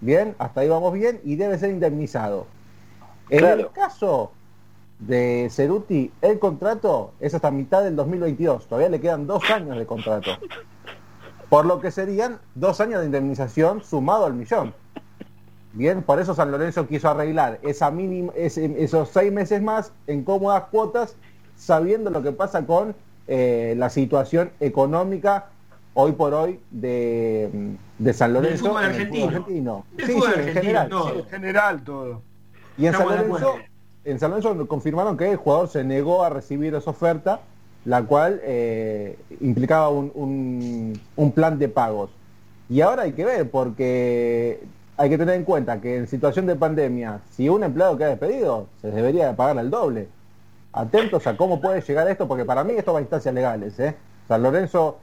Bien, 0.00 0.34
hasta 0.38 0.62
ahí 0.62 0.68
vamos 0.68 0.94
bien 0.94 1.20
y 1.24 1.36
debe 1.36 1.58
ser 1.58 1.70
indemnizado. 1.70 2.46
En 3.28 3.44
el 3.44 3.70
caso 3.72 4.32
de 4.98 5.48
Ceruti, 5.50 6.10
el 6.22 6.38
contrato 6.38 7.12
es 7.20 7.34
hasta 7.34 7.50
mitad 7.50 7.82
del 7.82 7.96
2022. 7.96 8.66
Todavía 8.66 8.88
le 8.88 9.00
quedan 9.00 9.26
dos 9.26 9.48
años 9.50 9.76
de 9.76 9.86
contrato. 9.86 10.30
Por 11.48 11.66
lo 11.66 11.80
que 11.80 11.90
serían 11.90 12.38
dos 12.54 12.80
años 12.80 13.00
de 13.00 13.06
indemnización 13.06 13.82
sumado 13.82 14.26
al 14.26 14.34
millón. 14.34 14.74
Bien, 15.74 16.02
por 16.02 16.18
eso 16.18 16.34
San 16.34 16.50
Lorenzo 16.50 16.86
quiso 16.88 17.08
arreglar 17.10 17.58
esa 17.62 17.90
mínima, 17.90 18.32
ese- 18.34 18.82
esos 18.82 19.10
seis 19.10 19.30
meses 19.30 19.60
más 19.62 19.92
en 20.06 20.24
cómodas 20.24 20.64
cuotas, 20.70 21.16
sabiendo 21.54 22.10
lo 22.10 22.22
que 22.22 22.32
pasa 22.32 22.64
con 22.64 22.94
eh, 23.28 23.74
la 23.76 23.90
situación 23.90 24.50
económica 24.60 25.46
hoy 25.94 26.12
por 26.12 26.32
hoy 26.32 26.60
de, 26.70 27.76
de 27.98 28.12
San 28.14 28.32
Lorenzo. 28.32 28.66
fútbol 28.66 28.84
en 28.84 28.90
el 28.90 28.94
argentino. 28.94 29.26
argentino. 29.26 29.84
Del 29.92 30.06
Sí, 30.06 30.12
fútbol 30.12 30.28
sí, 30.28 30.32
en 30.34 30.40
argentino, 30.40 30.62
general. 30.62 30.88
todo. 30.88 31.14
En 31.18 31.24
general 31.26 31.84
todo. 31.84 32.22
Y 32.78 32.86
en 32.86 32.92
San, 32.92 33.02
Estamos 33.02 33.40
Lorenzo. 33.40 33.54
En 34.06 34.18
San 34.18 34.30
Lorenzo 34.30 34.66
confirmaron 34.68 35.16
que 35.16 35.30
el 35.32 35.36
jugador 35.36 35.68
se 35.68 35.84
negó 35.84 36.22
a 36.24 36.30
recibir 36.30 36.74
esa 36.74 36.90
oferta, 36.90 37.40
la 37.84 38.02
cual 38.04 38.40
eh, 38.44 39.18
implicaba 39.40 39.88
un, 39.90 40.98
un- 41.16 41.32
plan 41.32 41.58
de 41.58 41.68
pagos. 41.68 42.10
Y 42.68 42.80
ahora 42.80 43.02
hay 43.02 43.12
que 43.12 43.24
ver, 43.24 43.50
porque 43.50 44.60
hay 44.96 45.10
que 45.10 45.18
tener 45.18 45.34
en 45.34 45.44
cuenta 45.44 45.80
que 45.80 45.96
en 45.96 46.06
situación 46.08 46.46
de 46.46 46.56
pandemia, 46.56 47.20
si 47.30 47.48
un 47.48 47.62
empleado 47.62 47.96
queda 47.98 48.08
despedido, 48.08 48.66
se 48.80 48.90
debería 48.90 49.28
de 49.28 49.34
pagar 49.34 49.58
el 49.58 49.70
doble. 49.70 50.08
atentos 50.72 51.26
a 51.26 51.36
cómo 51.36 51.60
puede 51.60 51.80
llegar 51.80 52.08
esto, 52.08 52.26
porque 52.28 52.44
para 52.44 52.64
mí 52.64 52.74
esto 52.74 52.92
va 52.92 52.98
a 53.00 53.02
instancias 53.02 53.34
legales. 53.34 53.78
¿eh? 53.80 53.94
San 54.28 54.42
Lorenzo 54.42 54.98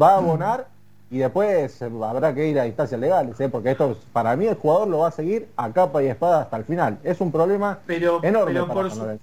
va 0.00 0.14
a 0.14 0.16
abonar 0.18 0.66
y 1.10 1.18
después 1.18 1.80
habrá 1.82 2.34
que 2.34 2.48
ir 2.48 2.58
a 2.58 2.66
instancias 2.66 3.00
legales, 3.00 3.38
¿eh? 3.40 3.48
porque 3.48 3.70
esto 3.72 3.96
para 4.12 4.36
mí 4.36 4.46
el 4.46 4.54
jugador 4.56 4.88
lo 4.88 4.98
va 4.98 5.08
a 5.08 5.12
seguir 5.12 5.48
a 5.56 5.72
capa 5.72 6.02
y 6.02 6.06
espada 6.06 6.42
hasta 6.42 6.56
el 6.56 6.64
final. 6.64 6.98
Es 7.04 7.20
un 7.20 7.30
problema 7.32 7.78
pero, 7.86 8.20
enorme 8.24 8.52
pero, 8.52 8.66
para 8.66 8.74
por 8.74 8.90
su- 8.90 9.18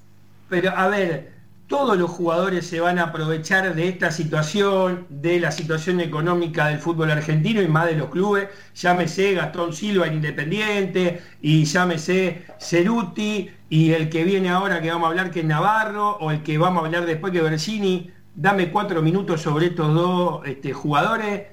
pero 0.49 0.71
a 0.71 0.87
ver, 0.87 1.33
todos 1.67 1.97
los 1.97 2.09
jugadores 2.11 2.67
se 2.67 2.79
van 2.79 2.99
a 2.99 3.03
aprovechar 3.05 3.73
de 3.75 3.87
esta 3.89 4.11
situación, 4.11 5.05
de 5.09 5.39
la 5.39 5.51
situación 5.51 5.99
económica 6.01 6.67
del 6.67 6.79
fútbol 6.79 7.11
argentino 7.11 7.61
y 7.61 7.67
más 7.67 7.87
de 7.87 7.95
los 7.95 8.09
clubes. 8.09 8.49
Llámese 8.75 9.33
Gastón 9.33 9.73
Silva 9.73 10.07
en 10.07 10.15
Independiente 10.15 11.21
y 11.41 11.65
llámese 11.65 12.43
Ceruti 12.59 13.49
y 13.69 13.91
el 13.93 14.09
que 14.09 14.23
viene 14.23 14.49
ahora 14.49 14.81
que 14.81 14.89
vamos 14.91 15.07
a 15.07 15.09
hablar 15.09 15.31
que 15.31 15.39
es 15.39 15.45
Navarro 15.45 16.17
o 16.17 16.31
el 16.31 16.43
que 16.43 16.57
vamos 16.57 16.83
a 16.83 16.85
hablar 16.85 17.05
después 17.05 17.33
que 17.33 17.41
Bersini. 17.41 18.11
Dame 18.35 18.71
cuatro 18.71 19.01
minutos 19.01 19.41
sobre 19.41 19.67
estos 19.67 19.93
dos 19.93 20.41
este, 20.45 20.73
jugadores 20.73 21.43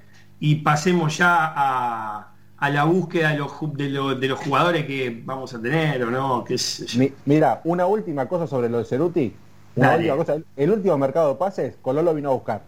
y 0.41 0.57
pasemos 0.57 1.17
ya 1.19 1.53
a, 1.55 2.33
a 2.59 2.71
la 2.71 2.85
búsqueda 2.85 3.31
de 3.31 3.39
los, 3.39 3.53
de, 3.75 3.89
lo- 3.91 4.15
de 4.15 4.29
los 4.29 4.41
jugadores 4.41 4.87
que 4.87 5.23
vamos 5.25 5.55
a 5.55 5.61
tener 5.61 6.03
o 6.03 6.11
no. 6.11 6.45
sé 6.57 6.87
yo. 6.87 6.99
Mi- 6.99 7.13
mira, 7.27 7.61
una 7.65 7.87
última 7.87 8.27
cosa 8.27 8.47
sobre 8.47 8.69
lo 8.69 8.79
de 8.79 8.85
Ceruti. 8.85 9.35
Una 9.77 9.97
última 9.97 10.17
cosa. 10.17 10.37
El- 10.57 10.71
último 10.71 10.99
mercado 10.99 11.29
de 11.31 11.35
pases, 11.37 11.77
Colón 11.83 12.05
lo 12.05 12.15
vino 12.15 12.31
a 12.31 12.35
buscar. 12.35 12.63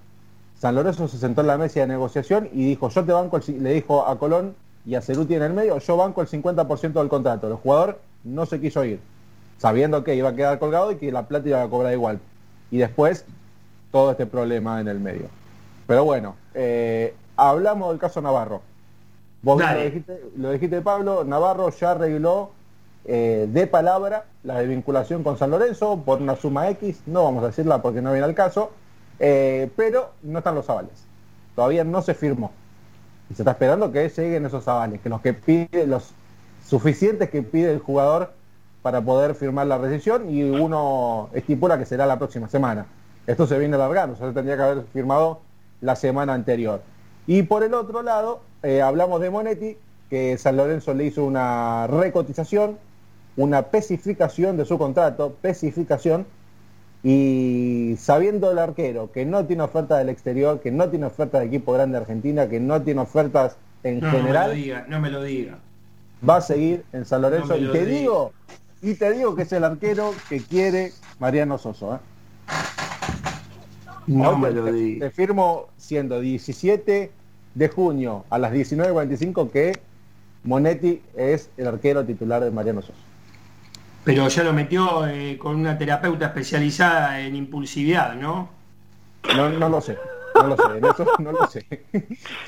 San 0.59 0.75
Lorenzo 0.77 1.09
se 1.09 1.19
sentó 1.19 1.41
en 1.41 1.49
la 1.49 1.59
mesa 1.59 1.81
de 1.81 1.89
negociación 1.89 2.49
y 2.53 2.65
dijo, 2.65 2.89
yo 2.89 3.05
te 3.05 3.11
banco, 3.13 3.37
el 3.39 3.63
le 3.65 3.73
dijo 3.75 4.07
a 4.07 4.17
Colón 4.19 4.55
y 4.87 4.95
a 4.95 5.03
Ceruti 5.03 5.35
en 5.35 5.43
el 5.43 5.53
medio, 5.53 5.79
yo 5.79 5.97
banco 5.97 6.23
el 6.23 6.29
50% 6.29 6.93
del 7.01 7.09
contrato. 7.09 7.49
El 7.49 7.55
jugador 7.55 8.01
no 8.23 8.47
se 8.47 8.61
quiso 8.61 8.85
ir, 8.85 9.01
sabiendo 9.59 10.05
que 10.05 10.15
iba 10.15 10.29
a 10.29 10.35
quedar 10.37 10.59
colgado 10.61 10.93
y 10.93 10.97
que 10.97 11.11
la 11.11 11.27
plata 11.27 11.49
iba 11.49 11.63
a 11.63 11.69
cobrar 11.69 11.93
igual. 11.93 12.21
Y 12.71 12.79
después, 12.79 13.25
todo 13.91 14.13
este 14.13 14.27
problema 14.27 14.81
en 14.81 14.87
el 14.89 15.01
medio. 15.01 15.27
Pero 15.89 16.05
bueno, 16.05 16.37
eh, 16.55 17.15
hablamos 17.37 17.91
del 17.91 17.99
caso 17.99 18.21
Navarro. 18.21 18.63
Vos 19.43 19.61
lo 19.61 19.81
dijiste, 19.81 20.23
lo 20.37 20.51
dijiste, 20.53 20.81
Pablo, 20.83 21.25
Navarro 21.25 21.71
ya 21.71 21.93
arregló 21.93 22.51
eh, 23.05 23.49
de 23.51 23.67
palabra 23.67 24.27
la 24.45 24.61
desvinculación 24.61 25.25
con 25.25 25.37
San 25.37 25.51
Lorenzo 25.51 26.03
por 26.05 26.23
una 26.23 26.37
suma 26.37 26.71
X, 26.71 27.03
no 27.07 27.25
vamos 27.25 27.43
a 27.43 27.49
decirla 27.49 27.83
porque 27.83 28.01
no 28.01 28.13
viene 28.13 28.25
al 28.25 28.35
caso, 28.35 28.71
eh, 29.19 29.71
pero 29.77 30.13
no 30.23 30.39
están 30.39 30.55
los 30.55 30.71
avales. 30.71 31.05
Todavía 31.57 31.83
no 31.83 32.03
se 32.03 32.15
firmó. 32.15 32.53
Y 33.31 33.35
se 33.35 33.43
está 33.43 33.53
esperando 33.53 33.91
que 33.91 34.09
lleguen 34.09 34.47
esos 34.47 34.67
avales, 34.69 35.01
que 35.01 35.09
los 35.09 35.21
que 35.21 35.35
pide, 35.35 35.87
los 35.87 36.13
suficientes 36.65 37.31
que 37.31 37.43
pide 37.43 37.73
el 37.73 37.81
jugador 37.81 38.33
para 38.83 39.01
poder 39.01 39.35
firmar 39.35 39.67
la 39.67 39.79
rescisión 39.79 40.31
y 40.31 40.43
uno 40.43 41.29
estipula 41.33 41.79
que 41.79 41.87
será 41.87 42.07
la 42.07 42.19
próxima 42.19 42.49
semana. 42.49 42.87
Esto 43.27 43.47
se 43.47 43.59
viene 43.59 43.77
alargando, 43.77 44.15
o 44.15 44.17
sea, 44.17 44.29
se 44.29 44.35
tendría 44.35 44.57
que 44.57 44.63
haber 44.63 44.85
firmado 44.93 45.41
la 45.81 45.97
semana 45.97 46.35
anterior. 46.35 46.83
Y 47.27 47.43
por 47.45 47.63
el 47.63 47.75
otro 47.75 48.03
lado, 48.03 48.43
eh, 48.63 48.83
hablamos 48.83 49.21
de 49.21 49.31
Monetti, 49.31 49.77
que 50.11 50.37
San 50.39 50.57
Lorenzo 50.57 50.95
le 50.95 51.05
hizo 51.05 51.25
una 51.25 51.87
recotización, 51.87 52.79
una 53.37 53.61
especificación 53.61 54.57
de 54.57 54.65
su 54.65 54.77
contrato, 54.79 55.29
especificación, 55.29 56.27
y 57.05 57.97
sabiendo 57.99 58.51
el 58.51 58.59
arquero 58.59 59.11
que 59.11 59.25
no 59.25 59.45
tiene 59.47 59.63
oferta 59.65 59.99
del 59.99 60.09
exterior, 60.09 60.61
que 60.61 60.71
no 60.71 60.89
tiene 60.89 61.07
oferta 61.07 61.41
de 61.41 61.47
equipo 61.47 61.73
grande 61.73 61.97
de 61.97 62.03
Argentina, 62.03 62.49
que 62.49 62.61
no 62.61 62.83
tiene 62.83 63.01
ofertas 63.01 63.57
en 63.83 64.01
No, 64.01 64.07
no 64.07 64.13
me 64.13 64.19
lo 64.19 64.25
general, 64.25 64.55
diga, 64.55 64.87
no 64.89 65.01
me 65.01 65.11
lo 65.11 65.23
diga. 65.23 65.59
va 66.29 66.37
a 66.37 66.41
seguir 66.41 66.85
en 66.93 67.05
San 67.05 67.23
Lorenzo. 67.23 67.57
No 67.57 67.69
y 67.69 67.73
te 67.73 67.87
digo, 67.87 68.33
y 68.83 68.95
te 68.95 69.13
digo 69.13 69.35
que 69.35 69.43
es 69.43 69.53
el 69.53 69.65
arquero 69.65 70.15
que 70.29 70.41
quiere 70.41 70.93
Mariano 71.19 71.59
Soso. 71.59 71.95
¿eh? 71.95 71.99
No 74.07 74.37
me 74.37 74.51
lo 74.51 74.65
te, 74.65 74.73
digas. 74.73 75.11
te 75.11 75.15
firmo 75.15 75.69
siendo 75.77 76.21
17 76.21 77.11
de 77.55 77.69
junio 77.69 78.25
a 78.31 78.39
las 78.39 78.53
19.45 78.53 79.51
que 79.51 79.79
Monetti 80.45 81.03
es 81.17 81.51
el 81.57 81.67
arquero 81.69 82.05
titular 82.05 82.43
de 82.43 82.51
Mariano 82.51 82.83
Soso. 82.83 82.99
Pero 84.05 84.27
ya 84.29 84.43
lo 84.43 84.53
metió 84.53 85.07
eh, 85.07 85.39
con 85.39 85.57
una 85.57 85.79
terapeuta 85.79 86.27
especializada 86.27 87.21
en 87.21 87.37
impulsividad, 87.37 88.17
¿no? 88.17 88.51
No, 89.37 89.49
no 89.49 89.69
lo 89.69 89.81
sé. 89.81 89.97
No 90.35 90.49
lo 90.49 90.57
sé, 90.57 90.79
eso 90.79 91.07
no 91.19 91.33
lo 91.33 91.47
sé. 91.47 91.67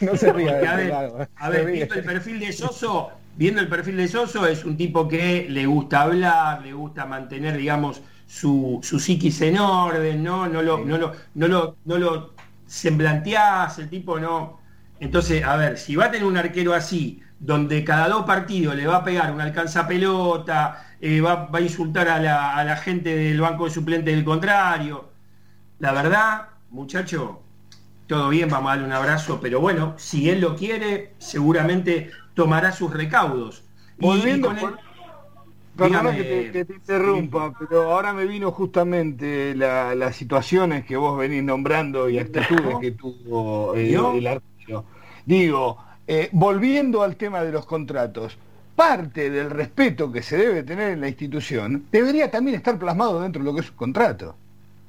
No 0.01 0.17
se 0.17 0.33
ría 0.33 0.53
Porque, 0.53 0.67
a 0.67 0.77
ver, 0.77 0.89
lado, 0.89 1.29
a 1.37 1.49
ver, 1.51 1.67
viendo 1.67 1.95
el 1.95 2.05
perfil 2.05 2.41
de 2.41 2.53
Soso, 2.53 3.11
viendo 3.37 3.61
el 3.61 3.69
perfil 3.69 3.99
de 3.99 4.09
Soso, 4.09 4.47
es 4.47 4.65
un 4.65 4.77
tipo 4.77 5.07
que 5.07 5.47
le 5.49 5.67
gusta 5.67 6.03
hablar, 6.03 6.63
le 6.63 6.73
gusta 6.73 7.05
mantener, 7.07 7.57
digamos, 7.57 8.03
su, 8.27 8.81
su 8.83 8.99
psiquis 9.01 9.41
en 9.43 9.59
orden, 9.59 10.22
¿no? 10.22 10.49
No 10.49 10.62
lo, 10.62 10.79
no 10.85 10.99
lo, 10.99 11.12
no 11.35 11.49
lo, 11.49 11.77
no 11.85 11.99
lo 11.99 12.35
semblanteás, 12.66 13.79
el 13.79 13.89
tipo 13.91 14.18
no. 14.20 14.61
Entonces, 15.01 15.45
a 15.45 15.57
ver, 15.57 15.79
si 15.79 15.97
va 15.97 16.07
a 16.07 16.11
tener 16.11 16.27
un 16.27 16.37
arquero 16.37 16.72
así, 16.75 17.20
donde 17.39 17.85
cada 17.85 18.09
dos 18.09 18.25
partidos 18.25 18.75
le 18.77 18.87
va 18.87 18.97
a 18.99 19.05
pegar 19.05 19.33
una 19.33 19.45
alcanza 19.45 19.87
pelota, 19.87 20.87
eh, 21.01 21.20
va, 21.20 21.47
va 21.47 21.59
a 21.59 21.62
insultar 21.62 22.09
a 22.09 22.20
la, 22.20 22.57
a 22.57 22.64
la 22.64 22.77
gente 22.77 23.14
del 23.16 23.41
banco 23.41 23.64
de 23.66 23.70
suplentes 23.70 24.14
del 24.14 24.25
contrario. 24.25 25.11
La 25.79 25.93
verdad, 25.93 26.49
muchacho, 26.70 27.43
todo 28.07 28.29
bien, 28.31 28.49
vamos 28.51 28.68
a 28.68 28.72
darle 28.75 28.87
un 28.87 28.93
abrazo, 28.93 29.41
pero 29.41 29.61
bueno, 29.61 29.95
si 29.99 30.31
él 30.31 30.41
lo 30.41 30.57
quiere, 30.57 31.14
seguramente 31.18 32.11
tomará 32.35 32.72
sus 32.72 32.93
recaudos. 32.93 33.64
Y- 33.99 34.05
y 34.07 34.07
Volviendo 34.07 34.49
con 34.49 34.59
él- 34.59 34.64
Dígame, 35.77 36.14
que 36.14 36.25
te, 36.25 36.51
que 36.51 36.64
te 36.64 36.75
interrumpa, 36.75 37.53
pero 37.59 37.91
ahora 37.93 38.12
me 38.12 38.27
vino 38.27 38.53
justamente 38.53 39.55
la- 39.57 39.95
las 39.97 40.14
situaciones 40.16 40.85
que 40.85 40.97
vos 40.97 41.18
venís 41.18 41.43
nombrando 41.43 42.09
y 42.09 42.18
actitudes 42.18 42.79
que 42.79 42.93
tuvo 42.93 43.75
eh, 43.75 44.18
el 44.18 44.27
arquero. 44.29 44.87
Digo, 45.27 45.79
eh, 46.07 46.29
volviendo 46.33 47.03
al 47.03 47.16
tema 47.16 47.43
de 47.43 47.51
los 47.53 47.66
contratos, 47.66 48.39
parte 48.77 49.31
del 49.31 49.51
respeto 49.51 50.12
que 50.12 50.22
se 50.22 50.37
debe 50.37 50.62
tener 50.62 50.93
en 50.93 51.01
la 51.01 51.09
institución 51.09 51.89
debería 51.91 52.31
también 52.31 52.57
estar 52.57 52.79
plasmado 52.79 53.20
dentro 53.20 53.41
de 53.43 53.47
lo 53.47 53.55
que 53.55 53.61
es 53.62 53.70
un 53.70 53.77
contrato. 53.77 54.37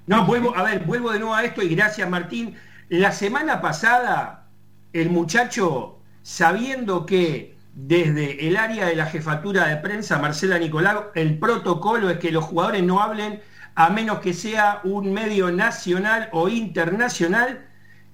No, 0.07 0.25
vuelvo, 0.25 0.55
a 0.55 0.63
ver, 0.63 0.85
vuelvo 0.85 1.11
de 1.11 1.19
nuevo 1.19 1.33
a 1.33 1.43
esto 1.43 1.61
y 1.63 1.69
gracias 1.75 2.09
Martín. 2.09 2.55
La 2.89 3.11
semana 3.11 3.61
pasada, 3.61 4.47
el 4.93 5.09
muchacho, 5.09 5.97
sabiendo 6.21 7.05
que 7.05 7.54
desde 7.75 8.47
el 8.47 8.55
área 8.55 8.85
de 8.85 8.95
la 8.95 9.05
jefatura 9.05 9.67
de 9.67 9.75
prensa, 9.77 10.17
Marcela 10.17 10.57
Nicolau, 10.57 11.11
el 11.13 11.37
protocolo 11.37 12.09
es 12.09 12.19
que 12.19 12.31
los 12.31 12.45
jugadores 12.45 12.81
no 12.83 13.01
hablen 13.01 13.41
a 13.75 13.89
menos 13.89 14.19
que 14.19 14.33
sea 14.33 14.79
un 14.85 15.13
medio 15.13 15.51
nacional 15.51 16.29
o 16.31 16.47
internacional. 16.47 17.65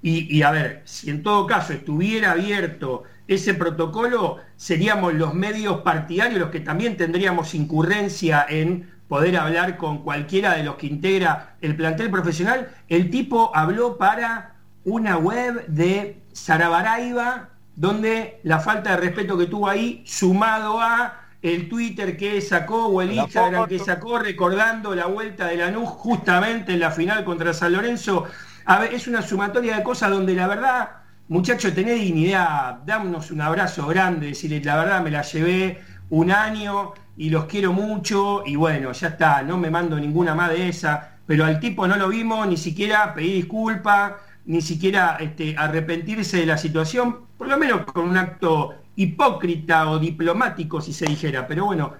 Y, 0.01 0.41
a 0.41 0.49
ver, 0.49 0.81
si 0.85 1.11
en 1.11 1.21
todo 1.21 1.45
caso 1.45 1.73
estuviera 1.73 2.31
abierto 2.31 3.03
ese 3.27 3.53
protocolo, 3.53 4.39
seríamos 4.55 5.13
los 5.13 5.35
medios 5.35 5.81
partidarios 5.81 6.39
los 6.39 6.49
que 6.49 6.59
también 6.59 6.97
tendríamos 6.97 7.53
incurrencia 7.53 8.43
en 8.49 8.89
poder 9.07 9.37
hablar 9.37 9.77
con 9.77 10.03
cualquiera 10.03 10.55
de 10.55 10.63
los 10.63 10.75
que 10.75 10.87
integra 10.87 11.55
el 11.61 11.75
plantel 11.75 12.09
profesional. 12.09 12.71
El 12.89 13.11
tipo 13.11 13.55
habló 13.55 13.99
para 13.99 14.55
una 14.85 15.17
web 15.17 15.67
de 15.67 16.19
Sarabaraiba, 16.31 17.50
donde 17.81 18.39
la 18.43 18.59
falta 18.59 18.91
de 18.91 18.97
respeto 18.97 19.35
que 19.35 19.47
tuvo 19.47 19.67
ahí, 19.67 20.03
sumado 20.05 20.79
a 20.79 21.21
el 21.41 21.67
Twitter 21.67 22.15
que 22.15 22.39
sacó 22.39 22.85
o 22.85 23.01
el 23.01 23.13
Instagram 23.13 23.67
que 23.67 23.79
sacó 23.79 24.19
recordando 24.19 24.93
la 24.93 25.07
vuelta 25.07 25.47
de 25.47 25.57
Lanús 25.57 25.89
justamente 25.89 26.73
en 26.73 26.79
la 26.79 26.91
final 26.91 27.23
contra 27.23 27.55
San 27.55 27.73
Lorenzo. 27.73 28.25
A 28.65 28.77
ver, 28.77 28.93
es 28.93 29.07
una 29.07 29.23
sumatoria 29.23 29.77
de 29.77 29.81
cosas 29.81 30.11
donde 30.11 30.35
la 30.35 30.45
verdad, 30.45 30.91
muchachos, 31.27 31.73
tenés 31.73 31.99
dignidad, 31.99 32.81
dámonos 32.85 33.31
un 33.31 33.41
abrazo 33.41 33.87
grande, 33.87 34.27
decirle 34.27 34.61
la 34.63 34.77
verdad 34.77 35.01
me 35.01 35.09
la 35.09 35.23
llevé 35.23 35.81
un 36.11 36.31
año 36.31 36.93
y 37.17 37.31
los 37.31 37.45
quiero 37.45 37.73
mucho 37.73 38.43
y 38.45 38.57
bueno, 38.57 38.91
ya 38.91 39.07
está, 39.07 39.41
no 39.41 39.57
me 39.57 39.71
mando 39.71 39.99
ninguna 39.99 40.35
más 40.35 40.51
de 40.51 40.69
esa, 40.69 41.15
pero 41.25 41.45
al 41.45 41.59
tipo 41.59 41.87
no 41.87 41.95
lo 41.95 42.09
vimos 42.09 42.47
ni 42.47 42.57
siquiera 42.57 43.11
pedir 43.15 43.37
disculpas, 43.37 44.13
ni 44.45 44.61
siquiera 44.61 45.17
este, 45.19 45.55
arrepentirse 45.57 46.37
de 46.37 46.45
la 46.45 46.57
situación, 46.57 47.17
por 47.37 47.47
lo 47.47 47.57
menos 47.57 47.85
con 47.85 48.09
un 48.09 48.17
acto 48.17 48.73
hipócrita 48.95 49.89
o 49.89 49.99
diplomático 49.99 50.81
si 50.81 50.93
se 50.93 51.05
dijera, 51.05 51.47
pero 51.47 51.65
bueno, 51.65 51.93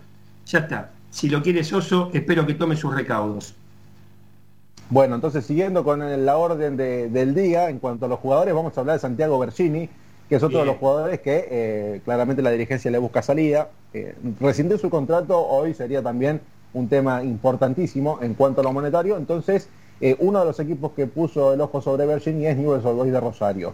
ya 0.45 0.59
está. 0.59 0.91
Si 1.09 1.29
lo 1.29 1.41
quiere 1.41 1.63
Soso, 1.63 2.09
espero 2.13 2.45
que 2.45 2.53
tome 2.53 2.75
sus 2.75 2.93
recaudos. 2.93 3.53
Bueno, 4.89 5.15
entonces 5.15 5.45
siguiendo 5.45 5.83
con 5.83 6.25
la 6.25 6.37
orden 6.37 6.75
de- 6.75 7.09
del 7.09 7.33
día, 7.33 7.69
en 7.69 7.79
cuanto 7.79 8.05
a 8.05 8.09
los 8.09 8.19
jugadores, 8.19 8.53
vamos 8.53 8.77
a 8.77 8.81
hablar 8.81 8.95
de 8.97 8.99
Santiago 9.01 9.39
Bergini, 9.39 9.89
que 10.27 10.35
es 10.35 10.43
otro 10.43 10.59
de 10.59 10.65
los 10.65 10.77
jugadores 10.77 11.19
que 11.21 11.47
eh, 11.49 12.01
claramente 12.05 12.41
la 12.41 12.51
dirigencia 12.51 12.89
le 12.91 12.97
busca 12.97 13.21
salida. 13.21 13.69
Eh, 13.93 14.15
rescindir 14.39 14.79
su 14.79 14.89
contrato 14.89 15.37
hoy 15.39 15.73
sería 15.73 16.01
también 16.01 16.41
un 16.73 16.87
tema 16.87 17.23
importantísimo 17.23 18.19
en 18.21 18.33
cuanto 18.33 18.61
a 18.61 18.63
lo 18.63 18.71
monetario. 18.71 19.17
Entonces, 19.17 19.67
eh, 20.02 20.16
uno 20.20 20.39
de 20.39 20.45
los 20.45 20.60
equipos 20.60 20.93
que 20.93 21.06
puso 21.06 21.54
el 21.54 21.62
ojo 21.62 21.82
sobre 21.82 22.06
Bergini 22.08 22.47
es 22.47 22.58
Newell's 22.58 22.84
Old 22.84 22.97
Boys 22.97 23.12
de 23.12 23.20
Rosario. 23.20 23.74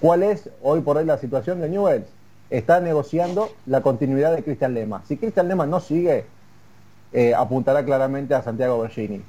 ¿Cuál 0.00 0.24
es 0.24 0.50
hoy 0.62 0.80
por 0.80 0.96
hoy 0.96 1.04
la 1.04 1.18
situación 1.18 1.60
de 1.60 1.68
Newell's? 1.68 2.06
Está 2.50 2.80
negociando 2.80 3.50
la 3.66 3.80
continuidad 3.80 4.34
de 4.34 4.42
Cristian 4.42 4.74
Lema. 4.74 5.02
Si 5.06 5.16
Cristian 5.16 5.48
Lema 5.48 5.66
no 5.66 5.80
sigue, 5.80 6.24
eh, 7.12 7.34
apuntará 7.34 7.84
claramente 7.84 8.34
a 8.34 8.42
Santiago 8.42 8.80
Bergini. 8.80 9.22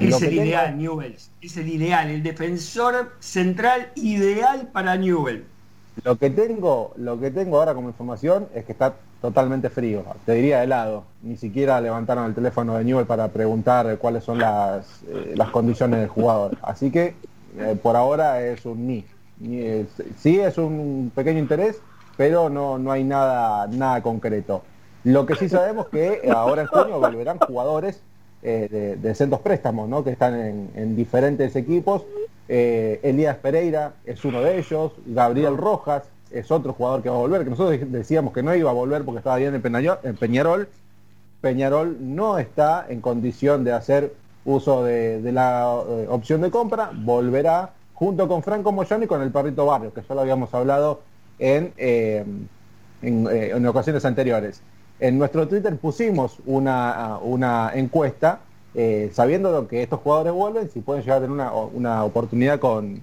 Es 0.00 0.22
el 0.22 0.34
ideal, 0.34 0.76
Newells. 0.76 1.30
Es 1.40 1.56
el 1.56 1.68
ideal, 1.68 2.10
el 2.10 2.22
defensor 2.22 3.12
central 3.20 3.90
ideal 3.94 4.68
para 4.72 4.96
Newell. 4.96 5.44
Lo 6.04 6.16
que 6.16 6.30
tengo, 6.30 6.92
lo 6.96 7.20
que 7.20 7.30
tengo 7.30 7.58
ahora 7.58 7.74
como 7.74 7.88
información 7.88 8.48
es 8.54 8.64
que 8.64 8.72
está 8.72 8.94
totalmente 9.22 9.70
frío, 9.70 10.04
te 10.26 10.34
diría 10.34 10.62
helado. 10.62 11.04
Ni 11.22 11.36
siquiera 11.36 11.80
levantaron 11.80 12.26
el 12.26 12.34
teléfono 12.34 12.76
de 12.76 12.84
Newell 12.84 13.06
para 13.06 13.28
preguntar 13.28 13.96
cuáles 13.98 14.24
son 14.24 14.38
las, 14.38 15.02
eh, 15.08 15.32
las 15.36 15.48
condiciones 15.48 16.00
del 16.00 16.08
jugador. 16.08 16.58
Así 16.60 16.90
que 16.90 17.14
eh, 17.58 17.78
por 17.82 17.96
ahora 17.96 18.42
es 18.42 18.66
un 18.66 18.86
ni. 18.86 19.04
sí 20.18 20.38
es 20.38 20.58
un 20.58 21.10
pequeño 21.14 21.38
interés, 21.38 21.80
pero 22.18 22.50
no, 22.50 22.78
no 22.78 22.92
hay 22.92 23.04
nada, 23.04 23.66
nada 23.68 24.02
concreto. 24.02 24.62
Lo 25.04 25.24
que 25.24 25.36
sí 25.36 25.48
sabemos 25.48 25.88
que 25.88 26.28
ahora 26.34 26.62
en 26.62 26.68
junio 26.68 27.00
volverán 27.00 27.38
jugadores 27.38 28.02
eh, 28.44 28.98
de, 29.00 29.14
centros 29.14 29.40
préstamos, 29.40 29.88
¿no? 29.88 30.02
que 30.02 30.10
están 30.10 30.34
en, 30.74 30.96
diferentes 30.96 31.54
equipos. 31.54 32.02
Eh, 32.48 32.98
Elías 33.04 33.36
Pereira 33.36 33.94
es 34.04 34.24
uno 34.24 34.40
de 34.40 34.58
ellos, 34.58 34.92
Gabriel 35.06 35.56
Rojas 35.56 36.02
es 36.32 36.50
otro 36.50 36.72
jugador 36.72 37.02
que 37.02 37.08
va 37.08 37.16
a 37.16 37.18
volver, 37.18 37.44
que 37.44 37.50
nosotros 37.50 37.78
decíamos 37.90 38.32
que 38.32 38.42
no 38.42 38.54
iba 38.54 38.70
a 38.70 38.74
volver 38.74 39.04
porque 39.04 39.18
estaba 39.18 39.36
bien 39.36 39.54
en 39.54 40.16
Peñarol. 40.16 40.68
Peñarol 41.40 41.96
no 42.00 42.38
está 42.38 42.86
en 42.88 43.00
condición 43.00 43.64
de 43.64 43.72
hacer 43.72 44.14
uso 44.44 44.84
de, 44.84 45.20
la 45.32 45.82
eh, 45.88 46.06
opción 46.08 46.40
de 46.40 46.50
compra, 46.50 46.90
volverá 46.94 47.72
junto 47.94 48.26
con 48.28 48.42
Franco 48.42 48.72
Moyano 48.72 49.04
y 49.04 49.06
con 49.06 49.22
el 49.22 49.30
Perrito 49.30 49.66
Barrio, 49.66 49.92
que 49.92 50.02
ya 50.02 50.14
lo 50.14 50.20
habíamos 50.20 50.52
hablado 50.54 51.02
en, 51.38 51.72
en 51.76 53.66
ocasiones 53.66 54.04
anteriores. 54.04 54.62
En 54.98 55.18
nuestro 55.18 55.48
Twitter 55.48 55.76
pusimos 55.76 56.38
una, 56.46 57.18
una 57.22 57.70
encuesta 57.74 58.40
eh, 58.74 59.10
sabiendo 59.12 59.68
que 59.68 59.82
estos 59.82 60.00
jugadores 60.00 60.32
vuelven, 60.32 60.70
si 60.70 60.80
pueden 60.80 61.02
llegar 61.02 61.18
a 61.18 61.20
tener 61.20 61.50
una, 61.74 62.04
oportunidad 62.04 62.58
con, 62.58 63.00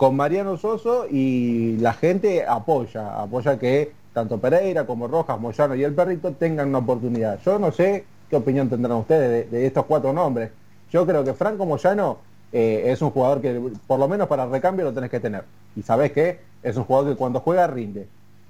con 0.00 0.16
Mariano 0.16 0.56
Soso 0.56 1.06
y 1.10 1.76
la 1.76 1.92
gente 1.92 2.46
apoya, 2.46 3.20
apoya 3.20 3.58
que 3.58 3.92
tanto 4.14 4.38
Pereira 4.38 4.86
como 4.86 5.06
Rojas, 5.06 5.38
Moyano 5.38 5.74
y 5.74 5.84
el 5.84 5.92
Perrito 5.92 6.32
tengan 6.32 6.70
una 6.70 6.78
oportunidad. 6.78 7.38
Yo 7.44 7.58
no 7.58 7.70
sé 7.70 8.06
qué 8.30 8.36
opinión 8.36 8.70
tendrán 8.70 8.96
ustedes 8.96 9.50
de, 9.50 9.66
estos 9.66 9.84
cuatro 9.84 10.14
nombres. 10.14 10.52
Yo 10.90 11.04
creo 11.04 11.22
que 11.22 11.34
Franco 11.34 11.66
Moyano 11.66 12.16
eh, 12.50 12.84
es 12.86 13.02
un 13.02 13.10
jugador 13.10 13.42
que 13.42 13.60
por 13.86 13.98
lo 13.98 14.08
menos 14.08 14.26
para 14.26 14.46
recambio 14.46 14.86
lo 14.86 14.94
tenés 14.94 15.10
que 15.10 15.20
tener. 15.20 15.44
Y 15.76 15.82
sabés 15.82 16.12
que 16.12 16.40
es 16.62 16.74
un 16.78 16.84
jugador 16.84 17.10
que 17.10 17.18
cuando 17.18 17.40
juega 17.40 17.66
rinde. 17.66 18.08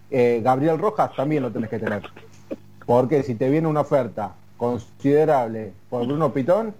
Eh, 0.08 0.40
Gabriel 0.44 0.78
Rojas 0.78 1.10
también 1.16 1.42
lo 1.42 1.50
tenés 1.50 1.68
que 1.68 1.80
tener. 1.80 2.02
Porque 2.86 3.24
si 3.24 3.34
te 3.34 3.50
viene 3.50 3.66
una 3.66 3.80
oferta 3.80 4.36
considerable 4.56 5.72
por 5.90 6.06
Bruno 6.06 6.32
Pitón, 6.32 6.72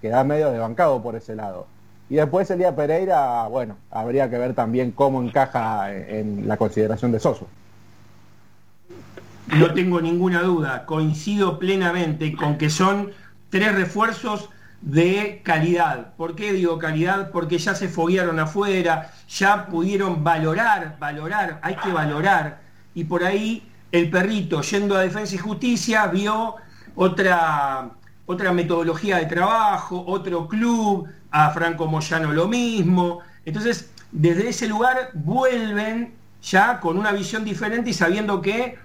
quedás 0.00 0.24
medio 0.24 0.52
desbancado 0.52 1.02
por 1.02 1.16
ese 1.16 1.34
lado. 1.34 1.66
Y 2.12 2.16
después 2.16 2.50
el 2.50 2.58
día 2.58 2.76
Pereira, 2.76 3.48
bueno, 3.48 3.78
habría 3.90 4.28
que 4.28 4.36
ver 4.36 4.52
también 4.52 4.90
cómo 4.92 5.22
encaja 5.22 5.90
en 5.90 6.46
la 6.46 6.58
consideración 6.58 7.10
de 7.10 7.18
Soso. 7.18 7.48
No 9.46 9.72
tengo 9.72 9.98
ninguna 9.98 10.42
duda, 10.42 10.84
coincido 10.84 11.58
plenamente 11.58 12.36
con 12.36 12.58
que 12.58 12.68
son 12.68 13.12
tres 13.48 13.74
refuerzos 13.74 14.50
de 14.82 15.40
calidad. 15.42 16.12
¿Por 16.18 16.34
qué 16.34 16.52
digo 16.52 16.78
calidad? 16.78 17.30
Porque 17.30 17.56
ya 17.56 17.74
se 17.74 17.88
foguearon 17.88 18.38
afuera, 18.38 19.10
ya 19.30 19.64
pudieron 19.68 20.22
valorar, 20.22 20.98
valorar, 20.98 21.60
hay 21.62 21.76
que 21.76 21.92
valorar. 21.92 22.58
Y 22.94 23.04
por 23.04 23.24
ahí 23.24 23.66
el 23.90 24.10
perrito 24.10 24.60
yendo 24.60 24.96
a 24.96 25.00
Defensa 25.00 25.34
y 25.34 25.38
Justicia 25.38 26.08
vio 26.08 26.56
otra, 26.94 27.88
otra 28.26 28.52
metodología 28.52 29.16
de 29.16 29.24
trabajo, 29.24 30.04
otro 30.06 30.46
club, 30.46 31.08
a 31.32 31.50
Franco 31.50 31.86
Moyano 31.86 32.32
lo 32.32 32.46
mismo. 32.46 33.20
Entonces, 33.44 33.90
desde 34.12 34.50
ese 34.50 34.68
lugar 34.68 35.10
vuelven 35.14 36.14
ya 36.42 36.78
con 36.80 36.98
una 36.98 37.12
visión 37.12 37.44
diferente 37.44 37.90
y 37.90 37.94
sabiendo 37.94 38.40
que 38.40 38.78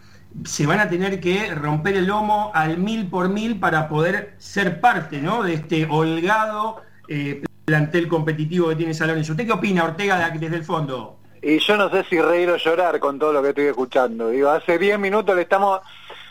se 0.45 0.65
van 0.65 0.79
a 0.79 0.89
tener 0.89 1.19
que 1.19 1.53
romper 1.53 1.95
el 1.95 2.07
lomo 2.07 2.51
al 2.53 2.77
mil 2.77 3.07
por 3.07 3.29
mil 3.29 3.59
para 3.59 3.87
poder 3.87 4.35
ser 4.37 4.81
parte 4.81 5.21
¿no? 5.21 5.43
de 5.43 5.53
este 5.53 5.87
holgado 5.89 6.81
eh, 7.07 7.43
plantel 7.65 8.07
competitivo 8.07 8.69
que 8.69 8.75
tiene 8.75 8.93
San 8.93 9.07
Lorenzo. 9.07 9.33
¿Usted 9.33 9.45
qué 9.45 9.53
opina, 9.53 9.83
Ortega, 9.83 10.29
desde 10.29 10.55
el 10.55 10.63
fondo? 10.63 11.17
y 11.41 11.59
yo 11.59 11.77
no 11.77 11.89
sé 11.89 12.03
si 12.09 12.19
reír 12.19 12.49
o 12.49 12.57
llorar 12.57 12.99
con 12.99 13.19
todo 13.19 13.31
lo 13.33 13.41
que 13.41 13.49
estoy 13.49 13.65
escuchando. 13.65 14.29
Digo, 14.29 14.49
hace 14.49 14.77
10 14.77 14.99
minutos 14.99 15.35
le 15.35 15.43
estamos 15.43 15.81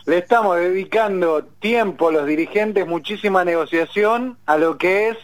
le 0.05 0.19
estamos 0.19 0.57
dedicando 0.57 1.43
tiempo 1.59 2.13
los 2.13 2.27
dirigentes, 2.27 2.87
muchísima 2.87 3.45
negociación 3.45 4.39
a 4.47 4.57
lo 4.57 4.79
que 4.79 5.09
es 5.09 5.19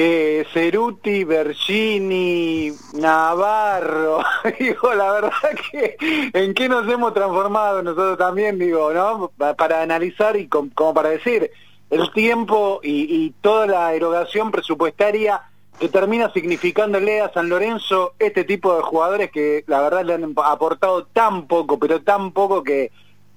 eh, 0.00 0.46
Ceruti, 0.52 1.24
Bergini, 1.24 2.70
Navarro. 2.94 4.20
digo, 4.60 4.94
la 4.94 5.12
verdad 5.12 5.32
que 5.72 5.96
en 6.32 6.54
qué 6.54 6.68
nos 6.68 6.88
hemos 6.88 7.12
transformado 7.12 7.82
nosotros 7.82 8.16
también, 8.16 8.60
digo, 8.60 8.92
¿no? 8.92 9.32
Para 9.56 9.82
analizar 9.82 10.36
y 10.36 10.46
como 10.46 10.94
para 10.94 11.08
decir, 11.08 11.50
el 11.90 12.12
tiempo 12.12 12.78
y, 12.80 13.12
y 13.12 13.34
toda 13.40 13.66
la 13.66 13.92
erogación 13.92 14.52
presupuestaria 14.52 15.42
que 15.80 15.88
termina 15.88 16.32
significándole 16.32 17.20
a 17.20 17.32
San 17.32 17.48
Lorenzo 17.48 18.14
este 18.20 18.44
tipo 18.44 18.76
de 18.76 18.82
jugadores 18.82 19.32
que 19.32 19.64
la 19.66 19.80
verdad 19.80 20.04
le 20.04 20.14
han 20.14 20.32
aportado 20.44 21.06
tan 21.06 21.48
poco, 21.48 21.78
pero 21.80 22.02
tan 22.02 22.30
poco 22.30 22.62
que, 22.62 22.92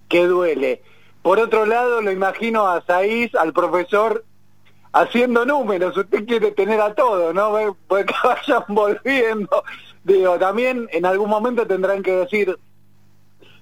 que 0.07 0.27
duele. 0.27 0.83
Por 1.23 1.39
otro 1.39 1.65
lado, 1.65 2.01
lo 2.01 2.11
imagino 2.11 2.67
a 2.67 2.83
Saiz, 2.83 3.33
al 3.33 3.51
profesor, 3.51 4.25
haciendo 4.93 5.45
números. 5.45 5.95
Usted 5.95 6.25
quiere 6.25 6.51
tener 6.51 6.79
a 6.81 6.93
todo, 6.93 7.33
¿no? 7.33 7.77
Pues 7.87 8.05
que 8.07 8.13
vayan 8.23 8.63
volviendo. 8.69 9.63
Digo, 10.03 10.37
también 10.37 10.87
en 10.91 11.05
algún 11.05 11.29
momento 11.29 11.65
tendrán 11.67 12.01
que 12.01 12.11
decir, 12.11 12.57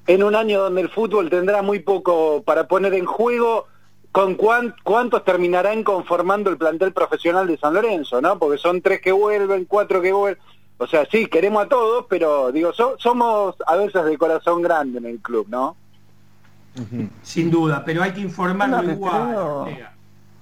en 0.07 0.23
un 0.23 0.35
año 0.35 0.61
donde 0.61 0.81
el 0.81 0.89
fútbol 0.89 1.29
tendrá 1.29 1.61
muy 1.61 1.79
poco 1.79 2.41
para 2.43 2.67
poner 2.67 2.93
en 2.93 3.05
juego, 3.05 3.67
con 4.11 4.35
cuántos 4.35 5.23
terminarán 5.23 5.83
conformando 5.83 6.49
el 6.49 6.57
plantel 6.57 6.93
profesional 6.93 7.45
de 7.45 7.57
San 7.57 7.75
Lorenzo, 7.75 8.21
¿no? 8.21 8.39
Porque 8.39 8.57
son 8.57 8.81
tres 8.81 9.01
que 9.01 9.11
vuelven, 9.11 9.65
cuatro 9.65 10.01
que 10.01 10.11
vuelven. 10.11 10.41
O 10.79 10.87
sea, 10.87 11.05
sí, 11.11 11.27
queremos 11.27 11.65
a 11.65 11.69
todos, 11.69 12.05
pero 12.09 12.51
digo, 12.51 12.71
somos 12.97 13.55
a 13.67 13.75
veces 13.75 14.03
de 14.05 14.17
corazón 14.17 14.61
grande 14.61 14.97
en 14.97 15.05
el 15.05 15.19
club, 15.19 15.45
¿no? 15.49 15.75
Sin 17.21 17.51
duda, 17.51 17.83
pero 17.85 18.01
hay 18.01 18.13
que 18.13 18.21
informarlo 18.21 18.91
igual. 18.91 19.67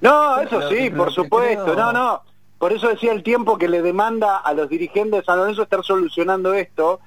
No, 0.02 0.40
eso 0.40 0.70
sí, 0.70 0.90
por 0.90 1.12
supuesto, 1.12 1.76
no, 1.76 1.92
no. 1.92 2.22
Por 2.60 2.74
eso 2.74 2.88
decía 2.88 3.12
el 3.12 3.24
tiempo 3.24 3.58
que 3.58 3.68
le 3.68 3.82
demanda 3.82 4.38
a 4.38 4.54
los 4.54 4.70
dirigentes 4.70 5.22
de 5.22 5.26
San 5.26 5.38
Lorenzo 5.38 5.64
estar 5.64 5.84
solucionando 5.84 6.54
esto 6.54 7.00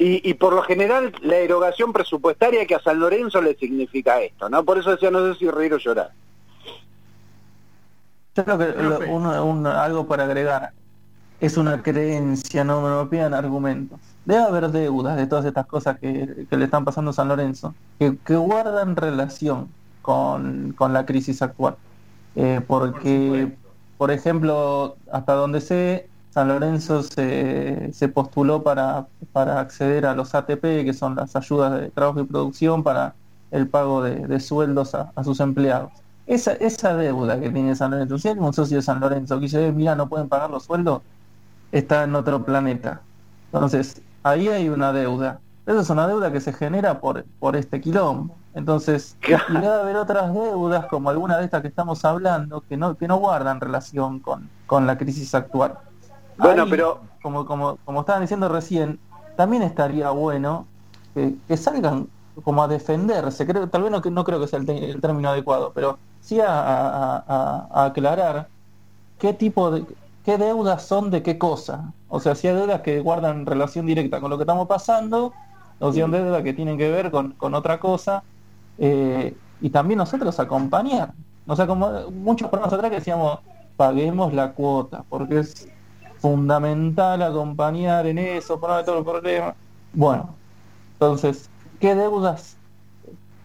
y, 0.00 0.34
por 0.34 0.52
lo 0.52 0.62
general 0.62 1.12
la 1.22 1.36
erogación 1.36 1.92
presupuestaria 1.92 2.66
que 2.66 2.76
a 2.76 2.80
San 2.80 3.00
Lorenzo 3.00 3.42
le 3.42 3.56
significa 3.56 4.20
esto, 4.20 4.48
¿no? 4.48 4.64
Por 4.64 4.78
eso 4.78 4.90
decía, 4.90 5.10
no 5.10 5.26
sé 5.26 5.38
si 5.38 5.50
reír 5.50 5.74
o 5.74 5.78
llorar. 5.78 6.12
Yo 8.36 8.44
creo 8.44 8.58
que 8.58 9.68
algo 9.70 10.06
para 10.06 10.24
agregar 10.24 10.72
es 11.40 11.56
una 11.56 11.82
creencia, 11.82 12.62
no 12.62 12.80
me 12.80 12.90
lo 12.90 13.10
pidan 13.10 13.34
argumentos. 13.34 13.98
Debe 14.24 14.42
haber 14.42 14.70
deudas 14.70 15.16
de 15.16 15.26
todas 15.26 15.44
estas 15.44 15.66
cosas 15.66 15.98
que, 15.98 16.46
le 16.48 16.64
están 16.64 16.84
pasando 16.84 17.10
a 17.10 17.14
San 17.14 17.28
Lorenzo, 17.28 17.74
que, 17.98 18.36
guardan 18.36 18.94
relación 18.94 19.68
con, 20.02 20.76
la 20.78 21.06
crisis 21.06 21.42
actual. 21.42 21.76
Eh, 22.40 22.60
porque, 22.64 23.52
por 23.96 24.12
ejemplo, 24.12 24.96
hasta 25.10 25.32
donde 25.32 25.60
sé, 25.60 26.08
San 26.30 26.46
Lorenzo 26.46 27.02
se, 27.02 27.92
se 27.92 28.08
postuló 28.08 28.62
para, 28.62 29.08
para, 29.32 29.58
acceder 29.58 30.06
a 30.06 30.14
los 30.14 30.36
ATP, 30.36 30.84
que 30.84 30.92
son 30.94 31.16
las 31.16 31.34
ayudas 31.34 31.80
de 31.80 31.90
trabajo 31.90 32.20
y 32.20 32.24
producción 32.24 32.84
para 32.84 33.16
el 33.50 33.66
pago 33.66 34.04
de, 34.04 34.38
sueldos 34.38 34.94
a, 34.94 35.12
sus 35.24 35.40
empleados. 35.40 35.90
Esa, 36.28 36.52
esa 36.52 36.94
deuda 36.94 37.40
que 37.40 37.50
tiene 37.50 37.74
San 37.74 37.90
Lorenzo, 37.90 38.18
si 38.18 38.28
hay 38.28 38.38
un 38.38 38.52
socio 38.52 38.76
de 38.76 38.82
San 38.82 39.00
Lorenzo 39.00 39.34
que 39.40 39.46
dice, 39.46 39.72
mira, 39.72 39.96
no 39.96 40.08
pueden 40.08 40.28
pagar 40.28 40.48
los 40.48 40.62
sueldos, 40.62 41.02
está 41.72 42.04
en 42.04 42.14
otro 42.14 42.44
planeta. 42.44 43.00
Entonces, 43.52 44.00
ahí 44.22 44.46
hay 44.46 44.68
una 44.68 44.92
deuda. 44.92 45.40
Esa 45.66 45.80
es 45.80 45.90
una 45.90 46.06
deuda 46.06 46.30
que 46.30 46.40
se 46.40 46.52
genera 46.52 47.00
por, 47.00 47.24
por 47.40 47.56
este 47.56 47.80
quilombo. 47.80 48.36
Entonces, 48.58 49.16
y 49.22 49.52
debe 49.52 49.68
haber 49.68 49.94
otras 49.94 50.34
deudas, 50.34 50.86
como 50.86 51.10
alguna 51.10 51.38
de 51.38 51.44
estas 51.44 51.62
que 51.62 51.68
estamos 51.68 52.04
hablando, 52.04 52.60
que 52.62 52.76
no, 52.76 52.96
que 52.96 53.06
no 53.06 53.18
guardan 53.18 53.60
relación 53.60 54.18
con, 54.18 54.50
con 54.66 54.84
la 54.84 54.98
crisis 54.98 55.32
actual. 55.32 55.78
Bueno, 56.36 56.66
pero... 56.68 57.00
Como, 57.22 57.46
como, 57.46 57.76
como 57.84 58.00
estaban 58.00 58.22
diciendo 58.22 58.48
recién, 58.48 58.98
también 59.36 59.62
estaría 59.62 60.10
bueno 60.10 60.66
que, 61.14 61.56
salgan 61.56 62.08
como 62.42 62.60
a 62.64 62.66
defenderse. 62.66 63.46
Creo, 63.46 63.68
tal 63.68 63.84
vez 63.84 63.92
no, 63.92 64.00
no 64.00 64.24
creo 64.24 64.40
que 64.40 64.48
sea 64.48 64.58
el, 64.58 65.00
término 65.00 65.28
adecuado, 65.28 65.70
pero 65.72 65.96
sí 66.20 66.40
a, 66.44 67.84
aclarar 67.86 68.48
qué 69.20 69.34
tipo 69.34 69.70
de 69.70 69.84
qué 70.24 70.36
deudas 70.36 70.82
son 70.82 71.12
de 71.12 71.22
qué 71.22 71.38
cosa. 71.38 71.92
O 72.08 72.18
sea, 72.18 72.34
si 72.34 72.48
hay 72.48 72.56
deudas 72.56 72.80
que 72.80 72.98
guardan 72.98 73.46
relación 73.46 73.86
directa 73.86 74.20
con 74.20 74.30
lo 74.30 74.36
que 74.36 74.42
estamos 74.42 74.66
pasando, 74.66 75.32
o 75.78 75.92
si 75.92 76.00
hay 76.00 76.10
deudas 76.10 76.42
que 76.42 76.54
tienen 76.54 76.76
que 76.76 76.90
ver 76.90 77.12
con, 77.12 77.34
con 77.34 77.54
otra 77.54 77.78
cosa, 77.78 78.24
eh, 78.78 79.36
y 79.60 79.70
también 79.70 79.98
nosotros 79.98 80.38
acompañar. 80.40 81.12
O 81.46 81.56
sea, 81.56 81.66
como 81.66 82.10
muchos 82.10 82.48
programas 82.48 82.72
atrás 82.72 82.90
que 82.90 82.98
decíamos, 82.98 83.40
paguemos 83.76 84.32
la 84.32 84.52
cuota, 84.52 85.04
porque 85.08 85.40
es 85.40 85.68
fundamental 86.18 87.22
acompañar 87.22 88.06
en 88.06 88.18
eso, 88.18 88.60
para 88.60 88.84
todo 88.84 88.98
el 88.98 89.04
problema. 89.04 89.54
Bueno, 89.92 90.34
entonces, 90.94 91.48
¿qué 91.80 91.94
deudas 91.94 92.58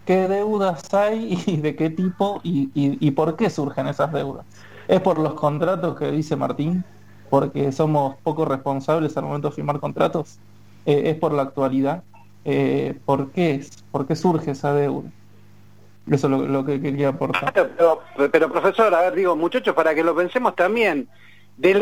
qué 0.05 0.27
deudas 0.27 0.93
hay 0.93 1.41
y 1.47 1.57
de 1.57 1.75
qué 1.75 1.89
tipo 1.89 2.41
y, 2.43 2.69
y, 2.73 3.11
por 3.11 3.36
qué 3.36 3.49
surgen 3.49 3.88
esas 3.88 4.11
deudas. 4.11 4.45
¿Es 4.88 5.01
por 5.01 5.17
los 5.19 5.34
contratos 5.34 5.97
que 5.97 6.11
dice 6.11 6.36
Martín? 6.36 6.84
¿Porque 7.29 7.71
somos 7.71 8.15
poco 8.21 8.45
responsables 8.45 9.15
al 9.17 9.23
momento 9.23 9.49
de 9.49 9.55
firmar 9.55 9.79
contratos? 9.79 10.39
Eh, 10.86 11.03
¿Es 11.05 11.15
por 11.15 11.34
la 11.34 11.43
actualidad? 11.43 12.03
Eh, 12.45 12.99
¿Por 13.05 13.31
qué 13.31 13.55
es? 13.55 13.84
¿Por 13.91 14.05
qué 14.05 14.15
surge 14.15 14.51
esa 14.51 14.73
deuda? 14.73 15.09
Eso 16.10 16.28
es 16.28 16.49
lo, 16.49 16.66
que 16.66 16.82
quería 16.82 17.10
aportar. 17.10 17.54
Pero, 17.54 18.01
pero, 18.32 18.51
profesor, 18.51 18.93
a 18.93 19.01
ver, 19.01 19.16
digo, 19.16 19.36
muchachos, 19.36 19.74
para 19.74 19.95
que 19.95 20.04
lo 20.04 20.16
pensemos 20.16 20.56
también, 20.56 21.08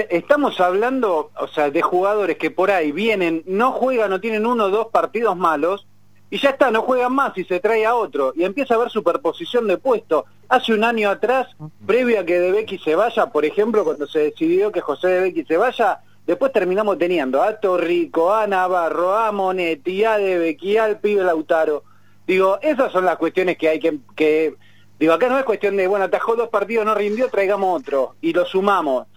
estamos 0.10 0.60
hablando, 0.60 1.32
o 1.40 1.48
sea, 1.48 1.72
de 1.72 1.82
jugadores 1.82 2.38
que 2.38 2.52
por 2.52 2.70
ahí 2.70 2.92
vienen, 2.92 3.44
no 3.48 3.72
juegan, 3.72 4.12
no 4.12 4.22
tienen 4.22 4.46
uno 4.46 4.66
o 4.66 4.70
dos 4.70 4.88
partidos 4.88 5.36
malos, 5.36 5.88
y 6.30 6.38
ya 6.38 6.52
está, 6.52 6.72
no 6.72 6.84
juegan 6.84 7.14
más 7.14 7.38
y 7.38 7.44
se 7.44 7.60
trae 7.60 7.86
a 7.86 7.96
otro, 7.96 8.32
y 8.36 8.44
empieza 8.44 8.74
a 8.74 8.78
haber 8.78 8.90
superposición 8.90 9.68
de 9.68 9.78
puestos. 9.78 10.26
Hace 10.50 10.74
un 10.74 10.84
año 10.84 11.10
atrás, 11.10 11.48
previo 11.86 12.20
a 12.20 12.24
que 12.24 12.40
De 12.40 12.52
Becky 12.52 12.78
se 12.78 12.96
vaya, 12.96 13.28
por 13.28 13.44
ejemplo, 13.44 13.84
cuando 13.84 14.06
se 14.08 14.20
decidió 14.20 14.72
que 14.72 14.82
José 14.82 15.08
De 15.08 15.22
Becky 15.22 15.46
se 15.46 15.58
vaya, 15.58 16.00
después 16.28 16.54
terminamos 16.54 16.98
teniendo 16.98 17.42
a 17.42 17.60
Torrico, 17.60 18.34
a 18.34 18.48
Navarro, 18.48 19.18
a 19.18 19.32
Monetti, 19.32 20.06
a 20.06 20.18
De 20.18 20.38
Becky, 20.38 20.78
al 20.78 21.00
pibe 21.00 21.24
Lautaro. 21.24 21.84
Digo, 22.28 22.60
esas 22.62 22.92
son 22.92 23.06
las 23.06 23.18
cuestiones 23.18 23.58
que 23.58 23.70
hay 23.70 23.80
que, 23.80 24.00
que... 24.16 24.56
Digo, 25.00 25.14
acá 25.14 25.30
no 25.30 25.40
es 25.40 25.46
cuestión 25.46 25.76
de, 25.78 25.88
bueno, 25.88 26.06
atajó 26.06 26.36
dos 26.36 26.50
partidos, 26.50 26.86
no 26.86 26.94
rindió, 26.94 27.30
traigamos 27.30 27.80
otro, 27.80 28.16
y 28.22 28.34
lo 28.34 28.46
sumamos. 28.46 29.08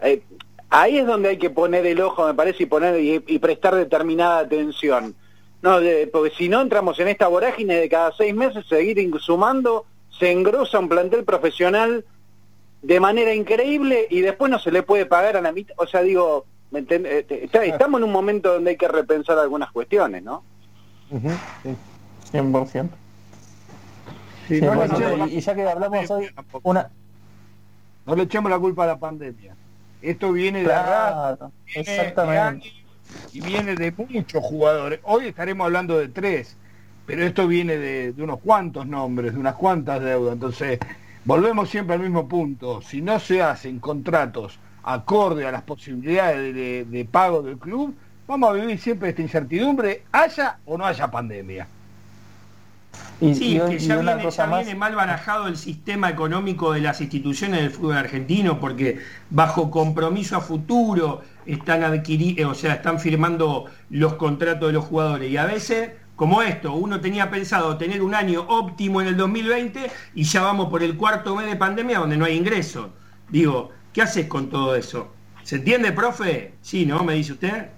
Eh, 0.00 0.22
ahí 0.70 0.98
es 0.98 1.06
donde 1.06 1.28
hay 1.30 1.38
que 1.38 1.50
poner 1.50 1.86
el 1.86 2.00
ojo, 2.00 2.26
me 2.26 2.34
parece, 2.34 2.62
y 2.62 2.66
poner 2.66 2.98
y, 3.00 3.38
prestar 3.38 3.74
determinada 3.74 4.38
atención. 4.38 5.14
No, 5.60 5.78
porque 6.12 6.34
si 6.36 6.48
no 6.48 6.60
entramos 6.60 6.98
en 7.00 7.08
esta 7.08 7.28
vorágine 7.28 7.76
de 7.76 7.88
cada 7.88 8.12
seis 8.12 8.34
meses 8.34 8.66
seguir 8.66 9.10
sumando, 9.20 9.84
se 10.18 10.30
engrosa 10.30 10.78
un 10.78 10.88
plantel 10.88 11.24
profesional 11.24 12.04
de 12.82 13.00
manera 13.00 13.34
increíble 13.34 14.06
y 14.10 14.20
después 14.20 14.50
no 14.50 14.58
se 14.58 14.70
le 14.70 14.82
puede 14.82 15.06
pagar 15.06 15.36
a 15.36 15.40
la 15.40 15.52
mitad. 15.52 15.74
O 15.78 15.86
sea, 15.86 16.02
digo, 16.02 16.46
eh, 16.72 17.46
estamos 17.64 18.00
en 18.00 18.04
un 18.04 18.12
momento 18.12 18.52
donde 18.52 18.70
hay 18.70 18.76
que 18.76 18.88
repensar 18.88 19.38
algunas 19.38 19.70
cuestiones, 19.72 20.22
¿no? 20.22 20.42
100%. 22.32 22.88
y, 24.48 25.40
ya 25.40 25.54
que 25.54 25.68
hablamos 25.68 26.10
hoy, 26.10 26.28
una... 26.62 26.90
No 28.06 28.14
le 28.14 28.22
echemos 28.22 28.50
la 28.50 28.58
culpa 28.58 28.84
a 28.84 28.86
la 28.86 28.98
pandemia. 28.98 29.56
Esto 30.00 30.32
viene 30.32 30.62
de 30.62 30.72
exactamente. 31.74 32.72
y 33.32 33.40
viene 33.40 33.74
de 33.74 33.92
muchos 33.92 34.44
jugadores. 34.44 35.00
Hoy 35.02 35.26
estaremos 35.26 35.64
hablando 35.64 35.98
de 35.98 36.08
tres, 36.08 36.56
pero 37.06 37.24
esto 37.24 37.48
viene 37.48 37.76
de, 37.76 38.14
unos 38.18 38.38
cuantos 38.40 38.86
nombres, 38.86 39.32
de 39.32 39.40
unas 39.40 39.54
cuantas 39.54 40.00
deudas. 40.00 40.34
Entonces, 40.34 40.78
volvemos 41.24 41.68
siempre 41.68 41.96
al 41.96 42.02
mismo 42.02 42.28
punto. 42.28 42.80
Si 42.82 43.02
no 43.02 43.18
se 43.18 43.42
hacen 43.42 43.80
contratos 43.80 44.60
acorde 44.84 45.44
a 45.44 45.50
las 45.50 45.62
posibilidades 45.62 46.54
de, 46.88 47.08
pago 47.10 47.42
del 47.42 47.58
club, 47.58 47.92
vamos 48.28 48.50
a 48.50 48.52
vivir 48.52 48.78
siempre 48.78 49.08
esta 49.08 49.22
incertidumbre, 49.22 50.04
haya 50.12 50.58
o 50.64 50.78
no 50.78 50.86
haya 50.86 51.10
pandemia. 51.10 51.66
Y, 53.20 53.34
sí, 53.34 53.60
que 53.66 53.78
ya, 53.78 53.96
viene, 54.46 54.74
mal 54.74 54.94
barajado 54.94 55.46
el 55.46 55.56
sistema 55.56 56.10
económico 56.10 56.72
de 56.72 56.80
las 56.82 57.00
instituciones 57.00 57.60
del 57.60 57.70
fútbol 57.70 57.96
argentino, 57.96 58.60
porque 58.60 58.98
bajo 59.30 59.70
compromiso 59.70 60.36
a 60.36 60.40
futuro 60.40 61.22
están 61.46 61.82
adquiriendo, 61.82 62.50
o 62.50 62.54
sea, 62.54 62.74
están 62.74 63.00
firmando 63.00 63.66
los 63.88 64.14
contratos 64.14 64.68
de 64.68 64.74
los 64.74 64.84
jugadores. 64.84 65.30
Y 65.30 65.38
a 65.38 65.46
veces, 65.46 65.92
como 66.14 66.42
esto, 66.42 66.74
uno 66.74 67.00
tenía 67.00 67.30
pensado 67.30 67.78
tener 67.78 68.02
un 68.02 68.14
año 68.14 68.44
óptimo 68.48 69.00
en 69.00 69.08
el 69.08 69.16
2020 69.16 69.90
y 70.14 70.24
ya 70.24 70.42
vamos 70.42 70.68
por 70.68 70.82
el 70.82 70.96
cuarto 70.96 71.34
mes 71.36 71.46
de 71.46 71.56
pandemia 71.56 72.00
donde 72.00 72.18
no 72.18 72.26
hay 72.26 72.36
ingresos. 72.36 72.88
Digo, 73.30 73.70
¿qué 73.94 74.02
haces 74.02 74.26
con 74.26 74.50
todo 74.50 74.76
eso? 74.76 75.10
¿Se 75.42 75.56
entiende, 75.56 75.92
profe? 75.92 76.52
Sí, 76.60 76.84
¿no? 76.84 77.02
Me 77.02 77.14
dice 77.14 77.32
usted. 77.32 77.75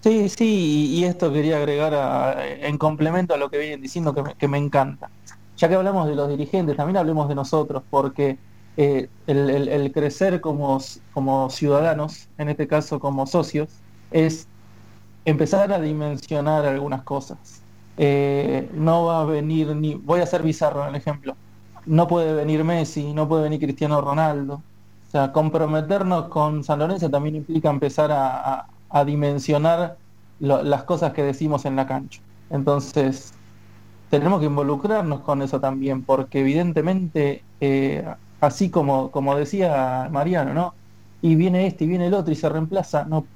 Sí, 0.00 0.28
sí, 0.28 0.86
y 0.94 1.04
esto 1.04 1.32
quería 1.32 1.56
agregar 1.56 2.38
en 2.40 2.78
complemento 2.78 3.34
a 3.34 3.36
lo 3.36 3.50
que 3.50 3.58
vienen 3.58 3.82
diciendo 3.82 4.14
que 4.14 4.48
me, 4.48 4.58
encanta. 4.58 5.10
Ya 5.56 5.68
que 5.68 5.74
hablamos 5.74 6.06
de 6.08 6.14
los 6.14 6.28
dirigentes, 6.28 6.76
también 6.76 6.96
hablemos 6.98 7.28
de 7.28 7.34
nosotros, 7.34 7.82
porque 7.90 8.38
eh, 8.76 9.08
el, 9.26 9.90
crecer 9.92 10.40
como, 10.40 10.78
como 11.12 11.50
ciudadanos, 11.50 12.28
en 12.38 12.48
este 12.48 12.68
caso 12.68 13.00
como 13.00 13.26
socios, 13.26 13.70
es 14.12 14.46
empezar 15.24 15.72
a 15.72 15.80
dimensionar 15.80 16.64
algunas 16.64 17.02
cosas. 17.02 17.62
Eh, 17.96 18.70
no 18.74 19.06
va 19.06 19.22
a 19.22 19.24
venir 19.24 19.74
ni, 19.74 19.94
voy 19.96 20.20
a 20.20 20.26
ser 20.26 20.44
bizarro 20.44 20.82
en 20.84 20.90
el 20.90 20.94
ejemplo, 20.94 21.36
no 21.86 22.06
puede 22.06 22.34
venir 22.34 22.62
Messi, 22.62 23.12
no 23.12 23.28
puede 23.28 23.42
venir 23.44 23.60
Cristiano 23.60 24.00
Ronaldo. 24.00 24.62
O 25.08 25.10
sea, 25.10 25.32
comprometernos 25.32 26.28
con 26.28 26.62
San 26.62 26.78
Lorenzo 26.78 27.10
también 27.10 27.36
implica 27.36 27.70
empezar 27.70 28.12
a 28.12 28.68
a 28.77 28.77
dimensionar 29.04 29.96
las 30.40 30.84
cosas 30.84 31.12
que 31.12 31.22
decimos 31.22 31.64
en 31.64 31.76
la 31.76 31.86
cancha. 31.86 32.20
Entonces, 32.50 33.34
tenemos 34.10 34.40
que 34.40 34.46
involucrarnos 34.46 35.20
con 35.20 35.42
eso 35.42 35.60
también, 35.60 36.02
porque 36.02 36.40
evidentemente, 36.40 37.42
eh, 37.60 38.04
así 38.40 38.70
como, 38.70 39.10
como 39.10 39.36
decía 39.36 40.08
Mariano, 40.10 40.54
¿no? 40.54 40.74
Y 41.20 41.34
viene 41.34 41.66
este 41.66 41.84
y 41.84 41.88
viene 41.88 42.06
el 42.06 42.14
otro 42.14 42.32
y 42.32 42.36
se 42.36 42.48
reemplaza, 42.48 43.04
no 43.04 43.26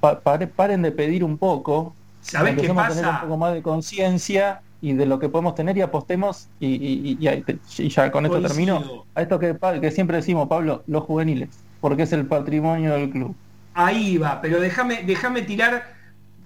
paren 0.00 0.82
de 0.82 0.92
pedir 0.92 1.24
un 1.24 1.38
poco, 1.38 1.94
¿Sabes 2.20 2.56
qué 2.60 2.72
pasa? 2.74 2.96
tener 2.96 3.10
un 3.10 3.20
poco 3.20 3.36
más 3.36 3.54
de 3.54 3.62
conciencia 3.62 4.60
y 4.80 4.92
de 4.92 5.06
lo 5.06 5.18
que 5.18 5.28
podemos 5.28 5.54
tener 5.54 5.76
y 5.76 5.80
apostemos 5.80 6.48
y, 6.60 7.16
ya 7.18 8.12
con 8.12 8.26
esto 8.26 8.40
termino 8.40 9.04
a 9.14 9.22
esto 9.22 9.38
que, 9.38 9.56
que 9.80 9.90
siempre 9.90 10.18
decimos 10.18 10.46
Pablo 10.48 10.84
los 10.86 11.02
juveniles 11.02 11.48
porque 11.80 12.04
es 12.04 12.12
el 12.12 12.26
patrimonio 12.26 12.92
del 12.94 13.10
club 13.10 13.34
Ahí 13.80 14.18
va, 14.18 14.40
pero 14.40 14.58
déjame, 14.58 15.42
tirar 15.42 15.94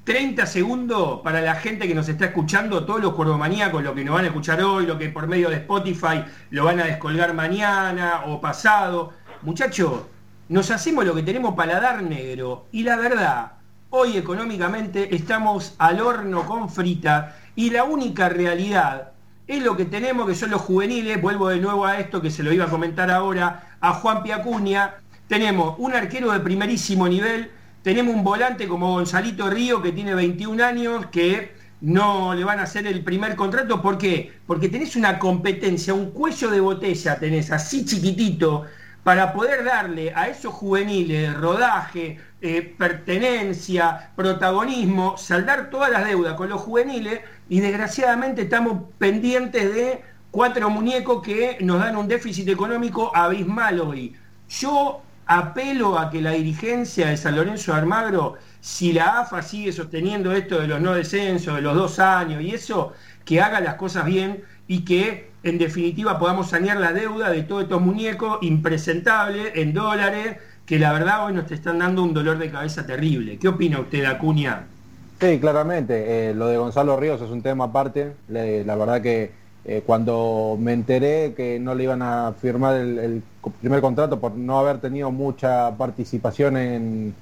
30 0.04 0.44
segundos 0.44 1.20
para 1.22 1.40
la 1.40 1.54
gente 1.54 1.88
que 1.88 1.94
nos 1.94 2.06
está 2.06 2.26
escuchando, 2.26 2.84
todos 2.84 3.00
los 3.00 3.14
cuervomaníacos, 3.14 3.82
lo 3.82 3.94
que 3.94 4.04
nos 4.04 4.16
van 4.16 4.24
a 4.24 4.28
escuchar 4.28 4.62
hoy, 4.62 4.84
lo 4.84 4.98
que 4.98 5.08
por 5.08 5.26
medio 5.26 5.48
de 5.48 5.56
Spotify 5.56 6.24
lo 6.50 6.66
van 6.66 6.80
a 6.80 6.84
descolgar 6.84 7.32
mañana 7.32 8.24
o 8.26 8.38
pasado. 8.38 9.14
Muchachos, 9.40 10.02
nos 10.50 10.70
hacemos 10.70 11.06
lo 11.06 11.14
que 11.14 11.22
tenemos 11.22 11.54
para 11.54 11.80
dar 11.80 12.02
negro 12.02 12.66
y 12.70 12.82
la 12.82 12.96
verdad, 12.96 13.52
hoy 13.88 14.18
económicamente 14.18 15.16
estamos 15.16 15.74
al 15.78 16.02
horno 16.02 16.44
con 16.44 16.68
frita 16.68 17.38
y 17.56 17.70
la 17.70 17.84
única 17.84 18.28
realidad 18.28 19.12
es 19.46 19.62
lo 19.62 19.74
que 19.74 19.86
tenemos 19.86 20.26
que 20.28 20.34
son 20.34 20.50
los 20.50 20.60
juveniles, 20.60 21.20
vuelvo 21.22 21.48
de 21.48 21.60
nuevo 21.60 21.86
a 21.86 21.98
esto 21.98 22.20
que 22.20 22.30
se 22.30 22.42
lo 22.42 22.52
iba 22.52 22.66
a 22.66 22.70
comentar 22.70 23.10
ahora 23.10 23.76
a 23.80 23.94
Juan 23.94 24.22
Piacuña, 24.22 24.96
tenemos 25.32 25.76
un 25.78 25.94
arquero 25.94 26.30
de 26.30 26.40
primerísimo 26.40 27.08
nivel, 27.08 27.50
tenemos 27.82 28.14
un 28.14 28.22
volante 28.22 28.68
como 28.68 28.92
Gonzalito 28.92 29.48
Río 29.48 29.80
que 29.80 29.90
tiene 29.90 30.14
21 30.14 30.62
años, 30.62 31.06
que 31.06 31.52
no 31.80 32.34
le 32.34 32.44
van 32.44 32.58
a 32.58 32.64
hacer 32.64 32.86
el 32.86 33.02
primer 33.02 33.34
contrato. 33.34 33.80
¿Por 33.80 33.96
qué? 33.96 34.30
Porque 34.46 34.68
tenés 34.68 34.94
una 34.94 35.18
competencia, 35.18 35.94
un 35.94 36.10
cuello 36.10 36.50
de 36.50 36.60
botella 36.60 37.18
tenés 37.18 37.50
así 37.50 37.86
chiquitito 37.86 38.66
para 39.04 39.32
poder 39.32 39.64
darle 39.64 40.12
a 40.14 40.28
esos 40.28 40.52
juveniles 40.52 41.32
rodaje, 41.32 42.20
eh, 42.42 42.74
pertenencia, 42.76 44.10
protagonismo, 44.14 45.16
saldar 45.16 45.70
todas 45.70 45.90
las 45.90 46.04
deudas 46.04 46.34
con 46.34 46.50
los 46.50 46.60
juveniles 46.60 47.22
y 47.48 47.60
desgraciadamente 47.60 48.42
estamos 48.42 48.82
pendientes 48.98 49.74
de 49.74 50.02
cuatro 50.30 50.68
muñecos 50.68 51.22
que 51.22 51.56
nos 51.62 51.80
dan 51.80 51.96
un 51.96 52.06
déficit 52.06 52.50
económico 52.50 53.10
abismal 53.16 53.80
hoy. 53.80 54.14
Yo 54.50 55.02
apelo 55.38 55.98
a 55.98 56.10
que 56.10 56.20
la 56.20 56.32
dirigencia 56.32 57.08
de 57.08 57.16
San 57.16 57.36
Lorenzo 57.36 57.72
de 57.72 57.78
Almagro, 57.78 58.34
si 58.60 58.92
la 58.92 59.20
AFA 59.20 59.42
sigue 59.42 59.72
sosteniendo 59.72 60.32
esto 60.32 60.60
de 60.60 60.68
los 60.68 60.80
no 60.80 60.94
descensos, 60.94 61.56
de 61.56 61.62
los 61.62 61.74
dos 61.74 61.98
años 61.98 62.42
y 62.42 62.54
eso, 62.54 62.92
que 63.24 63.40
haga 63.40 63.60
las 63.60 63.74
cosas 63.74 64.04
bien 64.04 64.42
y 64.68 64.84
que 64.84 65.30
en 65.42 65.58
definitiva 65.58 66.18
podamos 66.18 66.50
sanear 66.50 66.78
la 66.78 66.92
deuda 66.92 67.30
de 67.30 67.42
todos 67.42 67.64
estos 67.64 67.80
muñecos 67.80 68.38
impresentables 68.42 69.52
en 69.54 69.72
dólares, 69.74 70.36
que 70.66 70.78
la 70.78 70.92
verdad 70.92 71.26
hoy 71.26 71.34
nos 71.34 71.50
están 71.50 71.78
dando 71.78 72.02
un 72.02 72.14
dolor 72.14 72.38
de 72.38 72.50
cabeza 72.50 72.86
terrible. 72.86 73.38
¿Qué 73.38 73.48
opina 73.48 73.80
usted, 73.80 74.04
Acuña? 74.04 74.64
Sí, 75.20 75.38
claramente. 75.40 76.30
Eh, 76.30 76.34
lo 76.34 76.46
de 76.46 76.56
Gonzalo 76.56 76.96
Ríos 76.96 77.20
es 77.20 77.30
un 77.30 77.42
tema 77.42 77.64
aparte. 77.64 78.12
la 78.28 78.76
verdad 78.76 79.02
que 79.02 79.41
eh, 79.64 79.82
cuando 79.86 80.56
me 80.58 80.72
enteré 80.72 81.34
que 81.34 81.60
no 81.60 81.74
le 81.74 81.84
iban 81.84 82.02
a 82.02 82.32
firmar 82.32 82.74
el, 82.76 83.22
primer 83.60 83.80
contrato 83.80 84.18
por 84.18 84.34
no 84.34 84.58
haber 84.58 84.80
tenido 84.80 85.10
mucha 85.12 85.76
participación 85.76 86.56
en, 86.56 87.14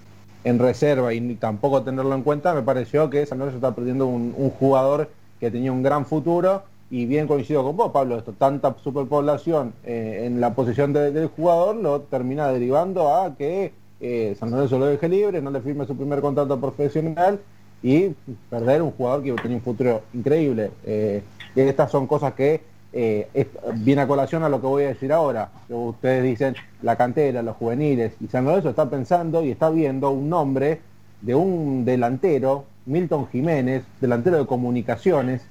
reserva 0.42 1.12
y 1.12 1.34
tampoco 1.34 1.82
tenerlo 1.82 2.14
en 2.14 2.22
cuenta, 2.22 2.54
me 2.54 2.62
pareció 2.62 3.10
que 3.10 3.26
San 3.26 3.38
Lorenzo 3.38 3.58
está 3.58 3.74
perdiendo 3.74 4.06
un, 4.06 4.32
jugador 4.58 5.10
que 5.38 5.50
tenía 5.50 5.70
un 5.70 5.82
gran 5.82 6.06
futuro 6.06 6.62
y 6.90 7.04
bien 7.04 7.26
coincido 7.26 7.62
con 7.62 7.76
vos, 7.76 7.92
Pablo, 7.92 8.16
esto, 8.16 8.32
tanta 8.32 8.74
superpoblación 8.82 9.74
eh, 9.84 10.22
en 10.24 10.40
la 10.40 10.54
posición 10.54 10.94
del 10.94 11.28
jugador 11.28 11.76
lo 11.76 12.00
termina 12.00 12.48
derivando 12.48 13.14
a 13.14 13.36
que 13.36 13.72
eh, 14.00 14.34
San 14.40 14.50
Lorenzo 14.50 14.78
lo 14.78 14.86
deje 14.86 15.10
libre, 15.10 15.42
no 15.42 15.50
le 15.50 15.60
firme 15.60 15.86
su 15.86 15.94
primer 15.94 16.22
contrato 16.22 16.58
profesional 16.58 17.38
y 17.82 18.10
perder 18.48 18.82
un 18.82 18.90
jugador 18.90 19.22
que 19.22 19.32
tenía 19.32 19.56
un 19.56 19.62
futuro 19.62 20.02
increíble. 20.12 20.70
Eh, 20.84 21.22
estas 21.56 21.90
son 21.90 22.06
cosas 22.06 22.34
que 22.34 22.60
eh, 22.92 23.28
viene 23.76 24.02
a 24.02 24.06
colación 24.06 24.42
a 24.42 24.48
lo 24.48 24.60
que 24.60 24.66
voy 24.66 24.84
a 24.84 24.88
decir 24.88 25.12
ahora. 25.12 25.50
Ustedes 25.68 26.24
dicen 26.24 26.56
la 26.82 26.96
cantera, 26.96 27.42
los 27.42 27.56
juveniles, 27.56 28.12
y 28.20 28.26
San 28.28 28.44
Lorenzo 28.44 28.70
está 28.70 28.88
pensando 28.88 29.42
y 29.44 29.50
está 29.50 29.70
viendo 29.70 30.10
un 30.10 30.28
nombre 30.28 30.80
de 31.20 31.34
un 31.34 31.84
delantero, 31.84 32.64
Milton 32.86 33.28
Jiménez, 33.28 33.84
delantero 34.00 34.38
de 34.38 34.46
comunicaciones, 34.46 35.42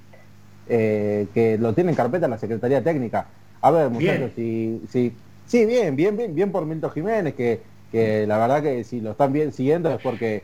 eh, 0.68 1.28
que 1.34 1.58
lo 1.58 1.74
tiene 1.74 1.92
en 1.92 1.96
carpeta 1.96 2.28
la 2.28 2.38
Secretaría 2.38 2.84
Técnica. 2.84 3.28
A 3.62 3.72
ver, 3.72 3.90
muchachos, 3.90 4.32
si, 4.36 4.82
si, 4.90 5.14
sí, 5.46 5.66
bien, 5.66 5.96
bien, 5.96 6.16
bien, 6.16 6.34
bien 6.34 6.52
por 6.52 6.66
Milton 6.66 6.92
Jiménez, 6.92 7.34
que, 7.36 7.62
que 7.92 8.26
la 8.26 8.38
verdad 8.38 8.64
que 8.64 8.84
si 8.84 9.02
lo 9.02 9.12
están 9.12 9.34
bien 9.34 9.52
siguiendo 9.52 9.92
es 9.92 10.02
porque 10.02 10.44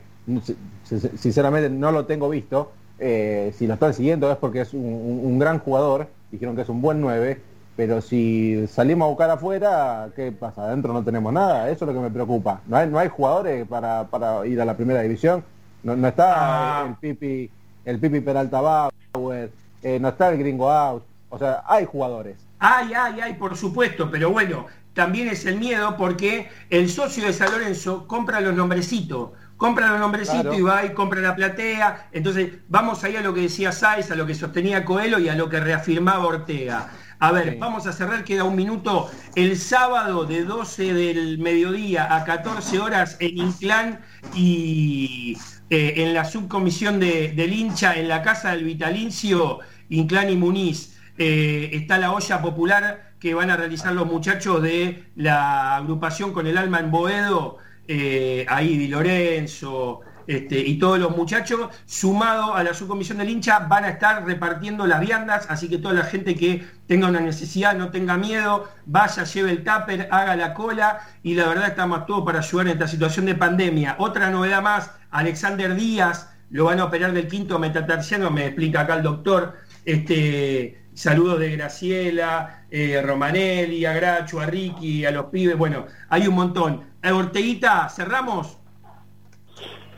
sinceramente 0.84 1.70
no 1.70 1.92
lo 1.92 2.06
tengo 2.06 2.30
visto. 2.30 2.72
Eh, 2.98 3.54
si 3.58 3.68
lo 3.68 3.74
están 3.74 3.94
siguiendo 3.94 4.32
es 4.32 4.38
porque 4.38 4.62
es 4.62 4.74
un, 4.74 5.38
gran 5.38 5.60
jugador, 5.60 6.08
dijeron 6.32 6.56
que 6.56 6.62
es 6.62 6.70
un 6.70 6.82
buen 6.82 7.02
9, 7.02 7.42
pero 7.76 8.02
si 8.02 8.66
salimos 8.68 9.06
a 9.06 9.10
buscar 9.10 9.30
afuera, 9.30 10.10
¿qué 10.16 10.32
pasa? 10.32 10.64
Adentro 10.64 10.94
no 10.94 11.04
tenemos 11.04 11.34
nada, 11.34 11.70
eso 11.70 11.84
es 11.84 11.94
lo 11.94 11.94
que 11.94 12.06
me 12.06 12.12
preocupa. 12.12 12.62
No 12.68 12.78
hay, 12.78 12.88
no 12.88 12.98
hay 12.98 13.10
jugadores 13.10 13.68
para, 13.68 14.08
ir 14.46 14.62
a 14.62 14.66
la 14.66 14.78
primera 14.78 15.02
división, 15.02 15.44
no, 15.84 16.08
está 16.08 16.84
ah. 16.84 16.88
el 16.88 16.96
Pipi, 16.96 17.52
el 17.84 18.00
Pipi 18.00 18.22
Peralta 18.22 18.90
Bauer, 19.14 19.52
eh, 19.84 20.00
no 20.00 20.08
está 20.08 20.30
el 20.30 20.38
Gringo 20.38 20.72
Out, 20.72 21.04
o 21.30 21.38
sea, 21.38 21.64
hay 21.68 21.86
jugadores. 21.86 22.38
Hay, 22.60 22.94
hay, 22.94 23.20
hay, 23.20 23.34
por 23.34 23.58
supuesto, 23.58 24.10
pero 24.10 24.32
bueno, 24.32 24.68
también 24.94 25.28
es 25.28 25.46
el 25.46 25.60
miedo 25.60 25.98
porque 25.98 26.48
el 26.70 26.90
socio 26.90 27.26
de 27.26 27.34
San 27.34 27.52
Lorenzo 27.52 28.08
compra 28.08 28.40
los 28.40 28.56
nombrecitos 28.56 29.32
compra 29.58 29.92
los 29.92 30.00
nombrecitos 30.00 30.58
y 30.58 30.62
va 30.62 30.86
y 30.86 30.94
compra 30.94 31.22
la 31.22 31.36
platea. 31.36 32.10
Entonces, 32.12 32.54
vamos 32.68 33.04
ahí 33.04 33.16
a 33.16 33.22
lo 33.22 33.34
que 33.34 33.42
decía 33.42 33.72
Sáez, 33.72 34.12
a 34.12 34.16
lo 34.16 34.26
que 34.26 34.36
sostenía 34.36 34.86
Coelho 34.86 35.20
y 35.20 35.30
a 35.30 35.36
lo 35.36 35.50
que 35.50 35.60
reafirmaba 35.60 36.26
Ortega. 36.26 36.90
A 37.20 37.32
ver, 37.32 37.58
vamos 37.58 37.88
a 37.88 37.94
cerrar, 37.94 38.24
queda 38.24 38.44
un 38.44 38.56
minuto. 38.56 39.10
El 39.36 39.58
sábado 39.58 40.26
de 40.26 40.44
12 40.44 40.94
del 40.94 41.40
mediodía 41.40 42.14
a 42.14 42.26
14 42.26 42.80
horas 42.80 43.18
en 43.20 43.38
Inclán 43.38 44.02
y 44.34 45.38
eh, 45.70 45.94
en 45.98 46.14
la 46.14 46.26
subcomisión 46.26 47.00
del 47.00 47.54
hincha, 47.54 47.96
en 47.96 48.10
la 48.10 48.22
casa 48.22 48.52
del 48.52 48.66
Vitalicio, 48.66 49.60
Inclán 49.90 50.30
y 50.30 50.36
Muniz, 50.36 50.98
eh, 51.18 51.70
está 51.72 51.98
la 51.98 52.12
olla 52.12 52.42
popular 52.42 53.14
que 53.20 53.34
van 53.34 53.50
a 53.50 53.56
realizar 53.56 53.94
los 53.94 54.06
muchachos 54.06 54.62
de 54.62 55.06
la 55.16 55.78
agrupación 55.78 56.34
con 56.34 56.48
el 56.48 56.58
alma 56.58 56.80
en 56.80 56.92
Boedo 56.92 57.60
eh, 57.88 58.46
ahí 58.50 58.78
Di 58.78 58.88
Lorenzo 58.88 60.02
este, 60.28 60.60
y 60.60 60.80
todos 60.80 60.98
los 60.98 61.16
muchachos, 61.16 61.70
sumado 61.86 62.56
a 62.56 62.64
la 62.64 62.74
subcomisión 62.74 63.20
del 63.20 63.30
hincha, 63.30 63.60
van 63.60 63.86
a 63.86 63.90
estar 63.90 64.26
repartiendo 64.26 64.88
las 64.88 65.00
viandas, 65.00 65.46
así 65.50 65.70
que 65.70 65.78
toda 65.78 65.94
la 65.94 66.04
gente 66.04 66.36
que 66.36 66.66
tenga 66.88 67.08
una 67.08 67.20
necesidad, 67.20 67.76
no 67.76 67.92
tenga 67.92 68.18
miedo, 68.18 68.68
vaya, 68.86 69.24
lleve 69.24 69.52
el 69.52 69.64
tupper, 69.64 70.08
haga 70.12 70.36
la 70.36 70.54
cola, 70.54 71.02
y 71.22 71.36
la 71.36 71.48
verdad 71.48 71.68
estamos 71.68 72.06
todos 72.08 72.26
para 72.26 72.40
ayudar 72.40 72.68
en 72.68 72.74
esta 72.74 72.88
situación 72.88 73.28
de 73.28 73.36
pandemia. 73.36 73.96
Otra 74.00 74.32
novedad 74.32 74.64
más, 74.64 74.92
Alexander 75.12 75.76
Díaz, 75.76 76.32
lo 76.50 76.66
van 76.66 76.80
a 76.80 76.86
operar 76.86 77.14
del 77.14 77.28
quinto 77.28 77.60
metatarsiano, 77.60 78.32
me 78.32 78.48
explica 78.48 78.82
acá 78.82 78.96
el 78.96 79.04
doctor, 79.04 79.58
este, 79.86 80.85
saludos 80.96 81.40
de 81.40 81.52
Graciela, 81.52 82.66
eh, 82.72 83.02
Romanelli, 83.06 83.86
a 83.86 83.94
Gracho, 83.94 84.40
a 84.40 84.46
Ricky, 84.46 85.06
a 85.06 85.12
los 85.12 85.26
pibes, 85.26 85.58
bueno, 85.58 85.86
hay 86.10 86.28
un 86.28 86.36
montón. 86.36 86.82
Orteguita, 87.04 87.88
cerramos. 87.90 88.58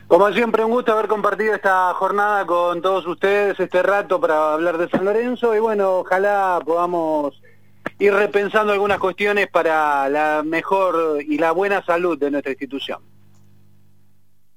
Como 0.08 0.30
siempre, 0.32 0.64
un 0.64 0.72
gusto 0.72 0.92
haber 0.92 1.06
compartido 1.06 1.54
esta 1.54 1.92
jornada 1.94 2.46
con 2.46 2.80
todos 2.80 3.06
ustedes, 3.06 3.60
este 3.60 3.82
rato 3.82 4.20
para 4.20 4.54
hablar 4.54 4.78
de 4.78 4.88
San 4.88 5.04
Lorenzo 5.04 5.54
y 5.54 5.58
bueno, 5.58 5.98
ojalá 5.98 6.60
podamos 6.64 7.40
ir 7.98 8.14
repensando 8.14 8.72
algunas 8.72 8.98
cuestiones 8.98 9.48
para 9.48 10.08
la 10.08 10.42
mejor 10.44 11.22
y 11.22 11.36
la 11.36 11.52
buena 11.52 11.84
salud 11.84 12.18
de 12.18 12.30
nuestra 12.30 12.52
institución. 12.52 13.02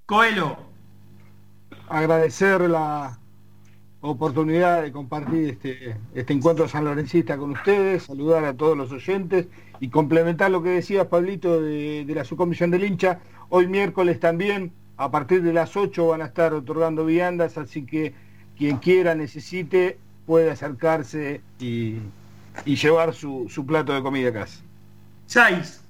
Coelho. 0.05 0.57
Agradecer 1.89 2.61
la 2.61 3.17
oportunidad 4.01 4.81
de 4.81 4.91
compartir 4.91 5.49
este, 5.51 5.95
este 6.13 6.33
encuentro 6.33 6.67
sanlorencista 6.67 7.37
con 7.37 7.51
ustedes, 7.51 8.03
saludar 8.03 8.43
a 8.45 8.53
todos 8.53 8.75
los 8.75 8.91
oyentes 8.91 9.47
y 9.79 9.89
complementar 9.89 10.51
lo 10.51 10.63
que 10.63 10.69
decía 10.69 11.09
Pablito 11.09 11.61
de, 11.61 12.05
la 12.07 12.25
subcomisión 12.25 12.71
del 12.71 12.83
hincha. 12.83 13.19
Hoy 13.49 13.67
miércoles 13.67 14.19
también, 14.19 14.71
a 14.97 15.11
partir 15.11 15.43
de 15.43 15.53
las 15.53 15.77
8 15.77 16.07
van 16.07 16.21
a 16.21 16.25
estar 16.25 16.53
otorgando 16.53 17.05
viandas, 17.05 17.57
así 17.57 17.85
que 17.85 18.13
quien 18.57 18.77
quiera, 18.77 19.15
necesite, 19.15 19.97
puede 20.25 20.51
acercarse 20.51 21.41
y, 21.59 21.99
llevar 22.65 23.13
su, 23.13 23.65
plato 23.67 23.93
de 23.93 24.01
comida 24.01 24.29
a 24.29 24.33
casa. 24.33 24.61
Chais. 25.27 25.81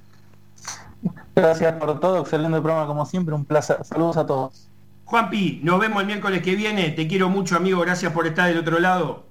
Gracias 1.36 1.74
por 1.74 1.99
todo, 1.99 2.22
excelente 2.22 2.62
programa 2.62 2.88
como 2.88 3.05
siempre, 3.05 3.34
un 3.34 3.45
placer. 3.45 3.84
Saludos 3.84 4.18
a 4.18 4.26
todos. 4.26 4.71
Juanpi, 5.12 5.59
nos 5.62 5.78
vemos 5.78 5.99
el 5.99 6.07
miércoles 6.07 6.41
que 6.41 6.55
viene. 6.55 6.91
Te 6.91 7.05
quiero 7.05 7.28
mucho, 7.28 7.57
amigo. 7.57 7.82
Gracias 7.82 8.14
por 8.14 8.26
estar 8.28 8.47
del 8.47 8.59
otro 8.59 8.80
lado. 8.80 9.26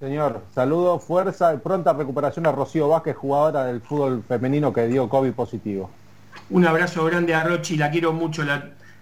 Señor, 0.00 0.42
saludo, 0.52 0.98
fuerza 0.98 1.54
y 1.54 1.58
pronta 1.58 1.92
recuperación 1.92 2.44
a 2.48 2.50
Rocío 2.50 2.88
Vázquez, 2.88 3.14
jugadora 3.14 3.66
del 3.66 3.80
fútbol 3.80 4.24
femenino 4.26 4.72
que 4.72 4.88
dio 4.88 5.08
COVID 5.08 5.30
positivo. 5.30 5.90
Un 6.50 6.66
abrazo 6.66 7.04
grande 7.04 7.36
a 7.36 7.44
Rochi, 7.44 7.76
la 7.76 7.92
quiero 7.92 8.12
mucho, 8.12 8.42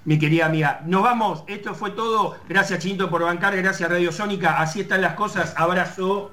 mi 0.05 0.19
querida 0.19 0.45
amiga. 0.45 0.83
Nos 0.85 1.03
vamos, 1.03 1.43
esto 1.47 1.75
fue 1.75 1.93
todo. 1.93 2.37
Gracias 2.47 2.81
Chinto 2.81 3.09
por 3.09 3.23
bancar, 3.23 3.57
gracias 3.57 3.89
Radio 3.89 4.13
Sónica. 4.13 4.61
Así 4.61 4.83
están 4.83 5.01
las 5.01 5.15
cosas. 5.15 5.55
Abrazo. 5.57 6.33